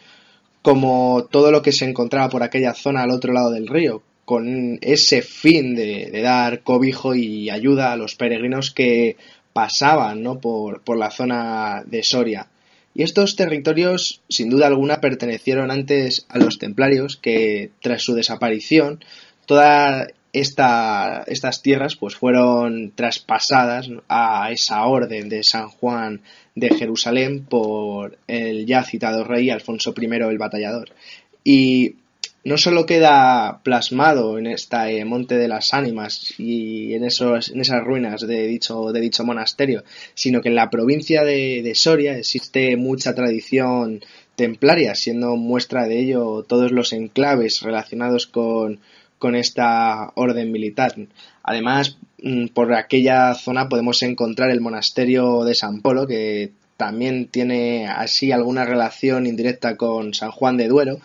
como 0.63 1.27
todo 1.31 1.51
lo 1.51 1.63
que 1.63 1.73
se 1.73 1.85
encontraba 1.85 2.31
por 2.31 2.43
aquella 2.43 2.73
zona 2.73 3.03
al 3.03 3.11
otro 3.11 3.33
lado 3.33 3.51
del 3.51 3.67
río, 3.67 4.03
con 4.25 4.79
ese 4.81 5.23
fin 5.23 5.75
de, 5.75 6.11
dar 6.23 6.63
cobijo 6.63 7.15
y 7.15 7.51
ayuda 7.51 7.93
a 7.93 7.97
los 7.97 8.15
peregrinos 8.15 8.71
que 8.71 9.17
pasaban 9.53 10.23
¿no? 10.23 10.39
por 10.39 10.97
la 10.97 11.11
zona 11.11 11.83
de 11.85 12.03
Soria. 12.05 12.49
Y 12.95 13.03
estos 13.03 13.35
territorios, 13.35 14.23
sin 14.29 14.49
duda 14.51 14.69
alguna, 14.69 15.01
pertenecieron 15.01 15.71
antes 15.73 16.27
a 16.29 16.39
los 16.39 16.59
templarios, 16.59 17.17
que 17.17 17.73
tras 17.83 18.03
su 18.03 18.15
desaparición, 18.15 19.05
todas 19.47 20.09
esta, 20.33 21.25
estas 21.27 21.63
tierras 21.63 21.97
pues 21.97 22.17
fueron 22.17 22.93
traspasadas 22.95 23.89
a 24.09 24.51
esa 24.53 24.85
orden 24.87 25.29
de 25.29 25.43
San 25.45 25.69
Juan 25.69 26.23
de 26.55 26.71
Jerusalén 26.71 27.45
por 27.45 28.19
el 28.27 28.67
ya 28.67 28.85
citado 28.85 29.25
rey 29.25 29.51
Alfonso 29.51 29.95
I 29.97 30.05
el 30.05 30.39
Batallador. 30.39 30.91
Y 31.43 31.97
no 32.45 32.59
solo 32.59 32.85
queda 32.85 33.61
plasmado 33.63 34.39
en 34.39 34.47
este 34.47 35.05
Monte 35.07 35.37
de 35.37 35.49
las 35.49 35.73
Ánimas 35.73 36.35
y 36.39 36.93
en, 36.93 37.05
esos, 37.05 37.51
en 37.51 37.61
esas 37.61 37.83
ruinas 37.83 38.21
de 38.21 38.47
dicho, 38.47 38.93
de 38.93 39.01
dicho 39.01 39.25
monasterio, 39.25 39.83
sino 40.15 40.43
que 40.43 40.51
en 40.51 40.55
la 40.55 40.69
provincia 40.69 41.25
de, 41.25 41.73
Soria 41.75 42.19
existe 42.19 42.77
mucha 42.77 43.15
tradición 43.15 44.05
templaria, 44.37 44.95
siendo 44.95 45.37
muestra 45.37 45.87
de 45.87 46.01
ello 46.01 46.45
todos 46.47 46.71
los 46.71 46.93
enclaves 46.93 47.63
relacionados 47.63 48.27
con, 48.27 48.81
con 49.19 49.35
esta 49.37 50.13
orden 50.15 50.53
militar. 50.53 50.95
Además, 51.43 51.97
mm, 52.23 52.49
por 52.49 52.75
aquella 52.75 53.35
zona 53.35 53.71
podemos 53.71 54.03
encontrar 54.03 54.51
el 54.51 54.61
monasterio 54.61 55.45
de 55.45 55.55
San 55.55 55.81
Polo, 55.81 56.07
que 56.07 56.53
también 56.77 57.29
tiene 57.29 57.87
así 57.87 58.33
alguna 58.33 58.65
relación 58.65 59.27
indirecta 59.27 59.77
con 59.77 60.13
San 60.13 60.31
Juan 60.31 60.57
de 60.57 60.69
Duero 60.69 60.99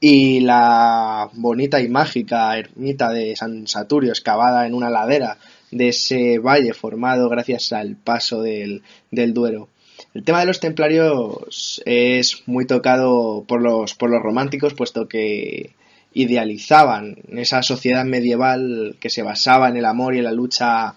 y 0.00 0.40
la 0.40 1.30
bonita 1.32 1.80
y 1.80 1.88
mágica 1.88 2.58
ermita 2.58 3.10
de 3.10 3.34
San 3.36 3.66
Saturio 3.66 4.10
excavada 4.12 4.66
en 4.66 4.74
una 4.74 4.90
ladera 4.90 5.38
de 5.70 5.88
ese 5.88 6.38
valle 6.38 6.74
formado 6.74 7.28
gracias 7.28 7.72
al 7.72 7.96
paso 7.96 8.42
del, 8.42 8.82
del 9.10 9.34
Duero. 9.34 9.68
El 10.14 10.24
tema 10.24 10.40
de 10.40 10.46
los 10.46 10.60
templarios 10.60 11.82
es 11.84 12.42
muy 12.46 12.66
tocado 12.66 13.44
por 13.46 13.62
los, 13.62 13.94
por 13.94 14.10
los 14.10 14.22
románticos, 14.22 14.74
puesto 14.74 15.08
que 15.08 15.74
idealizaban 16.12 17.16
esa 17.32 17.62
sociedad 17.62 18.04
medieval 18.04 18.96
que 19.00 19.10
se 19.10 19.22
basaba 19.22 19.68
en 19.68 19.76
el 19.76 19.84
amor 19.84 20.14
y 20.14 20.18
en 20.18 20.24
la 20.24 20.32
lucha 20.32 20.94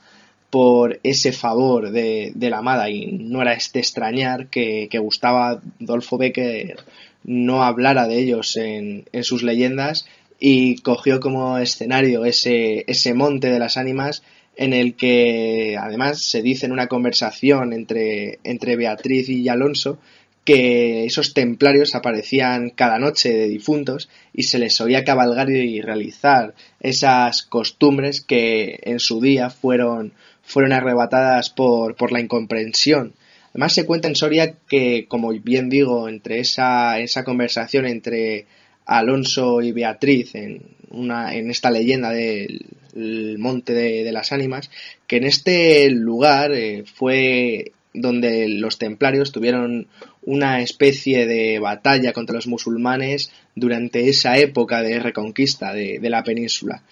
por 0.49 0.99
ese 1.03 1.31
favor 1.31 1.91
de, 1.91 2.31
de 2.33 2.49
la 2.49 2.59
amada 2.59 2.89
y 2.89 3.11
no 3.11 3.41
era 3.41 3.53
este 3.53 3.79
extrañar 3.79 4.47
que, 4.47 4.87
que 4.89 4.97
Gustavo 4.97 5.59
Adolfo 5.81 6.17
Becker 6.17 6.77
no 7.23 7.63
hablara 7.63 8.07
de 8.07 8.19
ellos 8.19 8.55
en, 8.57 9.05
en 9.11 9.23
sus 9.23 9.43
leyendas 9.43 10.05
y 10.39 10.77
cogió 10.77 11.19
como 11.19 11.57
escenario 11.57 12.25
ese, 12.25 12.85
ese 12.87 13.13
monte 13.13 13.51
de 13.51 13.59
las 13.59 13.77
ánimas 13.77 14.23
en 14.55 14.73
el 14.73 14.95
que 14.95 15.77
además 15.79 16.21
se 16.21 16.41
dice 16.41 16.65
en 16.65 16.71
una 16.71 16.87
conversación 16.87 17.73
entre, 17.73 18.39
entre 18.43 18.75
Beatriz 18.75 19.29
y 19.29 19.47
Alonso 19.47 19.99
que 20.43 21.05
esos 21.05 21.33
templarios 21.33 21.93
aparecían 21.95 22.71
cada 22.71 22.97
noche 22.97 23.31
de 23.31 23.47
difuntos 23.47 24.09
y 24.33 24.43
se 24.43 24.59
les 24.59 24.79
oía 24.81 25.03
cabalgar 25.03 25.49
y 25.49 25.81
realizar 25.81 26.55
esas 26.79 27.43
costumbres 27.43 28.21
que 28.21 28.79
en 28.83 28.99
su 28.99 29.21
día 29.21 29.49
fueron, 29.49 30.13
fueron 30.41 30.73
arrebatadas 30.73 31.49
por, 31.49 31.95
por 31.95 32.11
la 32.11 32.19
incomprensión 32.19 33.13
Además 33.49 33.73
se 33.73 33.85
cuenta 33.85 34.07
en 34.07 34.15
Soria 34.15 34.55
que, 34.67 35.05
como 35.07 35.31
bien 35.31 35.69
digo, 35.69 36.07
entre 36.07 36.39
esa, 36.39 36.99
esa 36.99 37.23
conversación 37.23 37.85
entre 37.85 38.45
Alonso 38.85 39.61
y 39.61 39.71
Beatriz 39.71 40.35
en, 40.35 40.61
una, 40.89 41.35
en 41.35 41.49
esta 41.49 41.71
leyenda 41.71 42.11
del 42.11 43.37
Monte 43.37 43.73
de, 43.73 44.11
las 44.11 44.31
Ánimas, 44.31 44.69
que 45.07 45.17
en 45.17 45.25
este 45.25 45.89
lugar 45.89 46.51
eh, 46.53 46.83
fue 46.85 47.71
donde 47.93 48.47
los 48.47 48.77
templarios 48.77 49.31
tuvieron 49.31 49.87
una 50.21 50.61
especie 50.61 51.25
de 51.25 51.59
batalla 51.59 52.13
contra 52.13 52.35
los 52.35 52.47
musulmanes 52.47 53.31
durante 53.55 54.09
esa 54.09 54.37
época 54.37 54.83
de 54.83 54.99
reconquista 54.99 55.73
de, 55.73 55.99
la 56.03 56.23
península. 56.23 56.83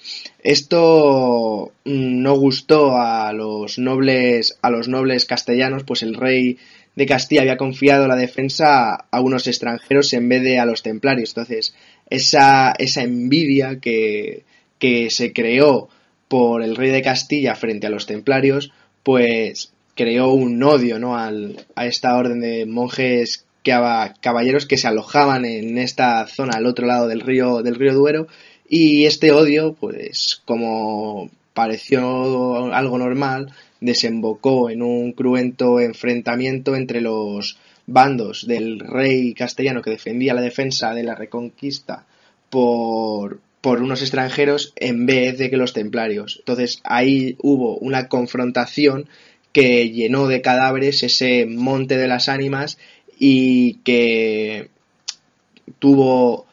Esto 0.41 1.71
mm, 1.85 2.21
no 2.21 2.35
gustó 2.35 2.97
a 2.97 3.31
los 3.33 3.77
nobles, 3.77 4.57
a 4.61 4.69
los 4.69 4.87
nobles 4.87 5.25
castellanos, 5.25 5.83
pues 5.83 6.03
el 6.03 6.15
rey 6.15 6.57
de 6.95 7.05
Castilla 7.05 7.41
había 7.41 7.57
confiado 7.57 8.07
la 8.07 8.15
defensa 8.15 8.95
a 8.95 9.21
unos 9.21 9.45
extranjeros 9.45 10.13
en 10.13 10.27
vez 10.29 10.41
de 10.41 10.59
a 10.59 10.65
los 10.65 10.81
templarios. 10.81 11.29
Entonces, 11.29 11.75
esa, 12.09 12.73
esa 12.79 13.03
envidia 13.03 13.79
que, 13.79 14.45
que 14.79 15.11
se 15.11 15.31
creó 15.31 15.89
por 16.27 16.63
el 16.63 16.75
rey 16.75 16.89
de 16.89 17.03
Castilla 17.03 17.53
frente 17.53 17.85
a 17.85 17.91
los 17.91 18.07
templarios, 18.07 18.71
pues 19.03 19.73
creó 19.97 20.31
un 20.31 20.63
odio 20.63 20.99
¿no? 20.99 21.17
Al, 21.17 21.65
a 21.75 21.85
esta 21.85 22.15
orden 22.15 22.39
de 22.39 22.65
monjes 22.65 23.45
caballeros 24.21 24.65
que 24.65 24.77
se 24.77 24.87
alojaban 24.87 25.43
en 25.43 25.77
esta 25.77 26.25
zona 26.27 26.53
al 26.55 26.65
otro 26.65 26.87
lado 26.87 27.09
del 27.09 27.19
río, 27.19 27.61
del 27.63 27.75
río 27.75 27.93
Duero 27.93 28.27
y 28.69 29.05
este 29.05 29.31
odio, 29.31 29.73
pues 29.73 30.41
como 30.45 31.29
pareció 31.53 32.71
algo 32.73 32.97
normal, 32.97 33.51
desembocó 33.81 34.69
en 34.69 34.81
un 34.81 35.11
cruento 35.11 35.79
enfrentamiento 35.79 36.75
entre 36.75 37.01
los 37.01 37.57
bandos 37.85 38.45
del 38.45 38.79
rey 38.79 39.33
castellano 39.33 39.81
que 39.81 39.91
defendía 39.91 40.33
la 40.33 40.41
defensa 40.41 40.93
de 40.93 41.03
la 41.03 41.15
reconquista 41.15 42.05
por, 42.49 43.39
por 43.61 43.81
unos 43.81 44.01
extranjeros 44.01 44.73
en 44.75 45.05
vez 45.05 45.37
de 45.37 45.49
que 45.49 45.57
los 45.57 45.73
templarios. 45.73 46.37
Entonces 46.39 46.81
ahí 46.83 47.35
hubo 47.39 47.77
una 47.77 48.07
confrontación 48.07 49.07
que 49.57 49.89
llenó 49.89 50.27
de 50.27 50.43
cadáveres 50.43 51.01
ese 51.01 51.47
monte 51.47 51.97
de 51.97 52.07
las 52.07 52.29
ánimas 52.29 52.77
y 53.17 53.79
que 53.83 54.67
tuvo 55.79 56.45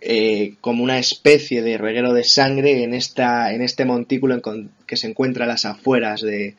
eh, 0.00 0.54
como 0.62 0.82
una 0.82 0.98
especie 0.98 1.60
de 1.60 1.76
reguero 1.76 2.14
de 2.14 2.24
sangre 2.24 2.82
en, 2.82 2.94
esta, 2.94 3.52
en 3.52 3.60
este 3.60 3.84
montículo 3.84 4.40
que 4.86 4.96
se 4.96 5.06
encuentra 5.06 5.44
a 5.44 5.48
las 5.48 5.66
afueras 5.66 6.22
de, 6.22 6.54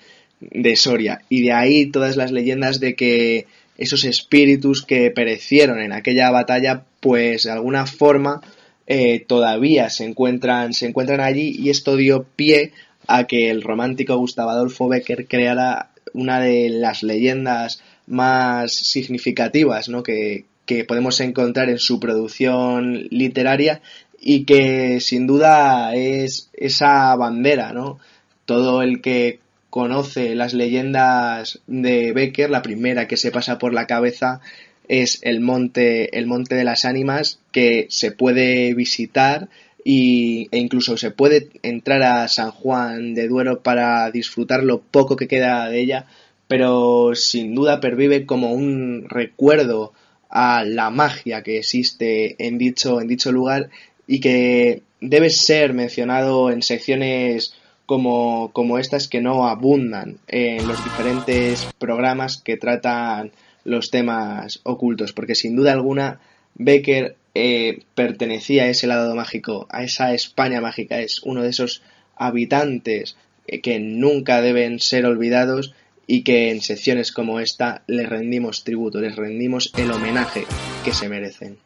Soria. 0.76 1.24
Y 1.30 1.42
de 1.42 1.52
ahí 1.52 1.88
todas 1.88 2.16
las 2.16 2.32
leyendas 2.32 2.80
de 2.80 2.94
que 2.94 3.48
esos 3.80 4.04
espíritus 4.04 4.86
que 4.86 5.10
perecieron 5.10 5.80
en 5.80 5.94
aquella 5.94 6.30
batalla, 6.30 6.84
pues 7.00 7.46
de 7.46 7.54
alguna 7.54 7.88
forma 7.88 8.42
eh, 8.86 9.26
todavía 9.26 9.90
se 9.90 10.04
encuentran, 10.04 10.74
se 10.74 10.86
encuentran 10.86 11.22
allí 11.22 11.56
y 11.58 11.72
esto 11.72 11.96
dio 11.96 12.28
pie 12.36 12.72
a 13.08 13.26
que 13.26 13.50
el 13.50 13.62
romántico 13.62 14.18
Gustavo 14.18 14.50
Adolfo 14.50 14.88
Becker 14.88 15.28
creara 15.28 15.90
una 16.14 16.40
de 16.40 16.70
las 16.70 17.04
leyendas 17.04 17.82
más 18.06 18.74
significativas 18.74 19.90
¿no? 19.90 20.04
que, 20.04 20.46
que 20.66 20.84
podemos 20.84 21.20
encontrar 21.20 21.70
en 21.70 21.80
su 21.80 22.00
producción 22.00 23.08
literaria 23.10 23.82
y 24.20 24.46
que 24.46 25.00
sin 25.00 25.28
duda 25.28 25.96
es 25.96 26.50
esa 26.54 27.16
bandera, 27.16 27.72
¿no? 27.72 28.00
Todo 28.46 28.82
el 28.82 29.02
que 29.02 29.40
conoce 29.70 30.36
las 30.36 30.54
leyendas 30.54 31.60
de 31.68 32.12
Becker, 32.14 32.50
la 32.50 32.62
primera 32.62 33.08
que 33.08 33.18
se 33.18 33.32
pasa 33.32 33.60
por 33.60 33.74
la 33.74 33.86
cabeza 33.86 34.42
es 34.88 35.20
el 35.22 35.40
monte, 35.42 36.18
el 36.18 36.28
monte 36.28 36.56
de 36.56 36.64
las 36.64 36.86
ánimas 36.86 37.40
que 37.52 37.88
se 37.90 38.12
puede 38.12 38.74
visitar 38.74 39.50
y, 39.90 40.50
e 40.52 40.58
incluso 40.58 40.98
se 40.98 41.12
puede 41.12 41.48
entrar 41.64 42.04
a 42.04 42.28
San 42.28 42.52
Juan 42.52 43.14
de 43.14 43.30
Duero 43.30 43.62
para 43.62 44.12
disfrutar 44.12 44.62
lo 44.62 44.82
poco 44.82 45.16
que 45.16 45.30
queda 45.30 45.70
de 45.70 45.80
ella, 45.80 46.08
pero 46.50 47.16
sin 47.16 47.56
duda 47.56 47.80
pervive 47.80 48.26
como 48.26 48.52
un 48.52 49.06
recuerdo 49.08 49.94
a 50.30 50.66
la 50.66 50.90
magia 50.90 51.42
que 51.42 51.60
existe 51.60 52.36
en 52.46 52.58
dicho, 52.58 53.00
en 53.00 53.08
dicho 53.08 53.32
lugar 53.32 53.70
y 54.08 54.20
que 54.20 54.82
debe 55.00 55.30
ser 55.30 55.74
mencionado 55.74 56.52
en 56.52 56.64
secciones 56.64 57.54
como, 57.86 58.52
como 58.52 58.80
estas 58.80 59.08
que 59.08 59.22
no 59.22 59.48
abundan 59.48 60.18
en 60.28 60.68
los 60.68 60.84
diferentes 60.84 61.66
programas 61.80 62.36
que 62.36 62.58
tratan 62.58 63.32
los 63.64 63.90
temas 63.90 64.60
ocultos, 64.64 65.14
porque 65.14 65.34
sin 65.34 65.56
duda 65.56 65.72
alguna 65.72 66.20
Becker 66.56 67.16
eh, 67.40 67.84
pertenecía 67.94 68.64
a 68.64 68.70
ese 68.70 68.88
lado 68.88 69.16
mágico, 69.16 69.68
a 69.70 69.84
esa 69.84 70.14
España 70.14 70.60
mágica, 70.60 71.00
es 71.00 71.22
uno 71.24 71.44
de 71.44 71.50
esos 71.50 71.84
habitantes 72.16 73.16
eh, 73.48 73.62
que 73.62 73.80
nunca 73.80 74.42
deben 74.42 74.80
ser 74.80 75.06
olvidados 75.06 75.74
y 76.08 76.24
que 76.24 76.50
en 76.52 76.62
secciones 76.62 77.12
como 77.12 77.40
esta 77.40 77.84
les 77.86 78.10
rendimos 78.10 78.64
tributo, 78.64 79.00
les 79.00 79.16
rendimos 79.16 79.72
el 79.78 79.92
homenaje 79.92 80.46
que 80.84 80.94
se 80.94 81.10
merecen. 81.10 81.58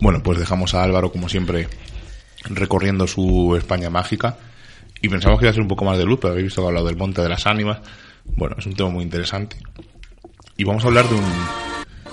Bueno, 0.00 0.22
pues 0.22 0.38
dejamos 0.38 0.74
a 0.74 0.82
Álvaro, 0.82 1.12
como 1.12 1.28
siempre, 1.28 1.68
recorriendo 2.44 3.06
su 3.06 3.54
España 3.56 3.90
mágica 3.90 4.38
y 5.02 5.08
pensamos 5.08 5.38
que 5.38 5.44
iba 5.44 5.50
a 5.50 5.54
ser 5.54 5.62
un 5.62 5.68
poco 5.68 5.84
más 5.84 5.98
de 5.98 6.04
luz, 6.04 6.18
pero 6.20 6.32
habéis 6.32 6.46
visto 6.46 6.62
que 6.62 6.66
ha 6.66 6.68
hablado 6.68 6.86
del 6.86 6.96
Monte 6.96 7.20
de 7.20 7.28
las 7.28 7.46
Ánimas. 7.46 7.80
Bueno, 8.24 8.56
es 8.58 8.66
un 8.66 8.74
tema 8.74 8.88
muy 8.88 9.04
interesante. 9.04 9.56
Y 10.56 10.64
vamos 10.64 10.84
a 10.84 10.88
hablar 10.88 11.08
de, 11.08 11.16
un, 11.16 11.24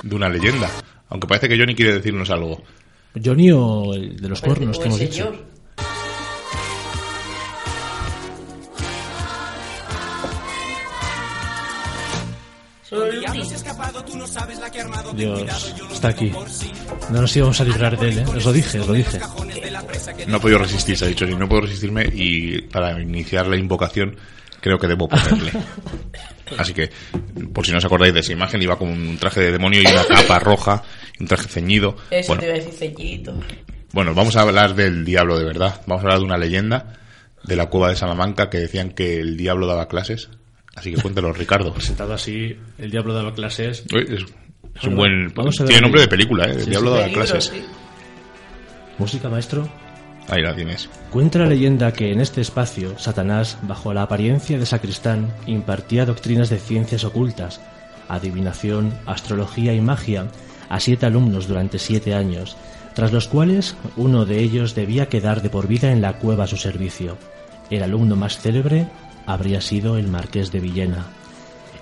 de 0.03 0.15
una 0.15 0.27
leyenda. 0.27 0.69
Aunque 1.09 1.27
parece 1.27 1.49
que 1.49 1.57
Johnny 1.57 1.75
quiere 1.75 1.93
decirnos 1.93 2.29
algo. 2.29 2.63
Johnny 3.23 3.51
o 3.51 3.93
el 3.93 4.19
de 4.19 4.29
los 4.29 4.41
cuernos 4.41 4.77
que 4.77 4.85
hemos 4.85 4.99
dicho. 4.99 5.33
Dios, 15.13 15.75
está 15.91 16.09
aquí. 16.09 16.31
No 17.11 17.21
nos 17.21 17.35
íbamos 17.35 17.59
a 17.61 17.63
librar 17.63 17.97
de 17.97 18.09
él, 18.09 18.19
¿eh? 18.19 18.25
Os 18.35 18.45
lo 18.45 18.53
dije, 18.53 18.79
os 18.79 18.87
lo 18.87 18.93
dije. 18.93 19.19
No 20.27 20.37
he 20.37 20.39
podido 20.39 20.59
resistir, 20.59 20.97
se 20.97 21.05
ha 21.05 21.07
dicho, 21.07 21.25
ni 21.25 21.35
no 21.35 21.47
puedo 21.47 21.61
resistirme 21.61 22.09
y 22.11 22.61
para 22.61 22.99
iniciar 22.99 23.47
la 23.47 23.57
invocación 23.57 24.15
creo 24.59 24.77
que 24.77 24.87
debo 24.87 25.07
ponerle. 25.07 25.51
Así 26.57 26.73
que, 26.73 26.89
por 27.53 27.65
si 27.65 27.71
no 27.71 27.77
os 27.77 27.85
acordáis 27.85 28.13
de 28.13 28.21
esa 28.21 28.33
imagen, 28.33 28.61
iba 28.61 28.77
con 28.77 28.89
un 28.89 29.17
traje 29.17 29.41
de 29.41 29.51
demonio 29.51 29.81
y 29.81 29.85
una 29.85 30.05
capa 30.05 30.39
roja, 30.39 30.83
un 31.19 31.27
traje 31.27 31.47
ceñido. 31.47 31.95
Eso 32.11 32.27
bueno, 32.29 32.41
te 32.41 32.45
iba 32.47 32.55
a 32.55 32.59
decir 32.59 32.73
ceñidito. 32.73 33.33
bueno, 33.93 34.13
vamos 34.13 34.35
a 34.35 34.41
hablar 34.41 34.75
del 34.75 35.03
diablo 35.05 35.37
de 35.37 35.45
verdad. 35.45 35.81
Vamos 35.87 36.01
a 36.03 36.05
hablar 36.07 36.19
de 36.19 36.25
una 36.25 36.37
leyenda 36.37 36.93
de 37.43 37.55
la 37.55 37.67
cueva 37.67 37.89
de 37.89 37.95
Salamanca 37.95 38.49
que 38.49 38.57
decían 38.59 38.91
que 38.91 39.19
el 39.19 39.37
diablo 39.37 39.67
daba 39.67 39.87
clases. 39.87 40.29
Así 40.75 40.93
que 40.93 41.01
cuéntelo, 41.01 41.33
Ricardo. 41.33 41.73
Presentado 41.73 42.13
así, 42.13 42.55
el 42.77 42.91
diablo 42.91 43.13
daba 43.13 43.33
clases. 43.33 43.83
Uy, 43.93 44.03
Es, 44.09 44.25
es 44.75 44.83
un 44.85 44.95
buen. 44.95 45.33
vamos 45.33 45.59
a 45.59 45.63
ver 45.63 45.69
Tiene 45.69 45.81
nombre 45.81 46.01
de 46.01 46.07
película, 46.07 46.45
¿eh? 46.45 46.51
El 46.51 46.63
Sí, 46.63 46.69
diablo 46.69 46.89
sí. 46.91 46.93
daba 46.95 47.03
Peligro, 47.05 47.21
clases. 47.25 47.45
sí. 47.53 47.63
Música, 48.97 49.29
maestro. 49.29 49.67
Ahí 50.27 50.41
la 50.43 50.55
tienes. 50.55 50.89
Cuenta 51.09 51.39
la 51.39 51.47
leyenda 51.47 51.91
que 51.91 52.11
en 52.11 52.21
este 52.21 52.41
espacio 52.41 52.97
Satanás, 52.99 53.57
bajo 53.63 53.93
la 53.93 54.03
apariencia 54.03 54.59
de 54.59 54.65
sacristán, 54.65 55.33
impartía 55.47 56.05
doctrinas 56.05 56.49
de 56.49 56.59
ciencias 56.59 57.03
ocultas, 57.03 57.59
adivinación, 58.09 58.93
astrología 59.07 59.73
y 59.73 59.81
magia 59.81 60.27
a 60.69 60.79
siete 60.79 61.05
alumnos 61.05 61.47
durante 61.47 61.79
siete 61.79 62.13
años, 62.13 62.55
tras 62.93 63.11
los 63.11 63.27
cuales 63.27 63.75
uno 63.97 64.25
de 64.25 64.39
ellos 64.39 64.75
debía 64.75 65.09
quedar 65.09 65.41
de 65.41 65.49
por 65.49 65.67
vida 65.67 65.91
en 65.91 66.01
la 66.01 66.13
cueva 66.13 66.45
a 66.45 66.47
su 66.47 66.57
servicio. 66.57 67.17
El 67.69 67.83
alumno 67.83 68.15
más 68.15 68.37
célebre 68.37 68.87
habría 69.25 69.61
sido 69.61 69.97
el 69.97 70.07
marqués 70.07 70.51
de 70.51 70.59
Villena. 70.59 71.07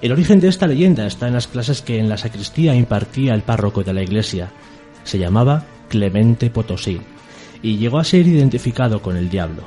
El 0.02 0.12
origen 0.12 0.40
de 0.40 0.48
esta 0.48 0.68
leyenda 0.68 1.08
está 1.08 1.28
en 1.28 1.34
las 1.34 1.48
clases 1.48 1.82
que 1.82 1.98
en 1.98 2.10
la 2.10 2.18
sacristía 2.18 2.76
impartía 2.76 3.34
el 3.34 3.42
párroco 3.42 3.84
de 3.84 3.94
la 3.94 4.04
iglesia. 4.04 4.52
Se 5.04 5.18
llamaba 5.18 5.66
Clemente 5.90 6.50
Potosí 6.50 7.02
y 7.62 7.78
llegó 7.78 7.98
a 7.98 8.04
ser 8.04 8.28
identificado 8.28 9.02
con 9.02 9.18
el 9.18 9.30
diablo. 9.30 9.64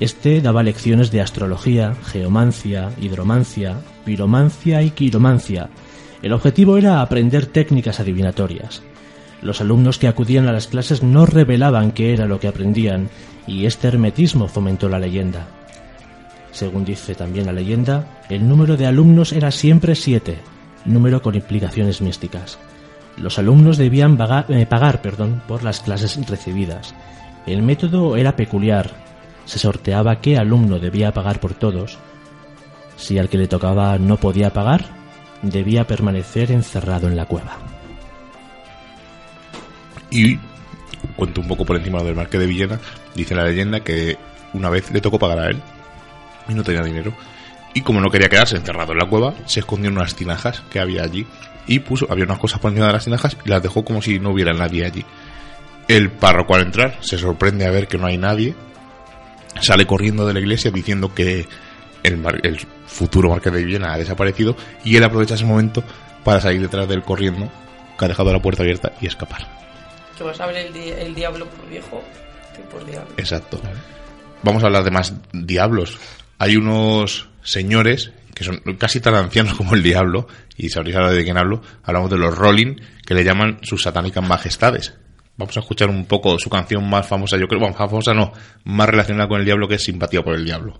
Este 0.00 0.40
daba 0.40 0.64
lecciones 0.64 1.12
de 1.12 1.20
astrología, 1.20 1.94
geomancia, 2.06 2.90
hidromancia, 3.00 3.80
piromancia 4.04 4.82
y 4.82 4.90
quiromancia. 4.90 5.70
El 6.22 6.32
objetivo 6.32 6.78
era 6.78 7.02
aprender 7.02 7.46
técnicas 7.46 7.98
adivinatorias. 7.98 8.82
Los 9.42 9.60
alumnos 9.60 9.98
que 9.98 10.06
acudían 10.06 10.48
a 10.48 10.52
las 10.52 10.68
clases 10.68 11.02
no 11.02 11.26
revelaban 11.26 11.90
qué 11.90 12.12
era 12.12 12.26
lo 12.26 12.38
que 12.38 12.46
aprendían, 12.46 13.08
y 13.46 13.66
este 13.66 13.88
hermetismo 13.88 14.46
fomentó 14.46 14.88
la 14.88 15.00
leyenda. 15.00 15.46
Según 16.52 16.84
dice 16.84 17.16
también 17.16 17.46
la 17.46 17.52
leyenda, 17.52 18.22
el 18.28 18.48
número 18.48 18.76
de 18.76 18.86
alumnos 18.86 19.32
era 19.32 19.50
siempre 19.50 19.96
siete, 19.96 20.38
número 20.84 21.22
con 21.22 21.34
implicaciones 21.34 22.00
místicas. 22.00 22.58
Los 23.16 23.38
alumnos 23.38 23.76
debían 23.76 24.16
eh, 24.48 24.66
pagar 24.66 25.02
perdón, 25.02 25.42
por 25.48 25.64
las 25.64 25.80
clases 25.80 26.18
recibidas. 26.28 26.94
El 27.46 27.62
método 27.62 28.16
era 28.16 28.36
peculiar. 28.36 28.90
Se 29.44 29.58
sorteaba 29.58 30.20
qué 30.20 30.38
alumno 30.38 30.78
debía 30.78 31.12
pagar 31.12 31.40
por 31.40 31.54
todos. 31.54 31.98
Si 32.96 33.18
al 33.18 33.28
que 33.28 33.38
le 33.38 33.48
tocaba 33.48 33.98
no 33.98 34.18
podía 34.18 34.52
pagar, 34.52 35.01
debía 35.42 35.86
permanecer 35.86 36.50
encerrado 36.50 37.08
en 37.08 37.16
la 37.16 37.26
cueva. 37.26 37.58
Y 40.10 40.38
cuento 41.16 41.40
un 41.40 41.48
poco 41.48 41.64
por 41.64 41.76
encima 41.76 42.02
del 42.02 42.14
Marqués 42.14 42.40
de 42.40 42.46
Villena. 42.46 42.78
Dice 43.14 43.34
la 43.34 43.44
leyenda 43.44 43.80
que 43.80 44.16
una 44.52 44.70
vez 44.70 44.90
le 44.90 45.00
tocó 45.00 45.18
pagar 45.18 45.38
a 45.38 45.48
él 45.48 45.60
y 46.48 46.54
no 46.54 46.62
tenía 46.62 46.82
dinero. 46.82 47.12
Y 47.74 47.80
como 47.80 48.00
no 48.00 48.10
quería 48.10 48.28
quedarse 48.28 48.56
encerrado 48.56 48.92
en 48.92 48.98
la 48.98 49.08
cueva, 49.08 49.34
se 49.46 49.60
escondió 49.60 49.88
en 49.88 49.96
unas 49.96 50.14
tinajas 50.14 50.62
que 50.70 50.80
había 50.80 51.02
allí. 51.02 51.26
Y 51.66 51.78
puso, 51.78 52.06
había 52.10 52.24
unas 52.24 52.38
cosas 52.38 52.60
por 52.60 52.70
encima 52.70 52.88
de 52.88 52.92
las 52.92 53.04
tinajas 53.04 53.36
y 53.44 53.48
las 53.48 53.62
dejó 53.62 53.84
como 53.84 54.02
si 54.02 54.18
no 54.18 54.30
hubiera 54.30 54.52
nadie 54.52 54.84
allí. 54.84 55.04
El 55.88 56.10
párroco 56.10 56.54
al 56.54 56.62
entrar 56.62 56.98
se 57.00 57.18
sorprende 57.18 57.66
a 57.66 57.70
ver 57.70 57.88
que 57.88 57.98
no 57.98 58.06
hay 58.06 58.18
nadie. 58.18 58.54
Sale 59.60 59.86
corriendo 59.86 60.26
de 60.26 60.34
la 60.34 60.40
iglesia 60.40 60.70
diciendo 60.70 61.14
que 61.14 61.46
el, 62.02 62.16
mar- 62.16 62.40
el 62.42 62.58
futuro 62.86 63.30
Marqués 63.30 63.52
de 63.52 63.64
Villena 63.64 63.92
ha 63.94 63.98
desaparecido. 63.98 64.56
Y 64.84 64.96
él 64.96 65.04
aprovecha 65.04 65.34
ese 65.34 65.44
momento 65.44 65.82
para 66.24 66.40
salir 66.40 66.60
detrás 66.60 66.88
de 66.88 66.94
él 66.94 67.02
corriendo, 67.02 67.50
que 67.98 68.04
ha 68.04 68.08
dejado 68.08 68.32
la 68.32 68.40
puerta 68.42 68.62
abierta 68.62 68.92
y 69.00 69.06
escapar. 69.06 69.46
Que 70.16 70.24
vas 70.24 70.40
a 70.40 70.46
ver 70.46 70.56
el, 70.66 70.72
di- 70.72 70.90
el 70.90 71.14
diablo 71.14 71.46
por 71.46 71.68
viejo 71.68 72.02
que 72.54 72.62
por 72.62 72.84
diablo. 72.84 73.10
Exacto. 73.16 73.60
Vamos 74.42 74.62
a 74.62 74.66
hablar 74.66 74.84
de 74.84 74.90
más 74.90 75.14
diablos. 75.32 75.98
Hay 76.38 76.56
unos 76.56 77.28
señores 77.42 78.12
que 78.34 78.44
son 78.44 78.60
casi 78.78 79.00
tan 79.00 79.14
ancianos 79.14 79.54
como 79.58 79.74
el 79.74 79.82
diablo, 79.82 80.26
y 80.56 80.68
sabréis 80.68 80.96
ahora 80.96 81.10
de 81.12 81.22
quién 81.24 81.36
hablo. 81.38 81.62
Hablamos 81.82 82.10
de 82.10 82.18
los 82.18 82.36
Rolling, 82.36 82.76
que 83.06 83.14
le 83.14 83.24
llaman 83.24 83.58
sus 83.62 83.82
satánicas 83.82 84.26
majestades. 84.26 84.94
Vamos 85.36 85.56
a 85.56 85.60
escuchar 85.60 85.88
un 85.88 86.04
poco 86.06 86.38
su 86.38 86.50
canción 86.50 86.88
más 86.88 87.06
famosa, 87.06 87.36
yo 87.38 87.48
creo, 87.48 87.60
bueno, 87.60 87.74
famosa 87.74 88.12
no, 88.12 88.32
más 88.64 88.88
relacionada 88.88 89.28
con 89.28 89.40
el 89.40 89.46
diablo, 89.46 89.66
que 89.66 89.76
es 89.76 89.82
Simpatía 89.84 90.22
por 90.22 90.34
el 90.34 90.44
Diablo. 90.44 90.78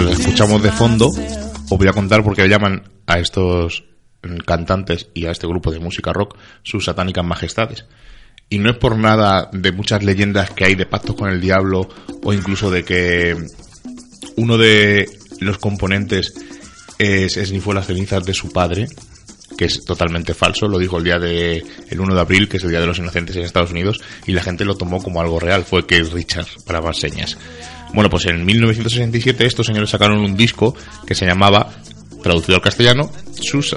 Mientras 0.00 0.18
la 0.18 0.24
escuchamos 0.24 0.62
de 0.62 0.70
fondo, 0.70 1.08
os 1.08 1.78
voy 1.78 1.88
a 1.88 1.92
contar 1.92 2.22
por 2.22 2.36
qué 2.36 2.48
llaman 2.48 2.82
a 3.06 3.18
estos 3.18 3.84
cantantes 4.46 5.08
y 5.14 5.26
a 5.26 5.30
este 5.30 5.46
grupo 5.46 5.70
de 5.70 5.78
música 5.78 6.12
rock 6.12 6.36
sus 6.62 6.84
satánicas 6.84 7.24
majestades. 7.24 7.84
Y 8.50 8.58
no 8.58 8.70
es 8.70 8.76
por 8.76 8.96
nada 8.96 9.50
de 9.52 9.72
muchas 9.72 10.04
leyendas 10.04 10.50
que 10.50 10.64
hay 10.64 10.74
de 10.74 10.86
pactos 10.86 11.16
con 11.16 11.28
el 11.30 11.40
diablo 11.40 11.88
o 12.22 12.32
incluso 12.32 12.70
de 12.70 12.84
que 12.84 13.36
uno 14.36 14.56
de 14.56 15.08
los 15.40 15.58
componentes 15.58 16.32
es, 16.98 17.36
esnifó 17.36 17.72
las 17.72 17.86
cenizas 17.86 18.24
de 18.24 18.34
su 18.34 18.50
padre, 18.50 18.86
que 19.56 19.64
es 19.64 19.84
totalmente 19.84 20.34
falso, 20.34 20.68
lo 20.68 20.78
dijo 20.78 20.98
el 20.98 21.04
día 21.04 21.18
de 21.18 21.64
el 21.88 22.00
1 22.00 22.14
de 22.14 22.20
abril, 22.20 22.48
que 22.48 22.58
es 22.58 22.64
el 22.64 22.70
Día 22.70 22.80
de 22.80 22.86
los 22.86 22.98
Inocentes 22.98 23.36
en 23.36 23.42
Estados 23.42 23.72
Unidos, 23.72 24.00
y 24.26 24.32
la 24.32 24.42
gente 24.42 24.64
lo 24.64 24.76
tomó 24.76 25.02
como 25.02 25.20
algo 25.20 25.40
real, 25.40 25.64
fue 25.64 25.86
que 25.86 26.02
Richard 26.02 26.46
para 26.64 26.80
más 26.80 26.98
señas. 26.98 27.36
Bueno, 27.94 28.10
pues 28.10 28.26
en 28.26 28.44
1967 28.44 29.46
estos 29.46 29.66
señores 29.66 29.90
sacaron 29.90 30.18
un 30.18 30.36
disco 30.36 30.74
que 31.06 31.14
se 31.14 31.26
llamaba 31.26 31.70
traducido 32.22 32.56
al 32.56 32.62
castellano, 32.62 33.10
sus, 33.40 33.76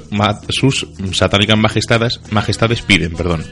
sus 0.49 0.87
satánicas 1.13 1.57
majestades, 1.57 2.19
majestades 2.31 2.81
piden, 2.81 3.13
perdón. 3.13 3.45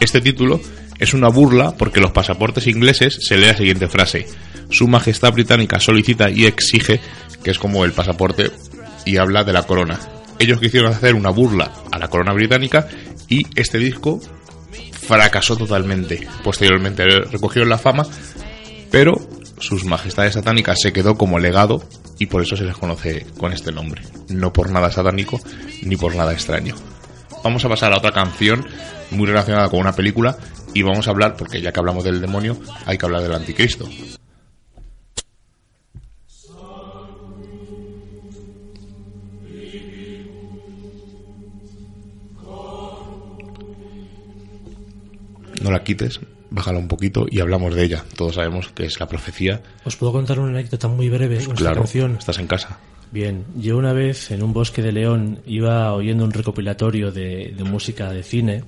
Este 0.00 0.20
título 0.20 0.60
es 0.98 1.14
una 1.14 1.28
burla 1.28 1.72
porque 1.76 2.00
los 2.00 2.12
pasaportes 2.12 2.66
ingleses 2.66 3.18
se 3.20 3.36
lee 3.36 3.46
la 3.46 3.56
siguiente 3.56 3.88
frase. 3.88 4.26
Su 4.70 4.86
Majestad 4.86 5.32
Británica 5.32 5.80
solicita 5.80 6.30
y 6.30 6.44
exige, 6.44 7.00
que 7.42 7.50
es 7.50 7.58
como 7.58 7.84
el 7.84 7.92
pasaporte, 7.92 8.50
y 9.04 9.16
habla 9.16 9.44
de 9.44 9.52
la 9.52 9.62
corona. 9.62 9.98
Ellos 10.38 10.60
quisieron 10.60 10.92
hacer 10.92 11.14
una 11.14 11.30
burla 11.30 11.72
a 11.90 11.98
la 11.98 12.08
corona 12.08 12.32
británica 12.32 12.86
y 13.28 13.46
este 13.54 13.78
disco 13.78 14.20
fracasó 14.92 15.56
totalmente. 15.56 16.26
Posteriormente 16.44 17.04
recogieron 17.30 17.70
la 17.70 17.78
fama, 17.78 18.06
pero 18.90 19.16
sus 19.60 19.84
majestades 19.84 20.34
satánicas 20.34 20.80
se 20.80 20.92
quedó 20.92 21.16
como 21.16 21.38
legado 21.38 21.82
y 22.18 22.26
por 22.26 22.42
eso 22.42 22.56
se 22.56 22.64
les 22.64 22.76
conoce 22.76 23.26
con 23.38 23.52
este 23.52 23.72
nombre. 23.72 24.02
No 24.28 24.52
por 24.52 24.70
nada 24.70 24.90
satánico 24.90 25.40
ni 25.82 25.96
por 25.96 26.14
nada 26.14 26.32
extraño. 26.32 26.74
Vamos 27.44 27.64
a 27.64 27.68
pasar 27.68 27.92
a 27.92 27.98
otra 27.98 28.12
canción 28.12 28.66
muy 29.10 29.26
relacionada 29.26 29.68
con 29.68 29.80
una 29.80 29.94
película 29.94 30.36
y 30.74 30.82
vamos 30.82 31.08
a 31.08 31.10
hablar, 31.10 31.36
porque 31.36 31.60
ya 31.60 31.72
que 31.72 31.80
hablamos 31.80 32.04
del 32.04 32.20
demonio, 32.20 32.58
hay 32.86 32.98
que 32.98 33.06
hablar 33.06 33.22
del 33.22 33.34
anticristo. 33.34 33.88
No 45.62 45.72
la 45.72 45.82
quites, 45.82 46.20
bájala 46.50 46.78
un 46.78 46.88
poquito 46.88 47.26
y 47.30 47.40
hablamos 47.40 47.74
de 47.74 47.84
ella. 47.84 48.04
Todos 48.16 48.36
sabemos 48.36 48.68
que 48.68 48.84
es 48.84 48.98
la 49.00 49.06
profecía. 49.06 49.62
Os 49.84 49.96
puedo 49.96 50.12
contar 50.12 50.38
una 50.38 50.50
anécdota 50.50 50.88
muy 50.88 51.08
breve 51.08 51.44
con 51.44 51.56
esta 51.56 51.74
canción. 51.74 52.16
Estás 52.18 52.38
en 52.38 52.46
casa. 52.46 52.78
Bien, 53.10 53.46
yo 53.56 53.78
una 53.78 53.92
vez 53.92 54.30
en 54.30 54.42
un 54.42 54.52
bosque 54.52 54.82
de 54.82 54.92
León 54.92 55.40
iba 55.46 55.92
oyendo 55.94 56.24
un 56.24 56.32
recopilatorio 56.32 57.10
de, 57.10 57.54
música 57.64 58.10
de 58.12 58.22
cine 58.22 58.64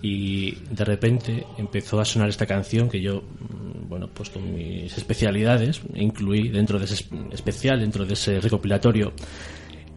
y 0.00 0.52
de 0.70 0.84
repente 0.84 1.46
empezó 1.58 2.00
a 2.00 2.04
sonar 2.04 2.28
esta 2.28 2.46
canción 2.46 2.88
que 2.88 3.02
yo, 3.02 3.22
mm, 3.22 3.88
bueno, 3.88 4.08
pues 4.12 4.30
con 4.30 4.54
mis 4.54 4.96
especialidades 4.96 5.82
incluí 5.94 6.48
dentro 6.48 6.78
de 6.78 6.86
ese 6.86 7.04
especial, 7.32 7.80
dentro 7.80 8.06
de 8.06 8.14
ese 8.14 8.40
recopilatorio. 8.40 9.12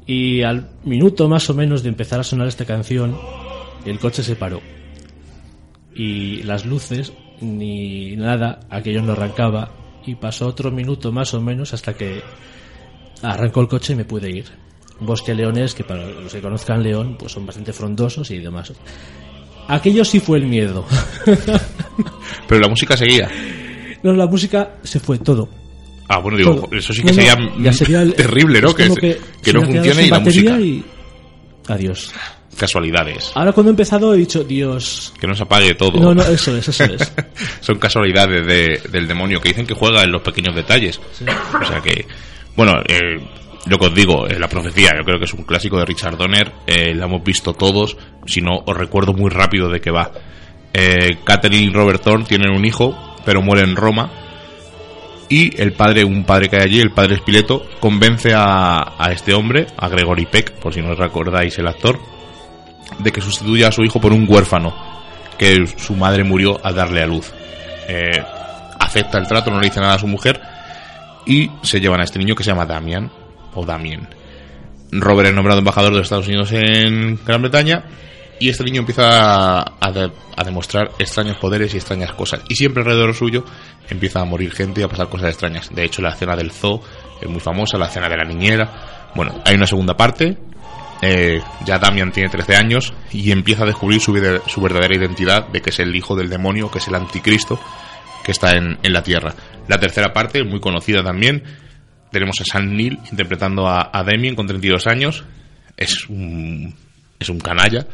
Y 0.06 0.42
al 0.42 0.72
minuto 0.84 1.30
más 1.30 1.50
o 1.50 1.54
menos 1.54 1.84
de 1.84 1.90
empezar 1.90 2.20
a 2.20 2.24
sonar 2.24 2.48
esta 2.48 2.66
canción, 2.66 3.16
el 3.86 4.00
coche 4.00 4.24
se 4.24 4.36
paró. 4.36 4.62
Y 5.96 6.44
las 6.44 6.66
luces, 6.66 7.14
ni 7.42 8.16
nada, 8.16 8.60
aquello 8.70 9.02
no 9.02 9.14
arrancaba. 9.14 9.72
Y 10.06 10.16
pasó 10.16 10.48
otro 10.48 10.72
minuto 10.72 11.12
más 11.12 11.34
o 11.34 11.42
menos 11.42 11.74
hasta 11.74 11.94
que 11.94 12.22
arrancó 13.22 13.62
el 13.62 13.68
coche 13.68 13.94
y 13.94 13.96
me 13.98 14.06
pude 14.06 14.30
ir. 14.30 14.46
Bosque 15.00 15.34
leones, 15.34 15.74
que 15.74 15.84
para 15.84 16.06
los 16.06 16.34
que 16.34 16.42
conozcan 16.42 16.84
León, 16.84 17.16
pues 17.18 17.32
son 17.32 17.46
bastante 17.46 17.72
frondosos 17.72 18.30
y 18.32 18.40
demás. 18.40 18.74
Aquello 19.68 20.04
sí 20.04 20.20
fue 20.20 20.40
el 20.40 20.46
miedo. 20.46 20.86
Pero 22.48 22.62
la 22.62 22.68
música 22.68 22.98
seguía. 22.98 23.30
No, 24.04 24.14
la 24.14 24.26
música 24.26 24.78
se 24.84 25.00
fue 25.00 25.20
todo. 25.20 25.48
Ah, 26.08 26.18
bueno, 26.20 26.38
digo, 26.38 26.68
eso 26.72 26.92
sí 26.92 27.04
que 27.04 27.14
sería, 27.14 27.36
terrible, 28.16 28.62
¿no? 28.62 28.74
Que, 28.74 28.90
que, 29.44 29.54
no 29.54 29.62
funcione 29.62 30.08
y 30.08 30.10
la 30.10 30.20
música. 30.20 30.60
Y... 30.60 30.84
Adiós. 31.68 32.12
Casualidades. 32.60 33.32
Ahora 33.36 33.54
cuando 33.54 33.70
he 33.70 33.74
empezado 33.74 34.14
he 34.14 34.18
dicho, 34.18 34.44
Dios... 34.44 35.14
Que 35.20 35.26
no 35.26 35.34
se 35.34 35.44
apague 35.44 35.76
todo. 35.76 36.00
No, 36.00 36.14
no, 36.14 36.24
eso 36.24 36.56
es, 36.56 36.68
eso 36.68 36.84
es. 36.84 37.12
Son 37.62 37.80
casualidades 37.80 38.46
del 38.92 39.08
demonio 39.08 39.40
que 39.40 39.50
dicen 39.50 39.66
que 39.66 39.74
juega 39.74 40.04
en 40.04 40.12
los 40.12 40.22
pequeños 40.22 40.56
detalles. 40.56 41.00
O 41.00 41.66
sea 41.66 41.82
que 41.82 42.06
bueno, 42.60 42.74
eh, 42.90 43.18
lo 43.68 43.78
que 43.78 43.86
os 43.86 43.96
digo, 43.96 44.28
eh, 44.28 44.38
la 44.38 44.50
profecía, 44.50 44.92
yo 44.98 45.06
creo 45.06 45.18
que 45.18 45.24
es 45.24 45.34
un 45.34 45.44
clásico 45.44 45.78
de 45.78 45.86
Richard 45.86 46.18
Donner, 46.18 46.52
eh, 46.68 46.94
la 46.94 47.06
hemos 47.06 47.24
visto 47.24 47.54
todos, 47.54 47.96
si 48.26 48.42
no 48.42 48.58
os 48.66 48.76
recuerdo 48.76 49.14
muy 49.14 49.30
rápido 49.30 49.70
de 49.70 49.80
qué 49.80 49.92
va. 49.92 50.12
Eh, 50.74 51.20
Catherine 51.24 51.68
y 51.68 51.70
Robert 51.70 52.04
Thorne 52.04 52.26
tienen 52.26 52.52
un 52.52 52.66
hijo, 52.66 53.16
pero 53.26 53.42
muere 53.42 53.64
en 53.64 53.78
Roma, 53.78 54.12
y 55.30 55.62
el 55.62 55.74
padre, 55.74 56.04
un 56.04 56.26
padre 56.26 56.50
que 56.50 56.58
hay 56.58 56.64
allí, 56.64 56.82
el 56.82 56.92
padre 56.92 57.16
Espileto, 57.16 57.66
convence 57.80 58.34
a, 58.34 58.96
a 58.98 59.12
este 59.14 59.34
hombre, 59.34 59.68
a 59.78 59.88
Gregory 59.88 60.26
Peck, 60.26 60.54
por 60.54 60.74
si 60.74 60.82
no 60.82 60.92
os 60.92 60.98
recordáis 60.98 61.58
el 61.60 61.68
actor, 61.68 61.98
de 62.98 63.12
que 63.12 63.22
sustituya 63.22 63.68
a 63.68 63.72
su 63.72 63.84
hijo 63.84 64.02
por 64.02 64.14
un 64.14 64.26
huérfano, 64.28 64.74
que 65.38 65.66
su 65.78 65.96
madre 65.96 66.24
murió 66.24 66.60
al 66.64 66.76
darle 66.76 67.04
a 67.04 67.08
luz. 67.08 67.32
acepta 68.80 69.18
el 69.20 69.28
trato, 69.28 69.52
no 69.52 69.60
le 69.60 69.68
dice 69.68 69.80
nada 69.80 69.96
a 69.96 70.00
su 70.00 70.08
mujer, 70.08 70.42
y 71.26 71.50
se 71.62 71.80
llevan 71.80 72.02
a 72.02 72.04
este 72.04 72.20
niño 72.20 72.36
que 72.36 72.44
se 72.44 72.50
llama 72.50 72.66
Damian 72.66 73.12
o 73.54 73.66
Damien. 73.66 74.08
Robert 74.92 75.30
es 75.30 75.36
nombrado 75.36 75.60
embajador 75.60 75.94
de 75.94 76.02
Estados 76.02 76.28
Unidos 76.28 76.52
en 76.52 77.20
Gran 77.24 77.42
Bretaña 77.42 77.84
y 78.40 78.50
este 78.50 78.64
niño 78.64 78.80
empieza 78.80 79.60
a, 79.60 80.44
demostrar 80.44 80.92
extraños 80.98 81.38
poderes 81.38 81.74
y 81.74 81.78
extrañas 81.78 82.14
cosas. 82.14 82.42
Y 82.48 82.56
siempre 82.56 82.82
alrededor 82.82 83.14
suyo 83.14 83.44
empieza 83.90 84.22
a 84.22 84.26
morir 84.26 84.52
gente 84.54 84.82
y 84.82 84.84
a 84.84 84.88
pasar 84.88 85.10
cosas 85.10 85.30
extrañas. 85.30 85.70
De 85.74 85.84
hecho, 85.84 86.02
la 86.02 86.10
escena 86.10 86.36
del 86.36 86.52
zoo 86.52 86.82
es 87.22 87.30
muy 87.30 87.42
famosa, 87.42 87.78
la 87.78 87.88
escena 87.88 88.08
de 88.08 88.18
la 88.18 88.24
niñera. 88.24 89.10
Bueno, 89.14 89.42
hay 89.46 89.56
una 89.56 89.68
segunda 89.68 89.96
parte. 89.96 90.38
Eh, 91.02 91.42
ya 91.66 91.80
Damian 91.80 92.12
tiene 92.12 92.30
13 92.30 92.56
años 92.56 92.94
y 93.12 93.32
empieza 93.32 93.64
a 93.64 93.68
descubrir 93.68 94.02
su, 94.02 94.12
verdadera 94.12 94.96
identidad 94.96 95.48
de 95.48 95.62
que 95.62 95.70
es 95.70 95.80
el 95.80 95.96
hijo 95.96 96.16
del 96.16 96.30
demonio, 96.30 96.70
que 96.70 96.80
es 96.80 96.88
el 96.88 96.96
anticristo 96.96 97.60
que 98.24 98.32
está 98.32 98.52
en, 98.52 98.78
en 98.84 98.94
la 98.94 99.02
Tierra. 99.02 99.34
La 99.68 99.80
tercera 99.80 100.12
parte, 100.12 100.44
muy 100.44 100.60
conocida 100.60 101.04
también, 101.04 101.44
tenemos 102.12 102.36
a 102.42 102.44
Sam 102.44 102.76
Neill 102.76 103.00
interpretando 103.12 103.68
a, 103.68 103.90
a 103.94 104.04
Damien 104.04 104.36
con 104.36 104.48
32 104.48 104.88
años. 104.88 105.24
Es 105.78 106.10
un, 106.10 106.76
es 107.20 107.30
un 107.30 107.40
canalla. 107.40 107.86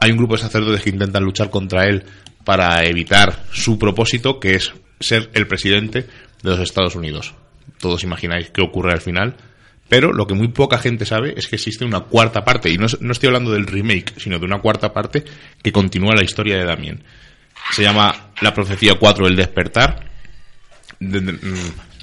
Hay 0.00 0.10
un 0.10 0.18
grupo 0.18 0.36
de 0.36 0.42
sacerdotes 0.42 0.82
que 0.82 0.90
intentan 0.90 1.24
luchar 1.24 1.50
contra 1.50 1.84
él 1.86 2.04
para 2.44 2.84
evitar 2.84 3.44
su 3.50 3.78
propósito, 3.78 4.38
que 4.38 4.54
es 4.54 4.72
ser 5.00 5.30
el 5.34 5.46
presidente 5.46 6.06
de 6.42 6.50
los 6.50 6.60
Estados 6.60 6.94
Unidos. 6.94 7.34
Todos 7.80 8.04
imagináis 8.04 8.50
qué 8.50 8.62
ocurre 8.62 8.92
al 8.92 9.00
final. 9.00 9.36
Pero 9.88 10.12
lo 10.12 10.26
que 10.26 10.34
muy 10.34 10.48
poca 10.48 10.78
gente 10.78 11.06
sabe 11.06 11.34
es 11.36 11.46
que 11.46 11.56
existe 11.56 11.84
una 11.84 12.00
cuarta 12.00 12.44
parte, 12.44 12.70
y 12.70 12.78
no, 12.78 12.86
no 13.00 13.12
estoy 13.12 13.28
hablando 13.28 13.52
del 13.52 13.66
remake, 13.66 14.14
sino 14.18 14.38
de 14.38 14.44
una 14.44 14.60
cuarta 14.60 14.92
parte 14.92 15.24
que 15.62 15.72
continúa 15.72 16.14
la 16.14 16.24
historia 16.24 16.56
de 16.56 16.64
Damien. 16.64 17.04
Se 17.72 17.82
llama 17.82 18.30
La 18.40 18.52
Profecía 18.52 18.94
4, 18.98 19.26
El 19.26 19.36
Despertar, 19.36 20.06
Mm, 21.00 21.28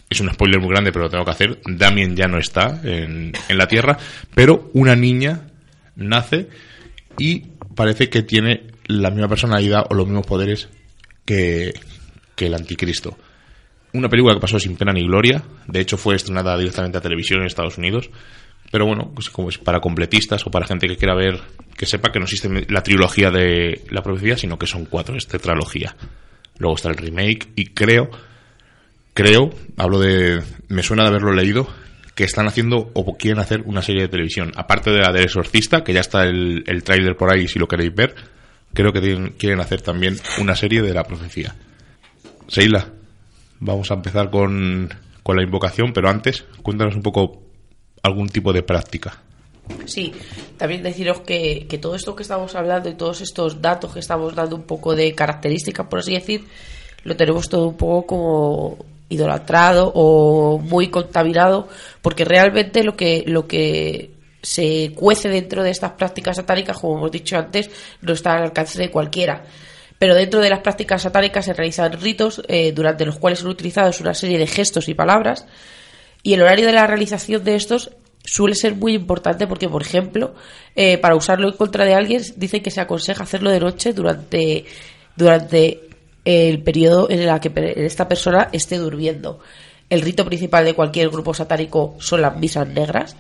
es 0.10 0.20
un 0.22 0.32
spoiler 0.32 0.60
muy 0.60 0.70
grande, 0.70 0.92
pero 0.92 1.06
lo 1.06 1.10
tengo 1.10 1.26
que 1.26 1.32
hacer. 1.32 1.60
Damien 1.66 2.16
ya 2.16 2.28
no 2.28 2.38
está 2.38 2.82
en, 2.84 3.34
la 3.50 3.68
Tierra, 3.68 3.98
pero 4.34 4.70
una 4.74 4.96
niña 4.96 5.48
nace 5.96 6.50
y 7.18 7.40
parece 7.76 8.10
que 8.10 8.24
tiene 8.24 8.68
la 8.86 9.10
misma 9.10 9.28
personalidad 9.28 9.86
o 9.90 9.96
los 9.96 10.06
mismos 10.06 10.28
poderes 10.28 10.70
que, 11.26 11.74
el 12.38 12.54
anticristo. 12.54 13.18
Una 13.94 14.10
película 14.10 14.34
que 14.34 14.40
pasó 14.40 14.60
sin 14.60 14.76
pena 14.76 14.92
ni 14.92 15.04
gloria, 15.04 15.44
de 15.68 15.80
hecho 15.80 15.98
fue 15.98 16.16
estrenada 16.16 16.58
directamente 16.58 16.98
a 16.98 17.02
televisión 17.02 17.42
en 17.42 17.48
Estados 17.48 17.78
Unidos, 17.78 18.10
pero 18.72 18.86
bueno, 18.86 19.12
pues 19.14 19.30
como 19.30 19.50
es 19.50 19.58
para 19.60 19.80
completistas 19.80 20.46
o 20.48 20.52
para 20.52 20.66
gente 20.66 20.88
que 20.88 20.98
quiera 20.98 21.16
ver, 21.16 21.40
que 21.78 21.86
sepa 21.86 22.12
que 22.12 22.20
no 22.20 22.26
existe 22.26 22.50
la 22.70 22.82
trilogía 22.82 23.30
de 23.30 23.84
la 23.92 24.02
profecía, 24.02 24.36
sino 24.36 24.58
que 24.58 24.66
son 24.66 24.86
cuatro, 24.86 25.16
es 25.16 25.28
tetralogía. 25.28 25.96
Luego 26.58 26.76
está 26.76 26.90
el 26.90 26.98
remake 26.98 27.50
y 27.56 27.66
creo 27.68 28.10
creo, 29.14 29.52
hablo 29.78 30.00
de, 30.00 30.42
me 30.70 30.84
suena 30.84 31.04
de 31.04 31.10
haberlo 31.10 31.34
leído, 31.34 31.68
que 32.16 32.24
están 32.24 32.48
haciendo 32.48 32.92
o 32.94 33.18
quieren 33.18 33.40
hacer 33.40 33.62
una 33.66 33.82
serie 33.82 34.04
de 34.04 34.08
televisión. 34.08 34.52
Aparte 34.56 34.92
de 34.92 35.00
la 35.00 35.12
del 35.12 35.24
exorcista, 35.24 35.84
que 35.84 35.94
ya 35.94 36.02
está 36.02 36.24
el, 36.24 36.64
el 36.68 36.84
tráiler 36.84 37.16
por 37.16 37.32
ahí 37.32 37.48
si 37.48 37.60
lo 37.60 37.68
queréis 37.68 37.94
ver, 37.94 38.16
creo 38.74 38.92
que 38.92 39.34
quieren 39.38 39.60
hacer 39.60 39.82
también 39.82 40.18
una 40.40 40.56
serie 40.56 40.82
de 40.82 40.94
la 40.94 41.04
profecía. 41.04 41.56
Seila, 42.48 42.88
vamos 43.64 43.90
a 43.92 43.96
empezar 43.96 44.30
con, 44.30 44.90
con 45.24 45.36
la 45.36 45.44
invocación, 45.44 45.94
pero 45.94 46.10
antes, 46.10 46.46
cuéntanos 46.62 46.96
un 46.96 47.02
poco 47.02 47.42
algún 48.04 48.30
tipo 48.30 48.54
de 48.54 48.64
práctica. 48.64 49.22
Sí, 49.86 50.14
también 50.58 50.84
deciros 50.84 51.22
que, 51.22 51.66
que 51.70 51.78
todo 51.78 51.96
esto 51.96 52.16
que 52.16 52.24
estamos 52.24 52.54
hablando 52.56 52.90
y 52.90 52.96
todos 52.96 53.22
estos 53.22 53.62
datos 53.62 53.94
que 53.94 54.00
estamos 54.00 54.36
dando 54.36 54.58
un 54.58 54.64
poco 54.64 54.94
de 54.94 55.16
características, 55.16 55.88
por 55.88 56.00
así 56.00 56.14
decir, 56.14 56.46
lo 57.04 57.16
tenemos 57.16 57.48
todo 57.48 57.68
un 57.68 57.78
poco 57.78 58.06
como 58.06 58.78
idolatrado 59.08 59.92
o 59.96 60.60
muy 60.60 60.90
contaminado, 60.90 61.70
porque 62.02 62.26
realmente 62.26 62.84
lo 62.84 62.96
que, 62.98 63.24
lo 63.26 63.48
que 63.48 64.12
se 64.42 64.92
cuece 64.94 65.30
dentro 65.30 65.64
de 65.64 65.72
estas 65.72 65.92
prácticas 65.92 66.36
satánicas, 66.36 66.78
como 66.78 66.98
hemos 66.98 67.12
dicho 67.12 67.38
antes, 67.38 67.70
no 68.02 68.14
está 68.14 68.34
al 68.34 68.44
alcance 68.44 68.78
de 68.78 68.92
cualquiera. 68.92 69.46
Pero 70.04 70.16
dentro 70.16 70.42
de 70.42 70.50
las 70.50 70.60
prácticas 70.60 71.04
satánicas 71.04 71.46
se 71.46 71.54
realizan 71.54 71.94
ritos 71.94 72.42
eh, 72.50 72.74
durante 72.74 73.06
los 73.06 73.18
cuales 73.20 73.40
son 73.40 73.50
utilizados 73.50 74.02
una 74.02 74.14
serie 74.14 74.38
de 74.38 74.48
gestos 74.48 74.90
y 74.90 74.94
palabras, 74.94 75.46
y 76.24 76.34
el 76.34 76.42
horario 76.42 76.66
de 76.66 76.74
la 76.74 76.86
realización 76.86 77.42
de 77.46 77.56
estos 77.56 77.92
suele 78.22 78.54
ser 78.54 78.76
muy 78.76 78.96
importante 78.96 79.48
porque, 79.48 79.70
por 79.70 79.82
ejemplo, 79.82 80.36
eh, 80.76 80.98
para 80.98 81.16
usarlo 81.16 81.48
en 81.48 81.56
contra 81.56 81.86
de 81.86 81.94
alguien, 81.94 82.22
dicen 82.36 82.62
que 82.62 82.70
se 82.70 82.82
aconseja 82.82 83.24
hacerlo 83.24 83.50
de 83.50 83.62
noche 83.62 83.94
durante, 83.94 84.66
durante 85.16 85.80
el 86.26 86.62
periodo 86.64 87.10
en 87.10 87.22
el 87.22 87.40
que 87.40 87.86
esta 87.86 88.10
persona 88.10 88.50
esté 88.52 88.80
durmiendo. 88.80 89.40
El 89.90 90.02
rito 90.02 90.26
principal 90.26 90.66
de 90.66 90.74
cualquier 90.74 91.08
grupo 91.12 91.34
satánico 91.34 91.96
son 92.00 92.22
las 92.22 92.36
misas 92.36 92.68
negras, 92.68 93.16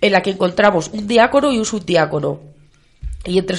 en 0.00 0.12
la 0.12 0.22
que 0.22 0.30
encontramos 0.30 0.90
un 0.92 1.08
diácono 1.08 1.52
y 1.52 1.58
un 1.58 1.64
subdiácono. 1.64 2.57
Y 3.24 3.38
entre, 3.38 3.56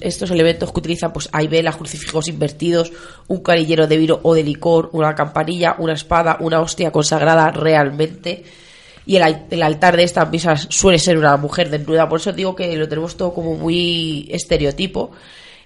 estos 0.00 0.30
elementos 0.30 0.72
que 0.72 0.78
utilizan, 0.78 1.12
pues 1.12 1.28
hay 1.32 1.46
velas, 1.46 1.76
crucifijos 1.76 2.28
invertidos, 2.28 2.92
un 3.28 3.42
carillero 3.42 3.86
de 3.86 3.98
vino 3.98 4.20
o 4.22 4.34
de 4.34 4.42
licor, 4.42 4.88
una 4.92 5.14
campanilla, 5.14 5.76
una 5.78 5.92
espada, 5.92 6.38
una 6.40 6.60
hostia 6.60 6.90
consagrada 6.90 7.50
realmente. 7.50 8.44
Y 9.04 9.16
el, 9.16 9.62
altar 9.62 9.96
de 9.96 10.04
estas 10.04 10.30
misas 10.30 10.66
suele 10.70 10.98
ser 10.98 11.18
una 11.18 11.36
mujer 11.36 11.68
desnuda. 11.68 12.08
Por 12.08 12.20
eso 12.20 12.32
digo 12.32 12.56
que 12.56 12.74
lo 12.76 12.88
tenemos 12.88 13.16
todo 13.16 13.34
como 13.34 13.56
muy 13.56 14.28
estereotipo. 14.30 15.10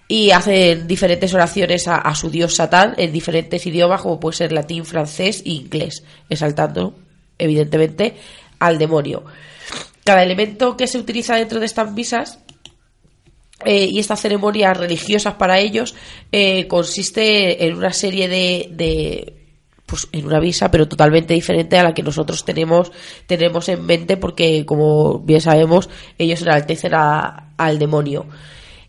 Y 0.08 0.30
hacen 0.30 0.86
diferentes 0.86 1.34
oraciones 1.34 1.88
a, 1.88 1.96
a 1.96 2.14
su 2.14 2.30
dios 2.30 2.54
Satán 2.54 2.94
en 2.96 3.12
diferentes 3.12 3.66
idiomas, 3.66 4.02
como 4.02 4.20
puede 4.20 4.36
ser 4.36 4.52
latín, 4.52 4.84
francés 4.84 5.42
e 5.44 5.50
inglés, 5.50 6.04
exaltando, 6.28 6.94
evidentemente, 7.38 8.14
al 8.58 8.78
demonio. 8.78 9.24
Cada 10.04 10.22
elemento 10.22 10.76
que 10.76 10.86
se 10.86 10.98
utiliza 10.98 11.34
dentro 11.34 11.58
de 11.58 11.66
estas 11.66 11.92
misas 11.92 12.38
eh, 13.64 13.88
y 13.90 13.98
estas 13.98 14.20
ceremonias 14.20 14.76
religiosas 14.76 15.34
para 15.34 15.58
ellos 15.58 15.94
eh, 16.30 16.66
consiste 16.68 17.66
en 17.66 17.76
una 17.76 17.92
serie 17.92 18.28
de, 18.28 19.34
pues 19.86 20.08
en 20.12 20.26
una 20.26 20.40
visa 20.40 20.70
pero 20.70 20.86
totalmente 20.86 21.32
diferente 21.32 21.78
a 21.78 21.84
la 21.84 21.94
que 21.94 22.02
nosotros 22.02 22.44
tenemos 22.44 22.92
tenemos 23.26 23.68
en 23.70 23.86
mente 23.86 24.18
porque 24.18 24.66
como 24.66 25.20
bien 25.20 25.40
sabemos 25.40 25.88
ellos 26.18 26.42
enaltecen 26.42 26.92
al 26.94 27.78
demonio. 27.78 28.26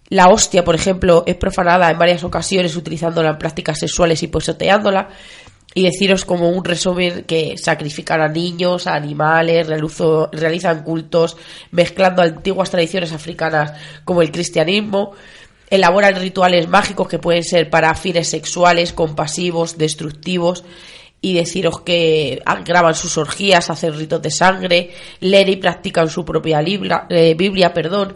La 0.09 0.27
hostia 0.27 0.65
por 0.65 0.75
ejemplo 0.75 1.23
es 1.25 1.37
profanada 1.37 1.89
en 1.89 1.97
varias 1.97 2.25
ocasiones 2.25 2.75
utilizándola 2.75 3.29
en 3.29 3.37
prácticas 3.37 3.79
sexuales 3.79 4.21
y 4.23 4.27
poseteándola 4.27 5.09
y 5.77 5.83
deciros 5.83 6.25
como 6.25 6.49
un 6.49 6.65
resumen 6.65 7.23
que 7.25 7.55
sacrifican 7.55 8.19
a 8.19 8.27
niños, 8.27 8.87
a 8.87 8.95
animales, 8.95 9.67
realizan 10.31 10.81
cultos 10.81 11.37
mezclando 11.69 12.23
antiguas 12.23 12.71
tradiciones 12.71 13.13
africanas 13.13 13.73
como 14.03 14.23
el 14.23 14.31
cristianismo, 14.31 15.11
elaboran 15.69 16.15
rituales 16.15 16.67
mágicos 16.67 17.07
que 17.07 17.19
pueden 17.19 17.43
ser 17.43 17.69
para 17.69 17.93
fines 17.93 18.27
sexuales, 18.27 18.91
compasivos, 18.91 19.77
destructivos 19.77 20.63
y 21.21 21.35
deciros 21.35 21.81
que 21.81 22.41
graban 22.65 22.95
sus 22.95 23.15
orgías, 23.19 23.69
hacen 23.69 23.95
ritos 23.95 24.23
de 24.23 24.31
sangre, 24.31 24.89
leen 25.19 25.49
y 25.49 25.57
practican 25.57 26.09
su 26.09 26.25
propia 26.25 26.59
eh, 26.59 27.35
Biblia, 27.35 27.71
perdón, 27.71 28.15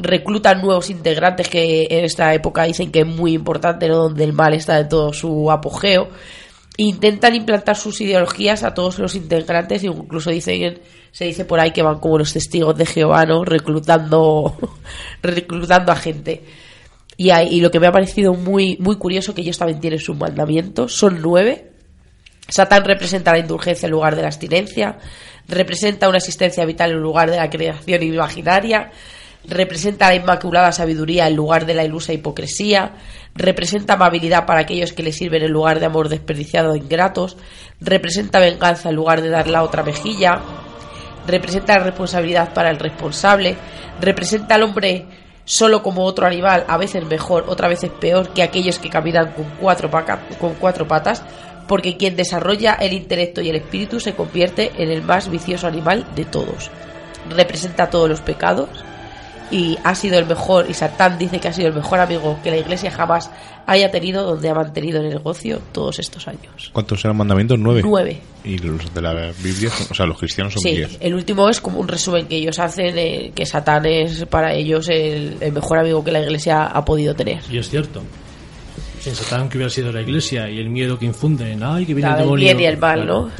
reclutan 0.00 0.60
nuevos 0.60 0.90
integrantes 0.90 1.48
que 1.48 1.86
en 1.88 2.04
esta 2.04 2.34
época 2.34 2.64
dicen 2.64 2.90
que 2.90 3.02
es 3.02 3.06
muy 3.06 3.32
importante, 3.32 3.86
¿no? 3.86 3.94
donde 3.94 4.24
el 4.24 4.32
mal 4.32 4.54
está 4.54 4.76
de 4.76 4.86
todo 4.86 5.12
su 5.12 5.52
apogeo 5.52 6.08
intentan 6.76 7.34
implantar 7.34 7.76
sus 7.76 8.00
ideologías 8.00 8.62
a 8.62 8.74
todos 8.74 8.98
los 8.98 9.14
integrantes 9.14 9.82
e 9.82 9.86
incluso 9.86 10.30
dicen 10.30 10.80
se 11.10 11.24
dice 11.24 11.44
por 11.44 11.58
ahí 11.58 11.70
que 11.70 11.82
van 11.82 11.98
como 11.98 12.18
los 12.18 12.32
testigos 12.32 12.76
de 12.76 12.84
Jehová 12.84 13.24
¿no? 13.24 13.44
reclutando 13.44 14.56
reclutando 15.22 15.92
a 15.92 15.96
gente 15.96 16.44
y, 17.16 17.32
y 17.32 17.60
lo 17.60 17.70
que 17.70 17.80
me 17.80 17.86
ha 17.86 17.92
parecido 17.92 18.34
muy 18.34 18.76
muy 18.78 18.96
curioso 18.96 19.34
que 19.34 19.40
ellos 19.40 19.56
también 19.58 19.80
tienen 19.80 20.00
sus 20.00 20.16
mandamientos 20.16 20.92
son 20.92 21.20
nueve 21.22 21.72
Satán 22.48 22.84
representa 22.84 23.32
la 23.32 23.38
indulgencia 23.38 23.86
en 23.86 23.92
lugar 23.92 24.14
de 24.14 24.22
la 24.22 24.28
abstinencia 24.28 24.98
representa 25.48 26.08
una 26.08 26.18
existencia 26.18 26.64
vital 26.66 26.90
en 26.90 27.00
lugar 27.00 27.30
de 27.30 27.38
la 27.38 27.48
creación 27.48 28.02
imaginaria 28.02 28.92
representa 29.48 30.08
la 30.08 30.14
inmaculada 30.14 30.72
sabiduría 30.72 31.26
en 31.26 31.36
lugar 31.36 31.66
de 31.66 31.74
la 31.74 31.84
ilusa 31.84 32.12
hipocresía, 32.12 32.92
representa 33.34 33.94
amabilidad 33.94 34.46
para 34.46 34.60
aquellos 34.60 34.92
que 34.92 35.02
le 35.02 35.12
sirven 35.12 35.42
en 35.42 35.52
lugar 35.52 35.80
de 35.80 35.86
amor 35.86 36.08
desperdiciado 36.08 36.74
e 36.74 36.78
ingratos, 36.78 37.36
representa 37.80 38.40
venganza 38.40 38.88
en 38.88 38.96
lugar 38.96 39.22
de 39.22 39.30
dar 39.30 39.48
la 39.48 39.62
otra 39.62 39.82
mejilla, 39.82 40.40
representa 41.26 41.78
responsabilidad 41.78 42.52
para 42.54 42.70
el 42.70 42.78
responsable, 42.78 43.56
representa 44.00 44.54
al 44.54 44.62
hombre 44.62 45.06
solo 45.44 45.82
como 45.82 46.04
otro 46.04 46.26
animal, 46.26 46.64
a 46.68 46.76
veces 46.76 47.06
mejor, 47.06 47.44
otra 47.48 47.68
veces 47.68 47.90
peor 47.90 48.30
que 48.30 48.42
aquellos 48.42 48.78
que 48.78 48.90
caminan 48.90 49.32
con 49.32 49.44
cuatro, 49.60 49.90
con 50.38 50.54
cuatro 50.54 50.88
patas, 50.88 51.22
porque 51.68 51.96
quien 51.96 52.16
desarrolla 52.16 52.74
el 52.74 52.92
intelecto 52.92 53.40
y 53.40 53.48
el 53.48 53.56
espíritu 53.56 54.00
se 54.00 54.14
convierte 54.14 54.72
en 54.78 54.90
el 54.90 55.02
más 55.02 55.30
vicioso 55.30 55.66
animal 55.66 56.06
de 56.14 56.24
todos. 56.24 56.70
Representa 57.30 57.90
todos 57.90 58.08
los 58.08 58.20
pecados, 58.20 58.68
y 59.50 59.78
ha 59.84 59.94
sido 59.94 60.18
el 60.18 60.26
mejor, 60.26 60.66
y 60.68 60.74
Satán 60.74 61.18
dice 61.18 61.38
que 61.38 61.48
ha 61.48 61.52
sido 61.52 61.68
el 61.68 61.74
mejor 61.74 62.00
amigo 62.00 62.38
que 62.42 62.50
la 62.50 62.56
iglesia 62.56 62.90
jamás 62.90 63.30
haya 63.66 63.90
tenido 63.90 64.24
donde 64.24 64.48
ha 64.48 64.54
mantenido 64.54 65.00
el 65.00 65.08
negocio 65.08 65.60
todos 65.72 65.98
estos 65.98 66.26
años. 66.28 66.70
¿Cuántos 66.72 67.04
eran 67.04 67.16
mandamientos? 67.16 67.58
Nueve. 67.58 67.82
Nueve. 67.84 68.20
Y 68.44 68.58
los 68.58 68.92
de 68.94 69.02
la 69.02 69.32
Biblia, 69.42 69.70
o 69.90 69.94
sea, 69.94 70.06
los 70.06 70.18
cristianos 70.18 70.52
son 70.52 70.62
sí, 70.62 70.70
diez. 70.70 70.96
El 71.00 71.14
último 71.14 71.48
es 71.48 71.60
como 71.60 71.80
un 71.80 71.88
resumen 71.88 72.26
que 72.26 72.36
ellos 72.36 72.58
hacen, 72.58 72.94
de 72.94 73.32
que 73.34 73.44
Satán 73.44 73.86
es 73.86 74.24
para 74.26 74.54
ellos 74.54 74.88
el, 74.88 75.36
mejor 75.52 75.78
amigo 75.78 76.04
que 76.04 76.12
la 76.12 76.20
iglesia 76.20 76.66
ha 76.66 76.84
podido 76.84 77.14
tener. 77.14 77.40
Y 77.50 77.58
es 77.58 77.68
cierto. 77.68 78.02
Sin 79.00 79.14
Satán 79.14 79.48
que 79.48 79.58
hubiera 79.58 79.70
sido 79.70 79.92
la 79.92 80.00
iglesia 80.00 80.48
y 80.48 80.58
el 80.58 80.70
miedo 80.70 80.98
que 80.98 81.06
infunden, 81.06 81.62
ay, 81.62 81.86
que 81.86 81.94
viene 81.94 82.10
el 82.10 82.18
demonio. 82.18 82.50
El 82.50 82.56
bien 82.56 82.60
y 82.60 82.72
el 82.72 82.78
mal, 82.78 83.06
¿no? 83.06 83.30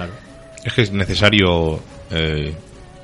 Es 0.64 0.72
que 0.72 0.82
es 0.82 0.92
necesario 0.92 1.80
eh, 2.10 2.52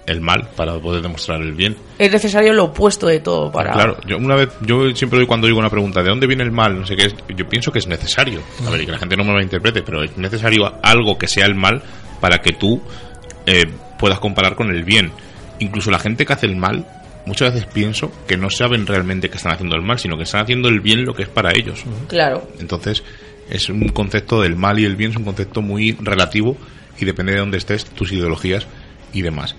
el 0.07 0.21
mal 0.21 0.49
para 0.57 0.79
poder 0.79 1.03
demostrar 1.03 1.41
el 1.41 1.53
bien. 1.53 1.77
Es 1.99 2.11
necesario 2.11 2.53
lo 2.53 2.65
opuesto 2.65 3.07
de 3.07 3.21
todo 3.21 3.51
para. 3.53 3.73
Claro, 3.73 3.99
yo 4.07 4.17
una 4.17 4.35
vez, 4.35 4.51
yo 4.63 4.91
siempre 4.95 5.19
doy 5.19 5.27
cuando 5.27 5.47
digo 5.47 5.59
una 5.59 5.71
pregunta, 5.71 6.03
¿de 6.03 6.09
dónde 6.09 6.27
viene 6.27 6.43
el 6.43 6.53
mal? 6.53 6.79
No 6.79 6.87
sé 6.87 6.97
qué 6.97 7.07
es, 7.07 7.15
yo 7.37 7.49
pienso 7.49 7.73
que 7.73 7.79
es 7.79 7.87
necesario. 7.87 8.41
A 8.67 8.71
ver, 8.71 8.83
y 8.83 8.87
que 8.87 8.93
la 8.93 8.99
gente 8.99 9.17
no 9.17 9.25
me 9.25 9.33
lo 9.33 9.43
interprete, 9.43 9.83
pero 9.83 10.03
es 10.03 10.17
necesario 10.17 10.73
algo 10.83 11.17
que 11.19 11.29
sea 11.29 11.47
el 11.47 11.55
mal 11.55 11.83
para 12.21 12.39
que 12.39 12.53
tú 12.53 12.83
eh, 13.47 13.65
puedas 13.99 14.19
comparar 14.19 14.55
con 14.55 14.71
el 14.71 14.85
bien. 14.85 15.13
Incluso 15.59 15.91
la 15.91 15.99
gente 15.99 16.27
que 16.27 16.33
hace 16.33 16.47
el 16.47 16.57
mal, 16.57 16.87
muchas 17.27 17.55
veces 17.55 17.69
pienso 17.73 18.11
que 18.27 18.37
no 18.37 18.51
saben 18.51 18.87
realmente 18.87 19.31
que 19.31 19.37
están 19.37 19.53
haciendo 19.53 19.77
el 19.77 19.83
mal, 19.83 19.99
sino 19.99 20.17
que 20.17 20.25
están 20.25 20.43
haciendo 20.43 20.69
el 20.69 20.81
bien 20.81 21.05
lo 21.05 21.15
que 21.15 21.23
es 21.23 21.29
para 21.29 21.53
ellos. 21.53 21.85
Claro. 22.09 22.49
Entonces, 22.59 23.05
es 23.49 23.69
un 23.69 23.89
concepto 23.89 24.41
del 24.43 24.57
mal 24.57 24.79
y 24.79 24.85
el 24.85 24.97
bien, 24.97 25.11
es 25.13 25.17
un 25.17 25.25
concepto 25.25 25.63
muy 25.63 25.93
relativo 26.01 26.57
y 26.99 27.05
depende 27.05 27.33
de 27.33 27.39
dónde 27.39 27.59
estés, 27.59 27.85
tus 27.85 28.13
ideologías 28.13 28.67
y 29.13 29.23
demás. 29.23 29.55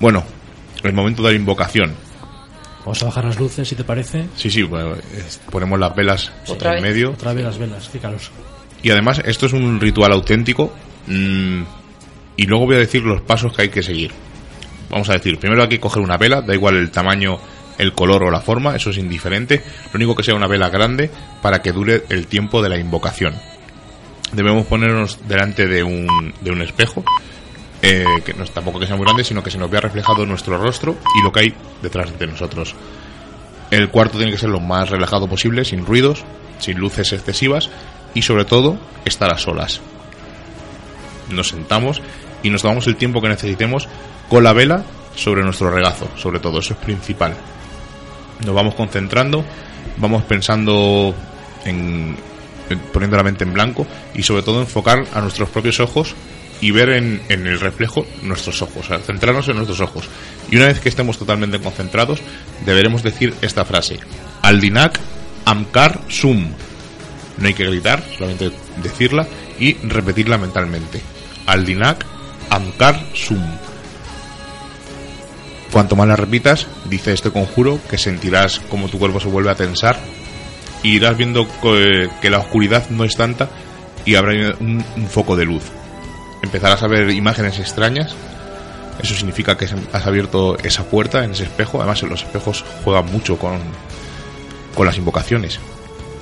Bueno, 0.00 0.24
el 0.82 0.92
momento 0.92 1.22
de 1.22 1.32
la 1.32 1.36
invocación. 1.36 1.94
Vamos 2.80 3.02
a 3.02 3.06
bajar 3.06 3.24
las 3.24 3.38
luces, 3.38 3.68
si 3.68 3.74
te 3.74 3.84
parece. 3.84 4.26
Sí, 4.36 4.50
sí, 4.50 4.66
ponemos 5.50 5.78
las 5.78 5.94
velas 5.94 6.32
en 6.46 6.82
medio. 6.82 7.10
Otra 7.10 7.34
vez 7.34 7.44
las 7.44 7.58
velas, 7.58 7.88
fíjalos. 7.88 8.30
Y 8.82 8.90
además, 8.90 9.20
esto 9.24 9.46
es 9.46 9.52
un 9.52 9.80
ritual 9.80 10.12
auténtico. 10.12 10.72
Mm, 11.06 11.62
y 12.36 12.46
luego 12.46 12.66
voy 12.66 12.76
a 12.76 12.78
decir 12.78 13.02
los 13.02 13.20
pasos 13.22 13.52
que 13.52 13.62
hay 13.62 13.68
que 13.68 13.82
seguir. 13.82 14.12
Vamos 14.90 15.10
a 15.10 15.14
decir, 15.14 15.38
primero 15.38 15.62
hay 15.62 15.68
que 15.68 15.80
coger 15.80 16.02
una 16.02 16.16
vela, 16.16 16.40
da 16.40 16.54
igual 16.54 16.76
el 16.76 16.90
tamaño, 16.90 17.38
el 17.76 17.92
color 17.92 18.22
o 18.24 18.30
la 18.30 18.40
forma, 18.40 18.74
eso 18.76 18.90
es 18.90 18.98
indiferente. 18.98 19.62
Lo 19.92 19.96
único 19.96 20.14
que 20.14 20.22
sea 20.22 20.34
una 20.34 20.46
vela 20.46 20.70
grande 20.70 21.10
para 21.42 21.60
que 21.60 21.72
dure 21.72 22.04
el 22.08 22.26
tiempo 22.26 22.62
de 22.62 22.68
la 22.68 22.78
invocación. 22.78 23.34
Debemos 24.32 24.66
ponernos 24.66 25.18
delante 25.26 25.66
de 25.66 25.82
un, 25.82 26.32
de 26.40 26.50
un 26.50 26.62
espejo 26.62 27.04
eh, 27.80 28.04
que 28.24 28.34
tampoco 28.34 28.80
que 28.80 28.86
sea 28.86 28.96
muy 28.96 29.04
grande, 29.04 29.24
sino 29.24 29.42
que 29.42 29.50
se 29.50 29.58
nos 29.58 29.70
vea 29.70 29.80
reflejado 29.80 30.26
nuestro 30.26 30.58
rostro 30.58 30.96
y 31.18 31.22
lo 31.22 31.30
que 31.30 31.40
hay 31.40 31.54
detrás 31.82 32.18
de 32.18 32.26
nosotros. 32.26 32.74
El 33.70 33.90
cuarto 33.90 34.16
tiene 34.16 34.32
que 34.32 34.38
ser 34.38 34.48
lo 34.48 34.60
más 34.60 34.90
relajado 34.90 35.28
posible, 35.28 35.64
sin 35.64 35.84
ruidos, 35.84 36.24
sin 36.58 36.78
luces 36.78 37.12
excesivas 37.12 37.70
y 38.14 38.22
sobre 38.22 38.44
todo 38.44 38.78
estar 39.04 39.32
a 39.32 39.38
solas. 39.38 39.80
Nos 41.30 41.48
sentamos 41.48 42.00
y 42.42 42.50
nos 42.50 42.62
tomamos 42.62 42.86
el 42.86 42.96
tiempo 42.96 43.20
que 43.20 43.28
necesitemos 43.28 43.88
con 44.28 44.42
la 44.42 44.52
vela 44.52 44.84
sobre 45.14 45.42
nuestro 45.42 45.70
regazo, 45.70 46.08
sobre 46.16 46.40
todo, 46.40 46.60
eso 46.60 46.74
es 46.74 46.80
principal. 46.80 47.34
Nos 48.44 48.54
vamos 48.54 48.74
concentrando, 48.74 49.44
vamos 49.98 50.22
pensando 50.24 51.14
en, 51.64 52.16
poniendo 52.92 53.16
la 53.16 53.22
mente 53.22 53.44
en 53.44 53.52
blanco 53.52 53.86
y 54.14 54.22
sobre 54.22 54.42
todo 54.42 54.60
enfocar 54.60 55.04
a 55.12 55.20
nuestros 55.20 55.48
propios 55.50 55.80
ojos 55.80 56.14
y 56.60 56.70
ver 56.70 56.90
en, 56.90 57.22
el 57.28 57.60
reflejo 57.60 58.06
nuestros 58.22 58.62
ojos, 58.62 58.88
centrarnos 59.04 59.48
en 59.48 59.56
nuestros 59.56 59.80
ojos. 59.80 60.08
Y 60.50 60.56
una 60.56 60.66
vez 60.66 60.80
que 60.80 60.88
estemos 60.88 61.18
totalmente 61.18 61.60
concentrados, 61.60 62.20
deberemos 62.64 63.02
decir 63.02 63.34
esta 63.42 63.64
frase: 63.64 63.98
Aldinak 64.42 64.98
Amkar 65.44 66.00
Sum. 66.08 66.48
No 67.38 67.46
hay 67.46 67.54
que 67.54 67.66
gritar, 67.66 68.02
solamente 68.16 68.50
decirla 68.82 69.26
y 69.58 69.74
repetirla 69.74 70.38
mentalmente. 70.38 71.00
Aldinak 71.46 72.04
Amkar 72.50 73.00
Sum. 73.14 73.44
Cuanto 75.70 75.96
más 75.96 76.08
la 76.08 76.16
repitas, 76.16 76.66
dice 76.86 77.12
este 77.12 77.30
conjuro 77.30 77.78
que 77.88 77.98
sentirás 77.98 78.58
como 78.58 78.88
tu 78.88 78.98
cuerpo 78.98 79.20
se 79.20 79.28
vuelve 79.28 79.50
a 79.50 79.54
tensar 79.54 79.98
y 80.82 80.96
irás 80.96 81.16
viendo 81.16 81.46
que 81.60 82.30
la 82.30 82.38
oscuridad 82.38 82.88
no 82.88 83.04
es 83.04 83.16
tanta 83.16 83.50
y 84.06 84.14
habrá 84.14 84.32
un, 84.60 84.82
un 84.96 85.06
foco 85.08 85.36
de 85.36 85.44
luz. 85.44 85.64
Empezarás 86.42 86.82
a 86.82 86.86
ver 86.86 87.10
imágenes 87.10 87.58
extrañas. 87.58 88.14
Eso 89.02 89.14
significa 89.14 89.56
que 89.56 89.68
has 89.92 90.06
abierto 90.06 90.58
esa 90.58 90.84
puerta 90.84 91.24
en 91.24 91.32
ese 91.32 91.44
espejo. 91.44 91.78
Además, 91.78 92.02
los 92.02 92.22
espejos 92.22 92.64
juegan 92.84 93.06
mucho 93.06 93.38
con, 93.38 93.60
con 94.74 94.86
las 94.86 94.96
invocaciones. 94.96 95.60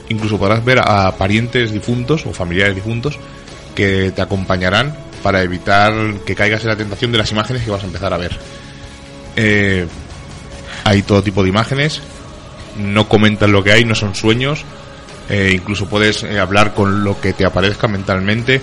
Incluso 0.08 0.38
podrás 0.38 0.64
ver 0.64 0.80
a 0.80 1.16
parientes 1.16 1.72
difuntos 1.72 2.26
o 2.26 2.32
familiares 2.32 2.74
difuntos 2.74 3.18
que 3.74 4.12
te 4.14 4.22
acompañarán 4.22 4.96
para 5.22 5.42
evitar 5.42 5.92
que 6.24 6.34
caigas 6.34 6.62
en 6.62 6.68
la 6.68 6.76
tentación 6.76 7.12
de 7.12 7.18
las 7.18 7.32
imágenes 7.32 7.64
que 7.64 7.70
vas 7.70 7.82
a 7.82 7.86
empezar 7.86 8.12
a 8.12 8.16
ver. 8.16 8.38
Eh, 9.36 9.86
hay 10.84 11.02
todo 11.02 11.22
tipo 11.22 11.42
de 11.42 11.48
imágenes, 11.48 12.00
no 12.78 13.08
comentan 13.08 13.52
lo 13.52 13.62
que 13.62 13.72
hay, 13.72 13.84
no 13.84 13.94
son 13.94 14.14
sueños, 14.14 14.64
eh, 15.28 15.52
incluso 15.54 15.88
puedes 15.88 16.22
eh, 16.22 16.38
hablar 16.38 16.74
con 16.74 17.02
lo 17.02 17.20
que 17.20 17.32
te 17.32 17.44
aparezca 17.44 17.88
mentalmente, 17.88 18.62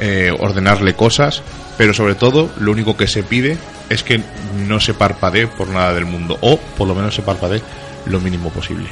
eh, 0.00 0.32
ordenarle 0.38 0.94
cosas, 0.94 1.42
pero 1.76 1.92
sobre 1.94 2.14
todo 2.14 2.50
lo 2.58 2.72
único 2.72 2.96
que 2.96 3.06
se 3.06 3.22
pide 3.22 3.58
es 3.88 4.02
que 4.02 4.22
no 4.66 4.80
se 4.80 4.94
parpadee 4.94 5.46
por 5.46 5.68
nada 5.68 5.94
del 5.94 6.06
mundo, 6.06 6.38
o 6.40 6.58
por 6.58 6.86
lo 6.86 6.94
menos 6.94 7.14
se 7.14 7.22
parpadee 7.22 7.62
lo 8.06 8.20
mínimo 8.20 8.50
posible. 8.50 8.86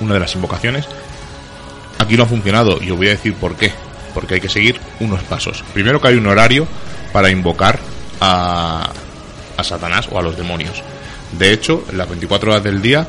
Una 0.00 0.14
de 0.14 0.20
las 0.20 0.34
invocaciones. 0.34 0.86
Aquí 1.98 2.16
no 2.16 2.22
ha 2.22 2.26
funcionado 2.26 2.78
y 2.80 2.90
os 2.90 2.96
voy 2.96 3.08
a 3.08 3.10
decir 3.10 3.34
por 3.34 3.56
qué. 3.56 3.72
Porque 4.14 4.34
hay 4.34 4.40
que 4.40 4.48
seguir 4.48 4.80
unos 5.00 5.22
pasos. 5.24 5.64
Primero 5.74 6.00
que 6.00 6.08
hay 6.08 6.16
un 6.16 6.26
horario 6.26 6.66
para 7.12 7.30
invocar 7.30 7.78
a, 8.20 8.90
a 9.56 9.64
Satanás 9.64 10.08
o 10.10 10.18
a 10.18 10.22
los 10.22 10.36
demonios. 10.36 10.82
De 11.32 11.52
hecho, 11.52 11.84
las 11.92 12.08
24 12.08 12.52
horas 12.52 12.64
del 12.64 12.80
día, 12.80 13.06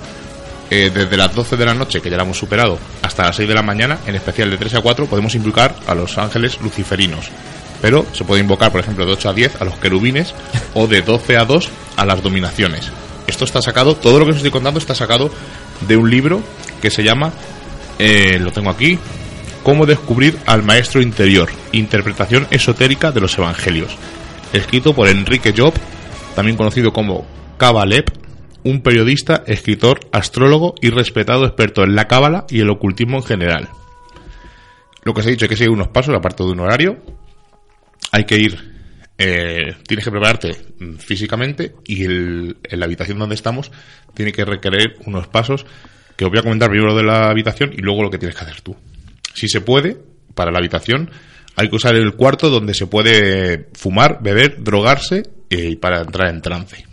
eh, 0.69 0.91
desde 0.93 1.17
las 1.17 1.33
12 1.33 1.57
de 1.57 1.65
la 1.65 1.73
noche, 1.73 2.01
que 2.01 2.09
ya 2.09 2.17
la 2.17 2.23
hemos 2.23 2.37
superado, 2.37 2.77
hasta 3.01 3.23
las 3.23 3.35
6 3.35 3.47
de 3.47 3.55
la 3.55 3.61
mañana, 3.61 3.99
en 4.05 4.15
especial 4.15 4.49
de 4.49 4.57
3 4.57 4.75
a 4.75 4.81
4, 4.81 5.05
podemos 5.07 5.35
invocar 5.35 5.75
a 5.87 5.95
los 5.95 6.17
ángeles 6.17 6.59
luciferinos. 6.61 7.29
Pero 7.81 8.05
se 8.13 8.23
puede 8.23 8.41
invocar, 8.41 8.71
por 8.71 8.81
ejemplo, 8.81 9.05
de 9.05 9.13
8 9.13 9.29
a 9.29 9.33
10 9.33 9.61
a 9.61 9.65
los 9.65 9.75
querubines 9.75 10.33
o 10.73 10.87
de 10.87 11.01
12 11.01 11.37
a 11.37 11.45
2 11.45 11.69
a 11.97 12.05
las 12.05 12.21
dominaciones. 12.21 12.91
Esto 13.27 13.45
está 13.45 13.61
sacado, 13.61 13.95
todo 13.95 14.19
lo 14.19 14.25
que 14.25 14.31
os 14.31 14.37
estoy 14.37 14.51
contando 14.51 14.79
está 14.79 14.95
sacado 14.95 15.31
de 15.87 15.97
un 15.97 16.09
libro 16.09 16.41
que 16.81 16.89
se 16.89 17.03
llama, 17.03 17.31
eh, 17.99 18.37
lo 18.39 18.51
tengo 18.51 18.69
aquí, 18.69 18.99
Cómo 19.63 19.85
descubrir 19.85 20.37
al 20.45 20.63
maestro 20.63 21.01
interior, 21.01 21.49
interpretación 21.73 22.47
esotérica 22.49 23.11
de 23.11 23.19
los 23.19 23.37
evangelios, 23.37 23.95
escrito 24.53 24.95
por 24.95 25.07
Enrique 25.07 25.53
Job, 25.55 25.73
también 26.35 26.55
conocido 26.55 26.93
como 26.93 27.25
Kabalep, 27.57 28.09
un 28.69 28.81
periodista, 28.81 29.43
escritor, 29.47 29.99
astrólogo 30.11 30.75
y 30.81 30.89
respetado 30.89 31.45
experto 31.45 31.83
en 31.83 31.95
la 31.95 32.07
cábala 32.07 32.45
y 32.49 32.59
el 32.59 32.69
ocultismo 32.69 33.17
en 33.17 33.23
general. 33.23 33.69
Lo 35.03 35.13
que 35.13 35.21
os 35.21 35.27
he 35.27 35.31
dicho, 35.31 35.45
hay 35.45 35.49
que 35.49 35.57
seguir 35.57 35.71
unos 35.71 35.87
pasos, 35.87 36.15
aparte 36.15 36.43
de 36.43 36.51
un 36.51 36.59
horario. 36.59 36.97
Hay 38.11 38.25
que 38.25 38.37
ir, 38.37 38.57
eh, 39.17 39.75
tienes 39.87 40.05
que 40.05 40.11
prepararte 40.11 40.55
mm, 40.79 40.95
físicamente 40.95 41.75
y 41.85 42.05
en 42.05 42.55
la 42.71 42.85
habitación 42.85 43.19
donde 43.19 43.35
estamos 43.35 43.71
tiene 44.13 44.31
que 44.31 44.45
requerir 44.45 44.95
unos 45.05 45.27
pasos 45.27 45.65
que 46.15 46.25
os 46.25 46.31
voy 46.31 46.39
a 46.39 46.43
comentar 46.43 46.69
primero 46.69 46.95
de 46.95 47.03
la 47.03 47.29
habitación 47.29 47.71
y 47.73 47.81
luego 47.81 48.03
lo 48.03 48.09
que 48.09 48.17
tienes 48.17 48.35
que 48.35 48.43
hacer 48.43 48.61
tú. 48.61 48.75
Si 49.33 49.47
se 49.47 49.61
puede, 49.61 49.97
para 50.35 50.51
la 50.51 50.59
habitación, 50.59 51.09
hay 51.55 51.69
que 51.69 51.75
usar 51.75 51.95
el 51.95 52.13
cuarto 52.15 52.49
donde 52.49 52.73
se 52.73 52.87
puede 52.87 53.69
fumar, 53.73 54.19
beber, 54.21 54.63
drogarse 54.63 55.23
eh, 55.49 55.69
y 55.71 55.75
para 55.75 56.01
entrar 56.01 56.29
en 56.29 56.41
trance. 56.41 56.88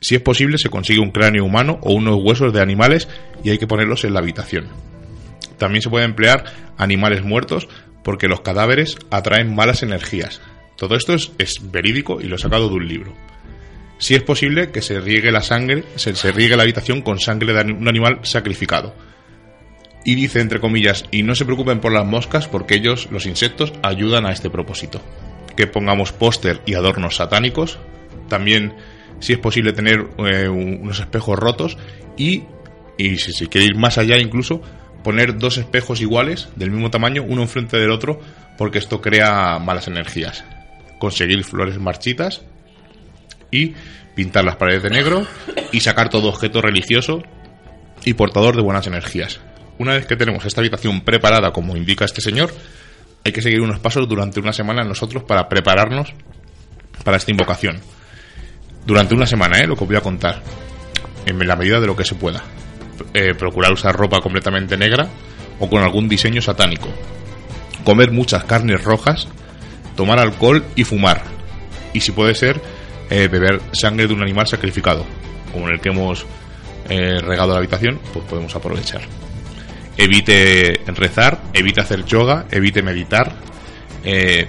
Si 0.00 0.14
es 0.14 0.22
posible, 0.22 0.58
se 0.58 0.70
consigue 0.70 1.00
un 1.00 1.10
cráneo 1.10 1.44
humano 1.44 1.78
o 1.82 1.92
unos 1.92 2.18
huesos 2.22 2.52
de 2.52 2.60
animales 2.60 3.08
y 3.44 3.50
hay 3.50 3.58
que 3.58 3.66
ponerlos 3.66 4.04
en 4.04 4.14
la 4.14 4.20
habitación. 4.20 4.68
También 5.58 5.82
se 5.82 5.90
puede 5.90 6.06
emplear 6.06 6.44
animales 6.78 7.22
muertos 7.22 7.68
porque 8.02 8.28
los 8.28 8.40
cadáveres 8.40 8.96
atraen 9.10 9.54
malas 9.54 9.82
energías. 9.82 10.40
Todo 10.76 10.96
esto 10.96 11.14
es, 11.14 11.70
verídico 11.70 12.20
y 12.22 12.24
lo 12.24 12.36
he 12.36 12.38
sacado 12.38 12.70
de 12.70 12.74
un 12.76 12.88
libro. 12.88 13.14
Si 13.98 14.14
es 14.14 14.22
posible 14.22 14.70
que 14.70 14.80
se 14.80 14.98
riegue 14.98 15.30
la 15.30 15.42
sangre, 15.42 15.84
se, 15.96 16.16
se 16.16 16.32
riegue 16.32 16.56
la 16.56 16.62
habitación 16.62 17.02
con 17.02 17.20
sangre 17.20 17.52
de 17.52 17.72
un 17.74 17.86
animal 17.86 18.20
sacrificado. 18.22 18.94
Y 20.06 20.14
dice 20.14 20.40
entre 20.40 20.60
comillas, 20.60 21.04
y 21.10 21.22
no 21.22 21.34
se 21.34 21.44
preocupen 21.44 21.80
por 21.80 21.92
las 21.92 22.06
moscas 22.06 22.48
porque 22.48 22.76
ellos, 22.76 23.08
los 23.10 23.26
insectos, 23.26 23.74
ayudan 23.82 24.24
a 24.24 24.32
este 24.32 24.48
propósito. 24.48 25.02
Que 25.54 25.66
pongamos 25.66 26.12
póster 26.12 26.62
y 26.64 26.72
adornos 26.72 27.16
satánicos. 27.16 27.78
También, 28.30 28.72
si 29.20 29.34
es 29.34 29.38
posible, 29.38 29.72
tener 29.72 30.08
eh, 30.18 30.48
unos 30.48 31.00
espejos 31.00 31.38
rotos. 31.38 31.78
Y, 32.16 32.42
y 32.98 33.16
si 33.16 33.32
se 33.32 33.46
quiere 33.46 33.66
ir 33.66 33.76
más 33.76 33.98
allá 33.98 34.18
incluso, 34.18 34.62
poner 35.02 35.38
dos 35.38 35.58
espejos 35.58 36.00
iguales, 36.00 36.48
del 36.56 36.70
mismo 36.70 36.90
tamaño, 36.90 37.22
uno 37.26 37.42
enfrente 37.42 37.78
del 37.78 37.90
otro, 37.90 38.20
porque 38.58 38.78
esto 38.78 39.00
crea 39.00 39.58
malas 39.58 39.88
energías. 39.88 40.44
Conseguir 40.98 41.44
flores 41.44 41.78
marchitas 41.78 42.42
y 43.50 43.74
pintar 44.14 44.44
las 44.44 44.56
paredes 44.56 44.82
de 44.82 44.90
negro 44.90 45.26
y 45.72 45.80
sacar 45.80 46.10
todo 46.10 46.28
objeto 46.28 46.60
religioso 46.60 47.22
y 48.04 48.14
portador 48.14 48.56
de 48.56 48.62
buenas 48.62 48.86
energías. 48.86 49.40
Una 49.78 49.94
vez 49.94 50.06
que 50.06 50.16
tenemos 50.16 50.44
esta 50.44 50.60
habitación 50.60 51.00
preparada 51.02 51.52
como 51.52 51.76
indica 51.76 52.04
este 52.04 52.20
señor, 52.20 52.52
hay 53.24 53.32
que 53.32 53.42
seguir 53.42 53.60
unos 53.60 53.78
pasos 53.78 54.08
durante 54.08 54.40
una 54.40 54.52
semana 54.52 54.82
nosotros 54.82 55.24
para 55.24 55.48
prepararnos 55.48 56.12
para 57.04 57.16
esta 57.16 57.30
invocación. 57.30 57.80
Durante 58.86 59.14
una 59.14 59.26
semana, 59.26 59.58
¿eh? 59.58 59.66
lo 59.66 59.76
que 59.76 59.84
os 59.84 59.88
voy 59.88 59.96
a 59.96 60.02
contar, 60.02 60.42
en 61.26 61.46
la 61.46 61.56
medida 61.56 61.80
de 61.80 61.86
lo 61.86 61.96
que 61.96 62.04
se 62.04 62.14
pueda. 62.14 62.42
Eh, 63.14 63.34
procurar 63.34 63.72
usar 63.72 63.94
ropa 63.96 64.20
completamente 64.20 64.76
negra 64.76 65.08
o 65.58 65.68
con 65.68 65.82
algún 65.82 66.08
diseño 66.08 66.42
satánico. 66.42 66.88
Comer 67.84 68.10
muchas 68.10 68.44
carnes 68.44 68.82
rojas, 68.82 69.28
tomar 69.96 70.18
alcohol 70.18 70.64
y 70.76 70.84
fumar. 70.84 71.22
Y 71.92 72.00
si 72.00 72.12
puede 72.12 72.34
ser, 72.34 72.60
eh, 73.10 73.28
beber 73.28 73.60
sangre 73.72 74.06
de 74.06 74.14
un 74.14 74.22
animal 74.22 74.46
sacrificado, 74.46 75.04
como 75.52 75.68
en 75.68 75.74
el 75.74 75.80
que 75.80 75.90
hemos 75.90 76.26
eh, 76.88 77.20
regado 77.20 77.52
la 77.52 77.58
habitación, 77.58 78.00
pues 78.12 78.24
podemos 78.24 78.54
aprovechar. 78.54 79.02
Evite 79.96 80.80
rezar, 80.86 81.40
evite 81.52 81.80
hacer 81.80 82.04
yoga, 82.04 82.46
evite 82.50 82.82
meditar. 82.82 83.32
Eh, 84.04 84.48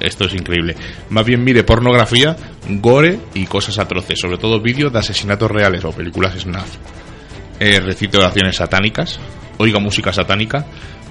esto 0.00 0.24
es 0.24 0.34
increíble. 0.34 0.74
Más 1.10 1.24
bien 1.24 1.42
mire 1.44 1.62
pornografía, 1.64 2.36
gore 2.68 3.18
y 3.34 3.46
cosas 3.46 3.78
atroces, 3.78 4.18
sobre 4.20 4.38
todo 4.38 4.60
vídeos 4.60 4.92
de 4.92 4.98
asesinatos 4.98 5.50
reales 5.50 5.84
o 5.84 5.92
películas 5.92 6.34
snuff. 6.38 6.76
Eh, 7.58 7.78
recite 7.80 8.16
oraciones 8.18 8.56
satánicas, 8.56 9.20
oiga 9.58 9.78
música 9.78 10.12
satánica, 10.12 10.66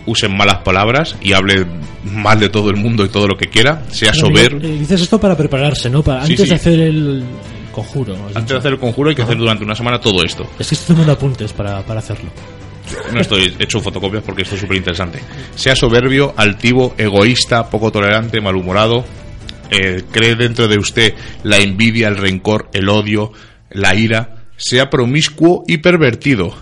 usen 0.07 0.35
malas 0.35 0.63
palabras 0.63 1.15
y 1.21 1.33
hable 1.33 1.65
mal 2.03 2.39
de 2.39 2.49
todo 2.49 2.69
el 2.71 2.77
mundo 2.77 3.05
y 3.05 3.09
todo 3.09 3.27
lo 3.27 3.37
que 3.37 3.47
quiera, 3.47 3.83
sea 3.91 4.13
soberbio. 4.13 4.67
eh, 4.67 4.79
Dices 4.79 5.01
esto 5.01 5.19
para 5.19 5.37
prepararse, 5.37 5.89
¿no? 5.89 6.01
Para, 6.01 6.25
Sí, 6.25 6.31
antes 6.33 6.45
sí. 6.45 6.49
de 6.49 6.55
hacer 6.55 6.79
el 6.79 7.23
conjuro. 7.71 8.15
Antes 8.15 8.35
dicho. 8.43 8.53
de 8.55 8.59
hacer 8.59 8.71
el 8.73 8.79
conjuro 8.79 9.09
hay 9.09 9.15
que 9.15 9.21
hacer 9.21 9.37
durante 9.37 9.63
una 9.63 9.75
semana 9.75 9.99
todo 9.99 10.23
esto. 10.23 10.49
Es 10.57 10.67
que 10.69 10.75
estoy 10.75 10.95
tomando 10.95 11.13
apuntes 11.13 11.53
para, 11.53 11.83
para 11.83 11.99
hacerlo. 11.99 12.31
No 13.13 13.19
estoy 13.21 13.53
hecho 13.59 13.79
fotocopias 13.79 14.23
porque 14.23 14.43
esto 14.43 14.55
es 14.55 14.61
súper 14.61 14.77
interesante. 14.77 15.19
Sea 15.55 15.75
soberbio, 15.75 16.33
altivo, 16.37 16.95
egoísta, 16.97 17.69
poco 17.69 17.91
tolerante, 17.91 18.41
malhumorado. 18.41 19.05
eh, 19.71 20.03
cree 20.11 20.35
dentro 20.35 20.67
de 20.67 20.77
usted 20.77 21.13
la 21.43 21.57
envidia, 21.57 22.07
el 22.07 22.17
rencor, 22.17 22.69
el 22.73 22.89
odio, 22.89 23.31
la 23.69 23.93
ira. 23.95 24.35
Sea 24.57 24.89
promiscuo 24.89 25.63
y 25.67 25.77
pervertido. 25.77 26.55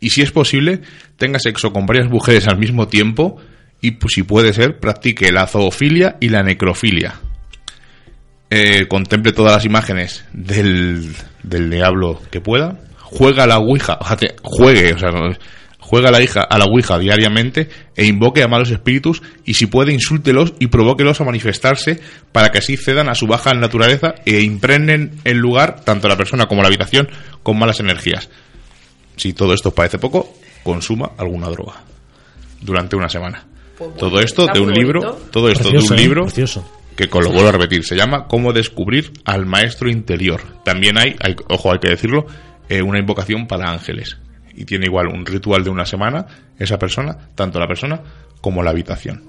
Y 0.00 0.10
si 0.10 0.22
es 0.22 0.30
posible, 0.32 0.80
tenga 1.16 1.38
sexo 1.38 1.72
con 1.72 1.86
varias 1.86 2.08
mujeres 2.08 2.48
al 2.48 2.58
mismo 2.58 2.88
tiempo. 2.88 3.36
Y 3.80 3.92
pues, 3.92 4.14
si 4.14 4.22
puede 4.22 4.52
ser, 4.54 4.78
practique 4.80 5.30
la 5.30 5.46
zoofilia 5.46 6.16
y 6.20 6.30
la 6.30 6.42
necrofilia. 6.42 7.14
Eh, 8.50 8.86
contemple 8.88 9.32
todas 9.32 9.52
las 9.52 9.64
imágenes 9.64 10.24
del, 10.32 11.14
del 11.42 11.70
diablo 11.70 12.20
que 12.30 12.40
pueda. 12.40 12.78
Juega 13.00 13.46
la 13.46 13.58
Ouija, 13.58 13.98
juegue, 14.42 14.92
o 14.94 14.98
sea, 14.98 15.10
no- 15.10 15.36
juega 15.84 16.08
a 16.08 16.12
la, 16.12 16.22
hija, 16.22 16.40
a 16.40 16.58
la 16.58 16.64
Ouija 16.64 16.98
diariamente 16.98 17.68
e 17.94 18.06
invoque 18.06 18.42
a 18.42 18.48
malos 18.48 18.70
espíritus 18.70 19.22
y 19.44 19.54
si 19.54 19.66
puede 19.66 19.92
insúltelos 19.92 20.54
y 20.58 20.68
provóquelos 20.68 21.20
a 21.20 21.24
manifestarse 21.24 22.00
para 22.32 22.50
que 22.50 22.58
así 22.58 22.76
cedan 22.78 23.10
a 23.10 23.14
su 23.14 23.26
baja 23.26 23.52
naturaleza 23.52 24.14
e 24.24 24.40
impregnen 24.40 25.20
el 25.24 25.36
lugar, 25.38 25.82
tanto 25.84 26.08
la 26.08 26.16
persona 26.16 26.46
como 26.46 26.62
la 26.62 26.68
habitación, 26.68 27.08
con 27.42 27.58
malas 27.58 27.80
energías. 27.80 28.30
Si 29.16 29.34
todo 29.34 29.52
esto 29.52 29.68
os 29.68 29.74
parece 29.74 29.98
poco, 29.98 30.34
consuma 30.62 31.10
alguna 31.18 31.48
droga 31.48 31.74
durante 32.60 32.96
una 32.96 33.08
semana. 33.10 33.44
Pues 33.76 33.94
todo 33.96 34.20
esto 34.20 34.46
de 34.46 34.60
un 34.60 34.70
muy 34.70 34.78
libro, 34.78 35.20
todo 35.30 35.48
esto 35.50 35.68
Precioso, 35.68 35.88
de 35.88 35.92
un 35.94 35.98
¿eh? 35.98 36.02
libro 36.02 36.22
Precioso. 36.22 36.72
que 36.96 37.08
con 37.08 37.22
lo 37.24 37.30
vuelvo 37.30 37.48
a 37.48 37.52
repetir, 37.52 37.84
se 37.84 37.94
llama 37.96 38.26
Cómo 38.26 38.52
descubrir 38.52 39.12
al 39.24 39.44
maestro 39.46 39.90
interior. 39.90 40.40
También 40.64 40.96
hay, 40.98 41.14
hay- 41.20 41.36
ojo, 41.48 41.72
hay 41.72 41.78
que 41.78 41.90
decirlo, 41.90 42.26
eh, 42.68 42.80
una 42.82 42.98
invocación 42.98 43.46
para 43.46 43.70
ángeles. 43.70 44.16
Y 44.56 44.64
tiene 44.64 44.86
igual 44.86 45.08
un 45.08 45.26
ritual 45.26 45.64
de 45.64 45.70
una 45.70 45.84
semana, 45.84 46.26
esa 46.58 46.78
persona, 46.78 47.16
tanto 47.34 47.58
la 47.58 47.66
persona 47.66 48.00
como 48.40 48.62
la 48.62 48.70
habitación. 48.70 49.24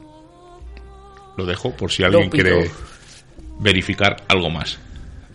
Lo 1.38 1.45
dejo 1.45 1.76
por 1.76 1.91
si 1.91 2.03
alguien 2.03 2.30
quiere 2.30 2.69
verificar 3.59 4.17
algo 4.28 4.49
más. 4.49 4.78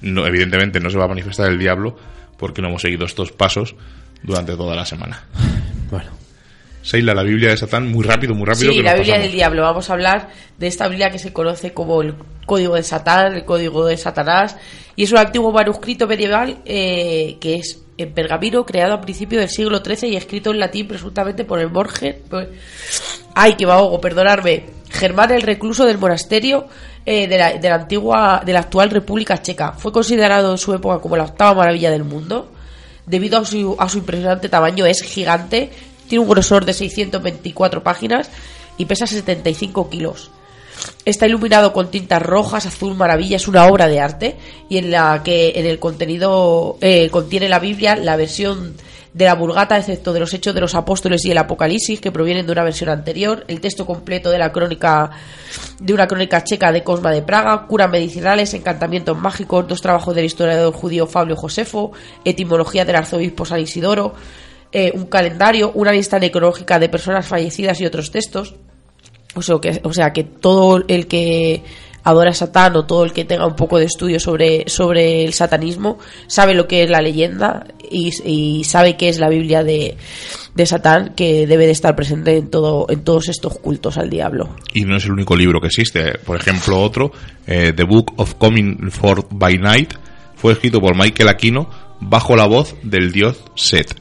No, 0.01 0.26
evidentemente 0.26 0.80
no 0.80 0.91
se 0.91 0.99
va 0.99 1.05
a 1.05 1.09
manifestar 1.09 1.49
el 1.49 1.59
diablo 1.59 1.97
porque 2.38 2.62
no 2.62 2.68
hemos 2.68 2.82
seguido 2.82 3.05
estos 3.05 3.32
pasos 3.32 3.74
durante 4.22 4.57
toda 4.57 4.74
la 4.74 4.86
semana. 4.86 5.24
Bueno, 5.91 6.11
Seila, 6.82 7.14
la 7.14 7.22
Biblia 7.22 7.51
de 7.51 7.57
Satán, 7.57 7.91
muy 7.91 8.05
rápido, 8.05 8.34
muy 8.34 8.47
rápido. 8.47 8.72
Sí, 8.72 8.78
que 8.78 8.82
la 8.82 8.95
Biblia 8.95 9.14
pasamos. 9.14 9.26
del 9.26 9.32
Diablo. 9.32 9.62
Vamos 9.62 9.91
a 9.91 9.93
hablar 9.93 10.30
de 10.57 10.66
esta 10.66 10.88
Biblia 10.88 11.11
que 11.11 11.18
se 11.18 11.32
conoce 11.32 11.72
como 11.74 12.01
el 12.01 12.14
Código 12.47 12.74
de 12.74 12.82
Satán, 12.82 13.34
el 13.34 13.45
Código 13.45 13.86
de 13.86 13.97
Satanás. 13.97 14.57
Y 14.97 15.05
es 15.05 15.12
un 15.12 15.18
antiguo 15.18 15.53
manuscrito 15.53 16.07
medieval 16.07 16.59
eh, 16.64 17.36
que 17.41 17.57
es 17.57 17.82
en 18.03 18.12
pergamino, 18.12 18.64
creado 18.64 18.94
a 18.94 19.01
principios 19.01 19.40
del 19.40 19.48
siglo 19.48 19.82
XIII 19.84 20.12
y 20.12 20.16
escrito 20.16 20.51
en 20.51 20.61
latín 20.61 20.88
presuntamente 20.88 21.44
por 21.44 21.61
el 21.61 21.68
Borges. 21.68 22.16
Ay, 23.34 23.55
que 23.55 23.66
me 23.66 23.72
ahogo, 23.72 24.01
perdonarme. 24.01 24.66
Germán 24.90 25.30
el 25.30 25.42
recluso 25.42 25.86
del 25.86 25.98
monasterio 25.98 26.66
eh, 27.07 27.28
de, 27.28 27.38
la, 27.38 27.53
de 27.55 27.68
la 27.68 27.76
antigua, 27.76 28.42
de 28.44 28.53
la 28.53 28.61
actual 28.61 28.90
República 28.90 29.40
Checa. 29.40 29.72
Fue 29.72 29.92
considerado 29.92 30.51
en 30.51 30.59
su 30.59 30.74
época 30.74 30.98
como 30.98 31.16
la 31.16 31.24
octava 31.24 31.55
maravilla 31.55 31.90
del 31.90 32.05
mundo. 32.05 32.51
Debido 33.07 33.38
a 33.38 33.44
su, 33.44 33.76
a 33.78 33.88
su 33.88 33.98
impresionante 33.98 34.48
tamaño, 34.48 34.86
es 34.86 35.03
gigante. 35.03 35.70
Tiene 36.09 36.22
un 36.22 36.30
grosor 36.30 36.64
de 36.64 36.72
624 36.72 37.82
páginas 37.82 38.30
y 38.76 38.86
pesa 38.86 39.07
75 39.07 39.88
kilos. 39.88 40.30
Está 41.05 41.26
iluminado 41.26 41.72
con 41.72 41.91
tintas 41.91 42.22
rojas, 42.22 42.66
azul, 42.66 42.95
maravilla, 42.95 43.37
es 43.37 43.49
una 43.49 43.66
obra 43.66 43.89
de 43.89 44.01
arte 44.01 44.37
y 44.68 44.78
en 44.78 44.91
la 44.91 45.22
que 45.24 45.53
en 45.57 45.66
el 45.66 45.78
contenido 45.78 46.76
eh, 46.81 47.09
contiene 47.11 47.49
la 47.49 47.59
Biblia 47.59 47.97
la 47.97 48.16
versión 48.16 48.74
de 49.12 49.24
la 49.24 49.35
Vulgata, 49.35 49.76
excepto 49.76 50.12
de 50.12 50.20
los 50.20 50.33
Hechos 50.35 50.55
de 50.55 50.61
los 50.61 50.74
Apóstoles 50.74 51.24
y 51.24 51.31
el 51.31 51.39
Apocalipsis, 51.39 52.01
que 52.01 52.12
provienen 52.12 52.47
de 52.47 52.53
una 52.53 52.62
versión 52.62 52.91
anterior, 52.91 53.45
el 53.49 53.61
texto 53.61 53.85
completo 53.87 54.31
de 54.31 54.39
la 54.39 54.53
crónica 54.53 55.11
de 55.81 55.93
una 55.93 56.07
crónica 56.07 56.45
checa 56.45 56.70
de 56.70 56.85
Cosma 56.85 57.11
de 57.11 57.22
Praga, 57.22 57.66
curas 57.66 57.91
medicinales, 57.91 58.55
encantamientos 58.55 59.18
mágicos, 59.18 59.66
dos 59.66 59.81
trabajos 59.81 60.14
del 60.14 60.26
historiador 60.26 60.72
judío 60.72 61.07
Fabio 61.07 61.35
Josefo, 61.35 61.93
etimología 62.24 62.85
del 62.85 62.97
arzobispo 62.97 63.45
San 63.45 63.61
Isidoro, 63.61 64.14
eh, 64.70 64.93
un 64.95 65.07
calendario, 65.07 65.72
una 65.74 65.91
lista 65.91 66.18
necrológica 66.18 66.78
de 66.78 66.89
personas 66.89 67.26
fallecidas 67.26 67.81
y 67.81 67.87
otros 67.87 68.12
textos. 68.12 68.55
O 69.35 69.43
sea, 69.43 69.57
que, 69.61 69.81
o 69.85 69.93
sea 69.93 70.12
que 70.12 70.24
todo 70.24 70.83
el 70.89 71.07
que 71.07 71.62
adora 72.03 72.31
a 72.31 72.35
Satán 72.35 72.76
o 72.76 72.87
todo 72.87 73.05
el 73.05 73.12
que 73.12 73.24
tenga 73.24 73.47
un 73.47 73.57
poco 73.57 73.78
de 73.78 73.85
estudio 73.85 74.18
sobre, 74.18 74.64
sobre 74.68 75.24
el 75.24 75.33
satanismo 75.33 75.99
sabe 76.26 76.55
lo 76.55 76.66
que 76.66 76.83
es 76.83 76.91
la 76.91 77.01
leyenda 77.01 77.66
y, 77.91 78.62
sabe 78.64 78.97
qué 78.97 79.09
es 79.09 79.18
la 79.18 79.28
Biblia 79.28 79.64
de, 79.64 79.97
de 80.55 80.66
Satán 80.66 81.14
que 81.16 81.47
debe 81.47 81.66
de 81.66 81.72
estar 81.72 81.97
presente 81.97 82.37
en, 82.37 82.49
todo, 82.49 82.87
en 82.89 83.03
todos 83.03 83.28
estos 83.28 83.59
cultos 83.59 83.99
al 83.99 84.09
diablo. 84.11 84.57
Y 84.72 84.83
no 84.83 84.97
es 84.97 85.05
el 85.05 85.12
único 85.12 85.37
libro 85.37 85.61
que 85.61 85.66
existe. 85.66 86.18
Por 86.24 86.37
ejemplo, 86.37 86.81
otro, 86.81 87.11
eh, 87.47 87.72
The 87.74 87.85
Book 87.85 88.12
of 88.16 88.35
Coming 88.35 88.91
Forth 88.91 89.26
by 89.31 89.59
Night, 89.59 89.95
fue 90.37 90.53
escrito 90.53 90.81
por 90.81 90.97
Michael 90.97 91.28
Aquino 91.28 91.68
bajo 92.01 92.37
la 92.37 92.47
voz 92.47 92.76
del 92.83 93.12
dios 93.12 93.43
Set. 93.57 93.95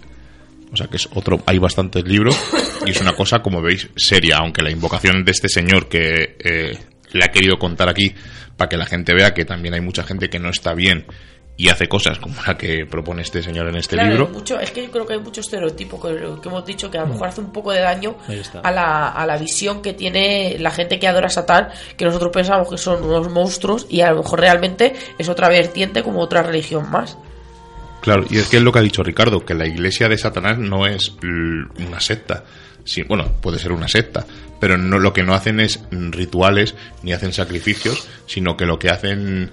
O 0.71 0.77
sea 0.77 0.87
que 0.87 0.97
es 0.97 1.09
otro, 1.15 1.41
hay 1.47 1.57
bastantes 1.57 2.05
libros 2.05 2.37
y 2.85 2.91
es 2.91 3.01
una 3.01 3.13
cosa, 3.13 3.39
como 3.39 3.61
veis, 3.61 3.89
seria, 3.95 4.37
aunque 4.37 4.61
la 4.61 4.71
invocación 4.71 5.23
de 5.25 5.31
este 5.31 5.49
señor 5.49 5.87
que 5.89 6.37
eh, 6.43 6.77
le 7.11 7.25
ha 7.25 7.29
querido 7.29 7.57
contar 7.57 7.89
aquí 7.89 8.13
para 8.57 8.69
que 8.69 8.77
la 8.77 8.85
gente 8.85 9.13
vea 9.13 9.33
que 9.33 9.45
también 9.45 9.73
hay 9.73 9.81
mucha 9.81 10.03
gente 10.03 10.29
que 10.29 10.39
no 10.39 10.49
está 10.49 10.73
bien 10.73 11.05
y 11.57 11.67
hace 11.67 11.87
cosas 11.87 12.19
como 12.19 12.35
la 12.47 12.57
que 12.57 12.85
propone 12.89 13.21
este 13.21 13.43
señor 13.43 13.67
en 13.67 13.75
este 13.75 13.95
Claro, 13.95 14.09
libro. 14.11 14.27
mucho, 14.29 14.57
es 14.59 14.71
que 14.71 14.83
yo 14.85 14.91
creo 14.91 15.05
que 15.05 15.13
hay 15.13 15.19
mucho 15.19 15.41
estereotipo 15.41 16.01
que, 16.01 16.15
que 16.41 16.47
hemos 16.47 16.65
dicho 16.65 16.89
que 16.89 16.97
a 16.97 17.01
lo 17.01 17.07
mejor 17.07 17.27
hace 17.27 17.41
un 17.41 17.51
poco 17.51 17.73
de 17.73 17.81
daño 17.81 18.15
a 18.63 18.71
la, 18.71 19.09
a 19.09 19.25
la 19.25 19.37
visión 19.37 19.81
que 19.81 19.93
tiene 19.93 20.55
la 20.59 20.71
gente 20.71 20.99
que 20.99 21.07
adora 21.07 21.27
a 21.27 21.29
Satán, 21.29 21.67
que 21.97 22.05
nosotros 22.05 22.31
pensamos 22.33 22.69
que 22.69 22.77
son 22.77 23.03
unos 23.03 23.29
monstruos 23.29 23.87
y 23.89 23.99
a 23.99 24.11
lo 24.11 24.23
mejor 24.23 24.39
realmente 24.39 24.93
es 25.17 25.27
otra 25.27 25.49
vertiente 25.49 26.01
como 26.01 26.21
otra 26.21 26.43
religión 26.43 26.89
más. 26.89 27.17
Claro, 28.01 28.23
y 28.29 28.37
es 28.37 28.47
que 28.47 28.55
es 28.55 28.63
lo 28.63 28.71
que 28.71 28.79
ha 28.79 28.83
dicho 28.83 29.03
Ricardo, 29.03 29.43
que 29.43 29.53
la 29.53 29.67
iglesia 29.67 30.07
de 30.07 30.17
Satanás 30.17 30.57
no 30.57 30.87
es 30.87 31.13
una 31.21 31.99
secta. 31.99 32.45
Sí, 32.89 33.03
bueno, 33.03 33.33
puede 33.39 33.59
ser 33.59 33.71
una 33.71 33.87
secta, 33.87 34.25
pero 34.59 34.75
no, 34.75 34.97
lo 34.97 35.13
que 35.13 35.21
no 35.21 35.35
hacen 35.35 35.59
es 35.59 35.79
rituales 35.91 36.73
ni 37.03 37.13
hacen 37.13 37.33
sacrificios, 37.33 38.07
sino 38.25 38.57
que 38.57 38.65
lo 38.65 38.79
que 38.79 38.89
hacen 38.89 39.51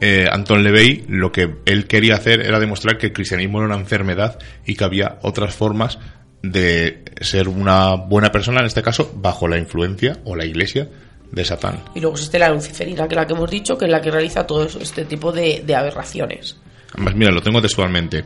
eh, 0.00 0.24
Anton 0.32 0.64
Levey, 0.64 1.04
lo 1.06 1.30
que 1.30 1.56
él 1.66 1.86
quería 1.86 2.14
hacer 2.14 2.40
era 2.40 2.58
demostrar 2.58 2.96
que 2.96 3.08
el 3.08 3.12
cristianismo 3.12 3.58
era 3.58 3.66
una 3.66 3.76
enfermedad 3.76 4.38
y 4.64 4.74
que 4.74 4.84
había 4.84 5.18
otras 5.20 5.54
formas 5.54 5.98
de 6.42 7.02
ser 7.20 7.48
una 7.48 7.94
buena 7.96 8.32
persona, 8.32 8.60
en 8.60 8.66
este 8.66 8.80
caso, 8.80 9.12
bajo 9.14 9.46
la 9.48 9.58
influencia 9.58 10.20
o 10.24 10.34
la 10.34 10.46
iglesia 10.46 10.88
de 11.30 11.44
Satán. 11.44 11.82
Y 11.94 12.00
luego 12.00 12.16
existe 12.16 12.38
la 12.38 12.48
luciferina, 12.48 13.06
que 13.06 13.16
es 13.16 13.20
la 13.20 13.26
que 13.26 13.34
hemos 13.34 13.50
dicho, 13.50 13.76
que 13.76 13.84
es 13.84 13.90
la 13.90 14.00
que 14.00 14.10
realiza 14.10 14.46
todo 14.46 14.64
este 14.64 15.04
tipo 15.04 15.30
de, 15.30 15.62
de 15.62 15.74
aberraciones. 15.76 16.56
Además, 16.94 17.14
mira, 17.16 17.32
lo 17.32 17.42
tengo 17.42 17.60
textualmente. 17.60 18.24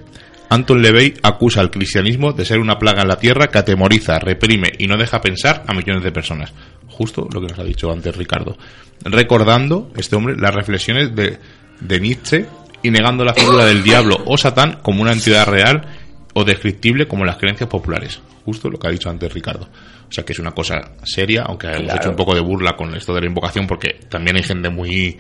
Anton 0.53 0.83
LaVey 0.83 1.15
acusa 1.23 1.61
al 1.61 1.71
cristianismo 1.71 2.33
de 2.33 2.45
ser 2.45 2.59
una 2.59 2.79
plaga 2.79 3.03
en 3.03 3.09
la 3.09 3.17
tierra 3.19 3.47
que 3.49 3.59
atemoriza, 3.59 4.19
reprime 4.19 4.69
y 4.79 4.87
no 4.87 4.97
deja 4.99 5.21
pensar 5.21 5.65
a 5.67 5.73
millones 5.73 6.03
de 6.05 6.13
personas. 6.13 6.53
Justo 6.89 7.27
lo 7.33 7.41
que 7.41 7.47
nos 7.49 7.59
ha 7.59 7.65
dicho 7.65 7.91
antes 7.91 8.15
Ricardo. 8.15 8.57
Recordando, 9.05 9.91
este 9.97 10.15
hombre, 10.17 10.37
las 10.37 10.55
reflexiones 10.55 11.15
de, 11.15 11.39
de 11.81 12.01
Nietzsche 12.01 12.47
y 12.83 12.91
negando 12.91 13.25
la 13.25 13.35
figura 13.35 13.65
del 13.65 13.83
diablo 13.83 14.17
o 14.27 14.37
Satán 14.37 14.79
como 14.83 15.03
una 15.03 15.13
entidad 15.13 15.47
real 15.47 15.87
o 16.35 16.45
descriptible 16.45 17.09
como 17.09 17.25
las 17.25 17.37
creencias 17.37 17.69
populares. 17.69 18.21
Justo 18.45 18.69
lo 18.69 18.79
que 18.79 18.89
ha 18.89 18.91
dicho 18.91 19.09
antes 19.09 19.33
Ricardo. 19.33 19.69
O 20.09 20.13
sea 20.13 20.25
que 20.25 20.33
es 20.35 20.39
una 20.39 20.51
cosa 20.53 20.81
seria, 21.05 21.45
aunque 21.47 21.69
hemos 21.69 21.83
Claro. 21.85 21.99
hecho 22.01 22.11
un 22.11 22.17
poco 22.17 22.35
de 22.35 22.41
burla 22.43 22.77
con 22.77 22.95
esto 22.95 23.15
de 23.15 23.21
la 23.23 23.27
invocación, 23.27 23.67
porque 23.67 23.99
también 24.09 24.37
hay 24.37 24.43
gente 24.43 24.69
muy 24.69 25.17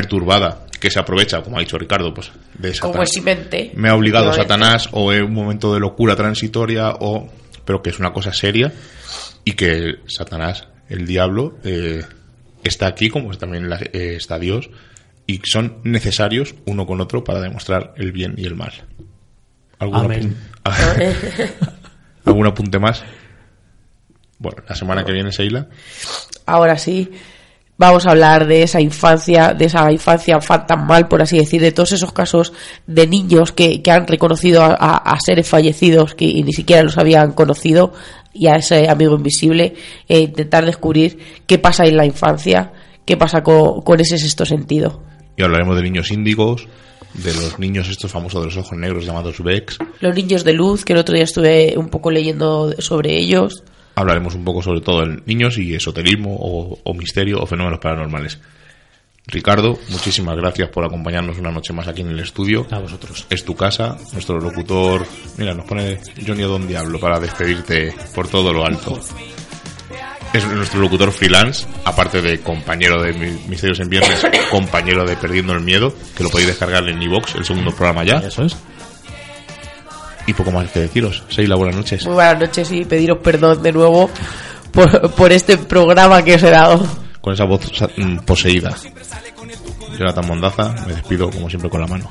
perturbada 0.00 0.66
que 0.78 0.90
se 0.90 0.98
aprovecha, 0.98 1.40
como 1.42 1.56
ha 1.56 1.60
dicho 1.60 1.78
Ricardo, 1.78 2.12
pues 2.12 2.30
de 2.58 2.74
Satán 2.74 2.90
Como 2.92 3.02
me 3.74 3.88
ha 3.88 3.94
obligado. 3.94 4.30
Satanás 4.34 4.88
o 4.92 5.10
es 5.10 5.22
un 5.22 5.32
momento 5.32 5.72
de 5.72 5.80
locura 5.80 6.14
transitoria 6.16 6.90
o 7.00 7.28
pero 7.64 7.80
que 7.82 7.88
es 7.90 7.98
una 7.98 8.12
cosa 8.12 8.32
seria 8.34 8.72
y 9.44 9.52
que 9.52 9.94
Satanás 10.06 10.68
el 10.90 11.06
diablo 11.06 11.56
eh, 11.64 12.04
está 12.62 12.86
aquí 12.88 13.08
como 13.08 13.34
también 13.38 13.70
la- 13.70 13.80
eh, 13.80 14.16
está 14.16 14.38
Dios 14.38 14.68
y 15.26 15.40
son 15.44 15.78
necesarios 15.82 16.54
uno 16.66 16.84
con 16.86 17.00
otro 17.00 17.24
para 17.24 17.40
demostrar 17.40 17.94
el 17.96 18.12
bien 18.12 18.34
y 18.36 18.44
el 18.44 18.54
mal 18.54 18.72
¿Algún, 19.78 19.96
Amén. 20.04 20.36
apun- 20.62 21.50
¿Algún 22.26 22.46
apunte 22.46 22.78
más? 22.78 23.02
Bueno, 24.38 24.62
la 24.68 24.74
semana 24.74 25.04
que 25.04 25.12
viene, 25.12 25.32
Seila. 25.32 25.68
Ahora 26.44 26.76
sí, 26.76 27.10
vamos 27.78 28.06
a 28.06 28.10
hablar 28.10 28.46
de 28.46 28.62
esa 28.62 28.80
infancia, 28.80 29.52
de 29.52 29.66
esa 29.66 29.90
infancia 29.92 30.40
fantasmal, 30.40 31.08
por 31.08 31.20
así 31.22 31.36
decir, 31.38 31.60
de 31.60 31.72
todos 31.72 31.92
esos 31.92 32.12
casos 32.12 32.52
de 32.86 33.06
niños 33.06 33.52
que, 33.52 33.82
que 33.82 33.90
han 33.90 34.06
reconocido 34.06 34.62
a, 34.62 34.68
a- 34.78 34.96
a 34.96 35.20
seres 35.20 35.48
fallecidos 35.48 36.14
que 36.14 36.26
ni 36.42 36.52
siquiera 36.52 36.82
los 36.82 36.96
habían 36.98 37.32
conocido 37.32 37.92
y 38.32 38.48
a 38.48 38.56
ese 38.56 38.88
amigo 38.88 39.14
invisible, 39.16 39.74
e 40.08 40.20
intentar 40.20 40.64
descubrir 40.66 41.18
qué 41.46 41.58
pasa 41.58 41.84
en 41.86 41.96
la 41.96 42.04
infancia, 42.04 42.72
qué 43.06 43.16
pasa 43.16 43.42
co- 43.42 43.82
con, 43.82 43.98
ese 44.00 44.18
sexto 44.18 44.44
sentido. 44.44 45.02
Y 45.38 45.42
hablaremos 45.42 45.76
de 45.76 45.82
niños 45.82 46.10
índigos, 46.10 46.68
de 47.14 47.32
los 47.32 47.58
niños 47.58 47.88
estos 47.88 48.10
famosos 48.10 48.40
de 48.42 48.46
los 48.48 48.56
ojos 48.58 48.76
negros 48.76 49.06
llamados 49.06 49.42
Vex. 49.42 49.78
Los 50.00 50.14
niños 50.14 50.44
de 50.44 50.52
luz, 50.52 50.84
que 50.84 50.92
el 50.92 50.98
otro 50.98 51.14
día 51.14 51.24
estuve 51.24 51.74
un 51.78 51.88
poco 51.88 52.10
leyendo 52.10 52.74
sobre 52.78 53.16
ellos. 53.18 53.62
Hablaremos 53.96 54.34
un 54.36 54.44
poco 54.44 54.62
sobre 54.62 54.80
todo 54.80 55.02
en 55.02 55.22
niños 55.26 55.58
y 55.58 55.74
esoterismo 55.74 56.36
o, 56.38 56.78
o 56.84 56.94
misterio 56.94 57.40
o 57.40 57.46
fenómenos 57.46 57.80
paranormales. 57.80 58.38
Ricardo, 59.28 59.76
muchísimas 59.88 60.36
gracias 60.36 60.68
por 60.68 60.84
acompañarnos 60.84 61.36
una 61.38 61.50
noche 61.50 61.72
más 61.72 61.88
aquí 61.88 62.02
en 62.02 62.10
el 62.10 62.20
estudio. 62.20 62.64
A 62.70 62.78
vosotros. 62.78 63.26
Es 63.28 63.44
tu 63.44 63.56
casa, 63.56 63.96
nuestro 64.12 64.38
locutor. 64.38 65.04
Mira, 65.36 65.52
nos 65.52 65.66
pone 65.66 65.98
Johnny 66.24 66.42
Don 66.42 66.68
Diablo 66.68 67.00
para 67.00 67.18
despedirte 67.18 67.92
por 68.14 68.28
todo 68.28 68.52
lo 68.52 68.64
alto. 68.64 69.00
Es 70.32 70.46
nuestro 70.46 70.80
locutor 70.80 71.10
freelance, 71.12 71.66
aparte 71.84 72.20
de 72.20 72.40
compañero 72.40 73.02
de 73.02 73.12
Mi- 73.14 73.48
Misterios 73.48 73.80
en 73.80 73.88
Viernes, 73.88 74.24
compañero 74.50 75.04
de 75.04 75.16
Perdiendo 75.16 75.54
el 75.54 75.60
Miedo, 75.60 75.92
que 76.16 76.22
lo 76.22 76.30
podéis 76.30 76.48
descargar 76.50 76.86
en 76.88 77.02
iVox, 77.02 77.34
el 77.36 77.44
segundo 77.44 77.70
programa 77.74 78.04
ya. 78.04 78.18
Eso 78.18 78.42
es. 78.44 78.56
Y 80.26 80.32
poco 80.32 80.50
más 80.50 80.70
que 80.70 80.80
deciros. 80.80 81.22
Seila, 81.28 81.56
buenas 81.56 81.76
noches. 81.76 82.04
Muy 82.04 82.14
buenas 82.14 82.40
noches 82.40 82.70
y 82.72 82.84
pediros 82.84 83.18
perdón 83.18 83.62
de 83.62 83.72
nuevo 83.72 84.10
por, 84.72 85.10
por 85.12 85.32
este 85.32 85.56
programa 85.56 86.22
que 86.22 86.34
os 86.34 86.42
he 86.42 86.50
dado. 86.50 86.86
con 87.20 87.32
esa 87.32 87.44
voz 87.44 87.60
mm, 87.96 88.18
poseída. 88.18 88.74
Jonathan 89.98 90.26
Mondaza, 90.26 90.74
me 90.86 90.94
despido 90.94 91.30
como 91.30 91.48
siempre 91.48 91.70
con 91.70 91.80
la 91.80 91.86
mano. 91.86 92.10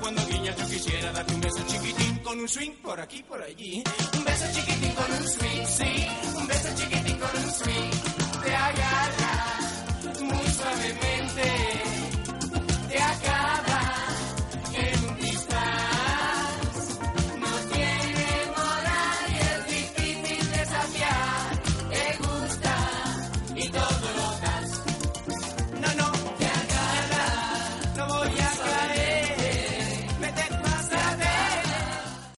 cuando 0.00 0.26
guiña. 0.26 0.54
Yo 0.56 0.66
quisiera 0.66 1.12
darte 1.12 1.34
un 1.34 1.40
beso 1.40 1.64
chiquitín 1.66 2.18
con 2.18 2.40
un 2.40 2.48
swing 2.48 2.72
por 2.82 3.00
aquí, 3.00 3.22
por 3.22 3.42
allí. 3.42 3.82
Un 4.16 4.24
beso 4.24 4.44
chiquitín 4.52 4.92
con 4.92 5.12
un 5.12 5.28
swing, 5.28 5.66
sí. 5.66 6.06
Un 6.36 6.46
beso 6.46 6.68
chiquitín 6.76 7.18
con 7.18 7.44
un 7.44 7.50
swing. 7.50 8.15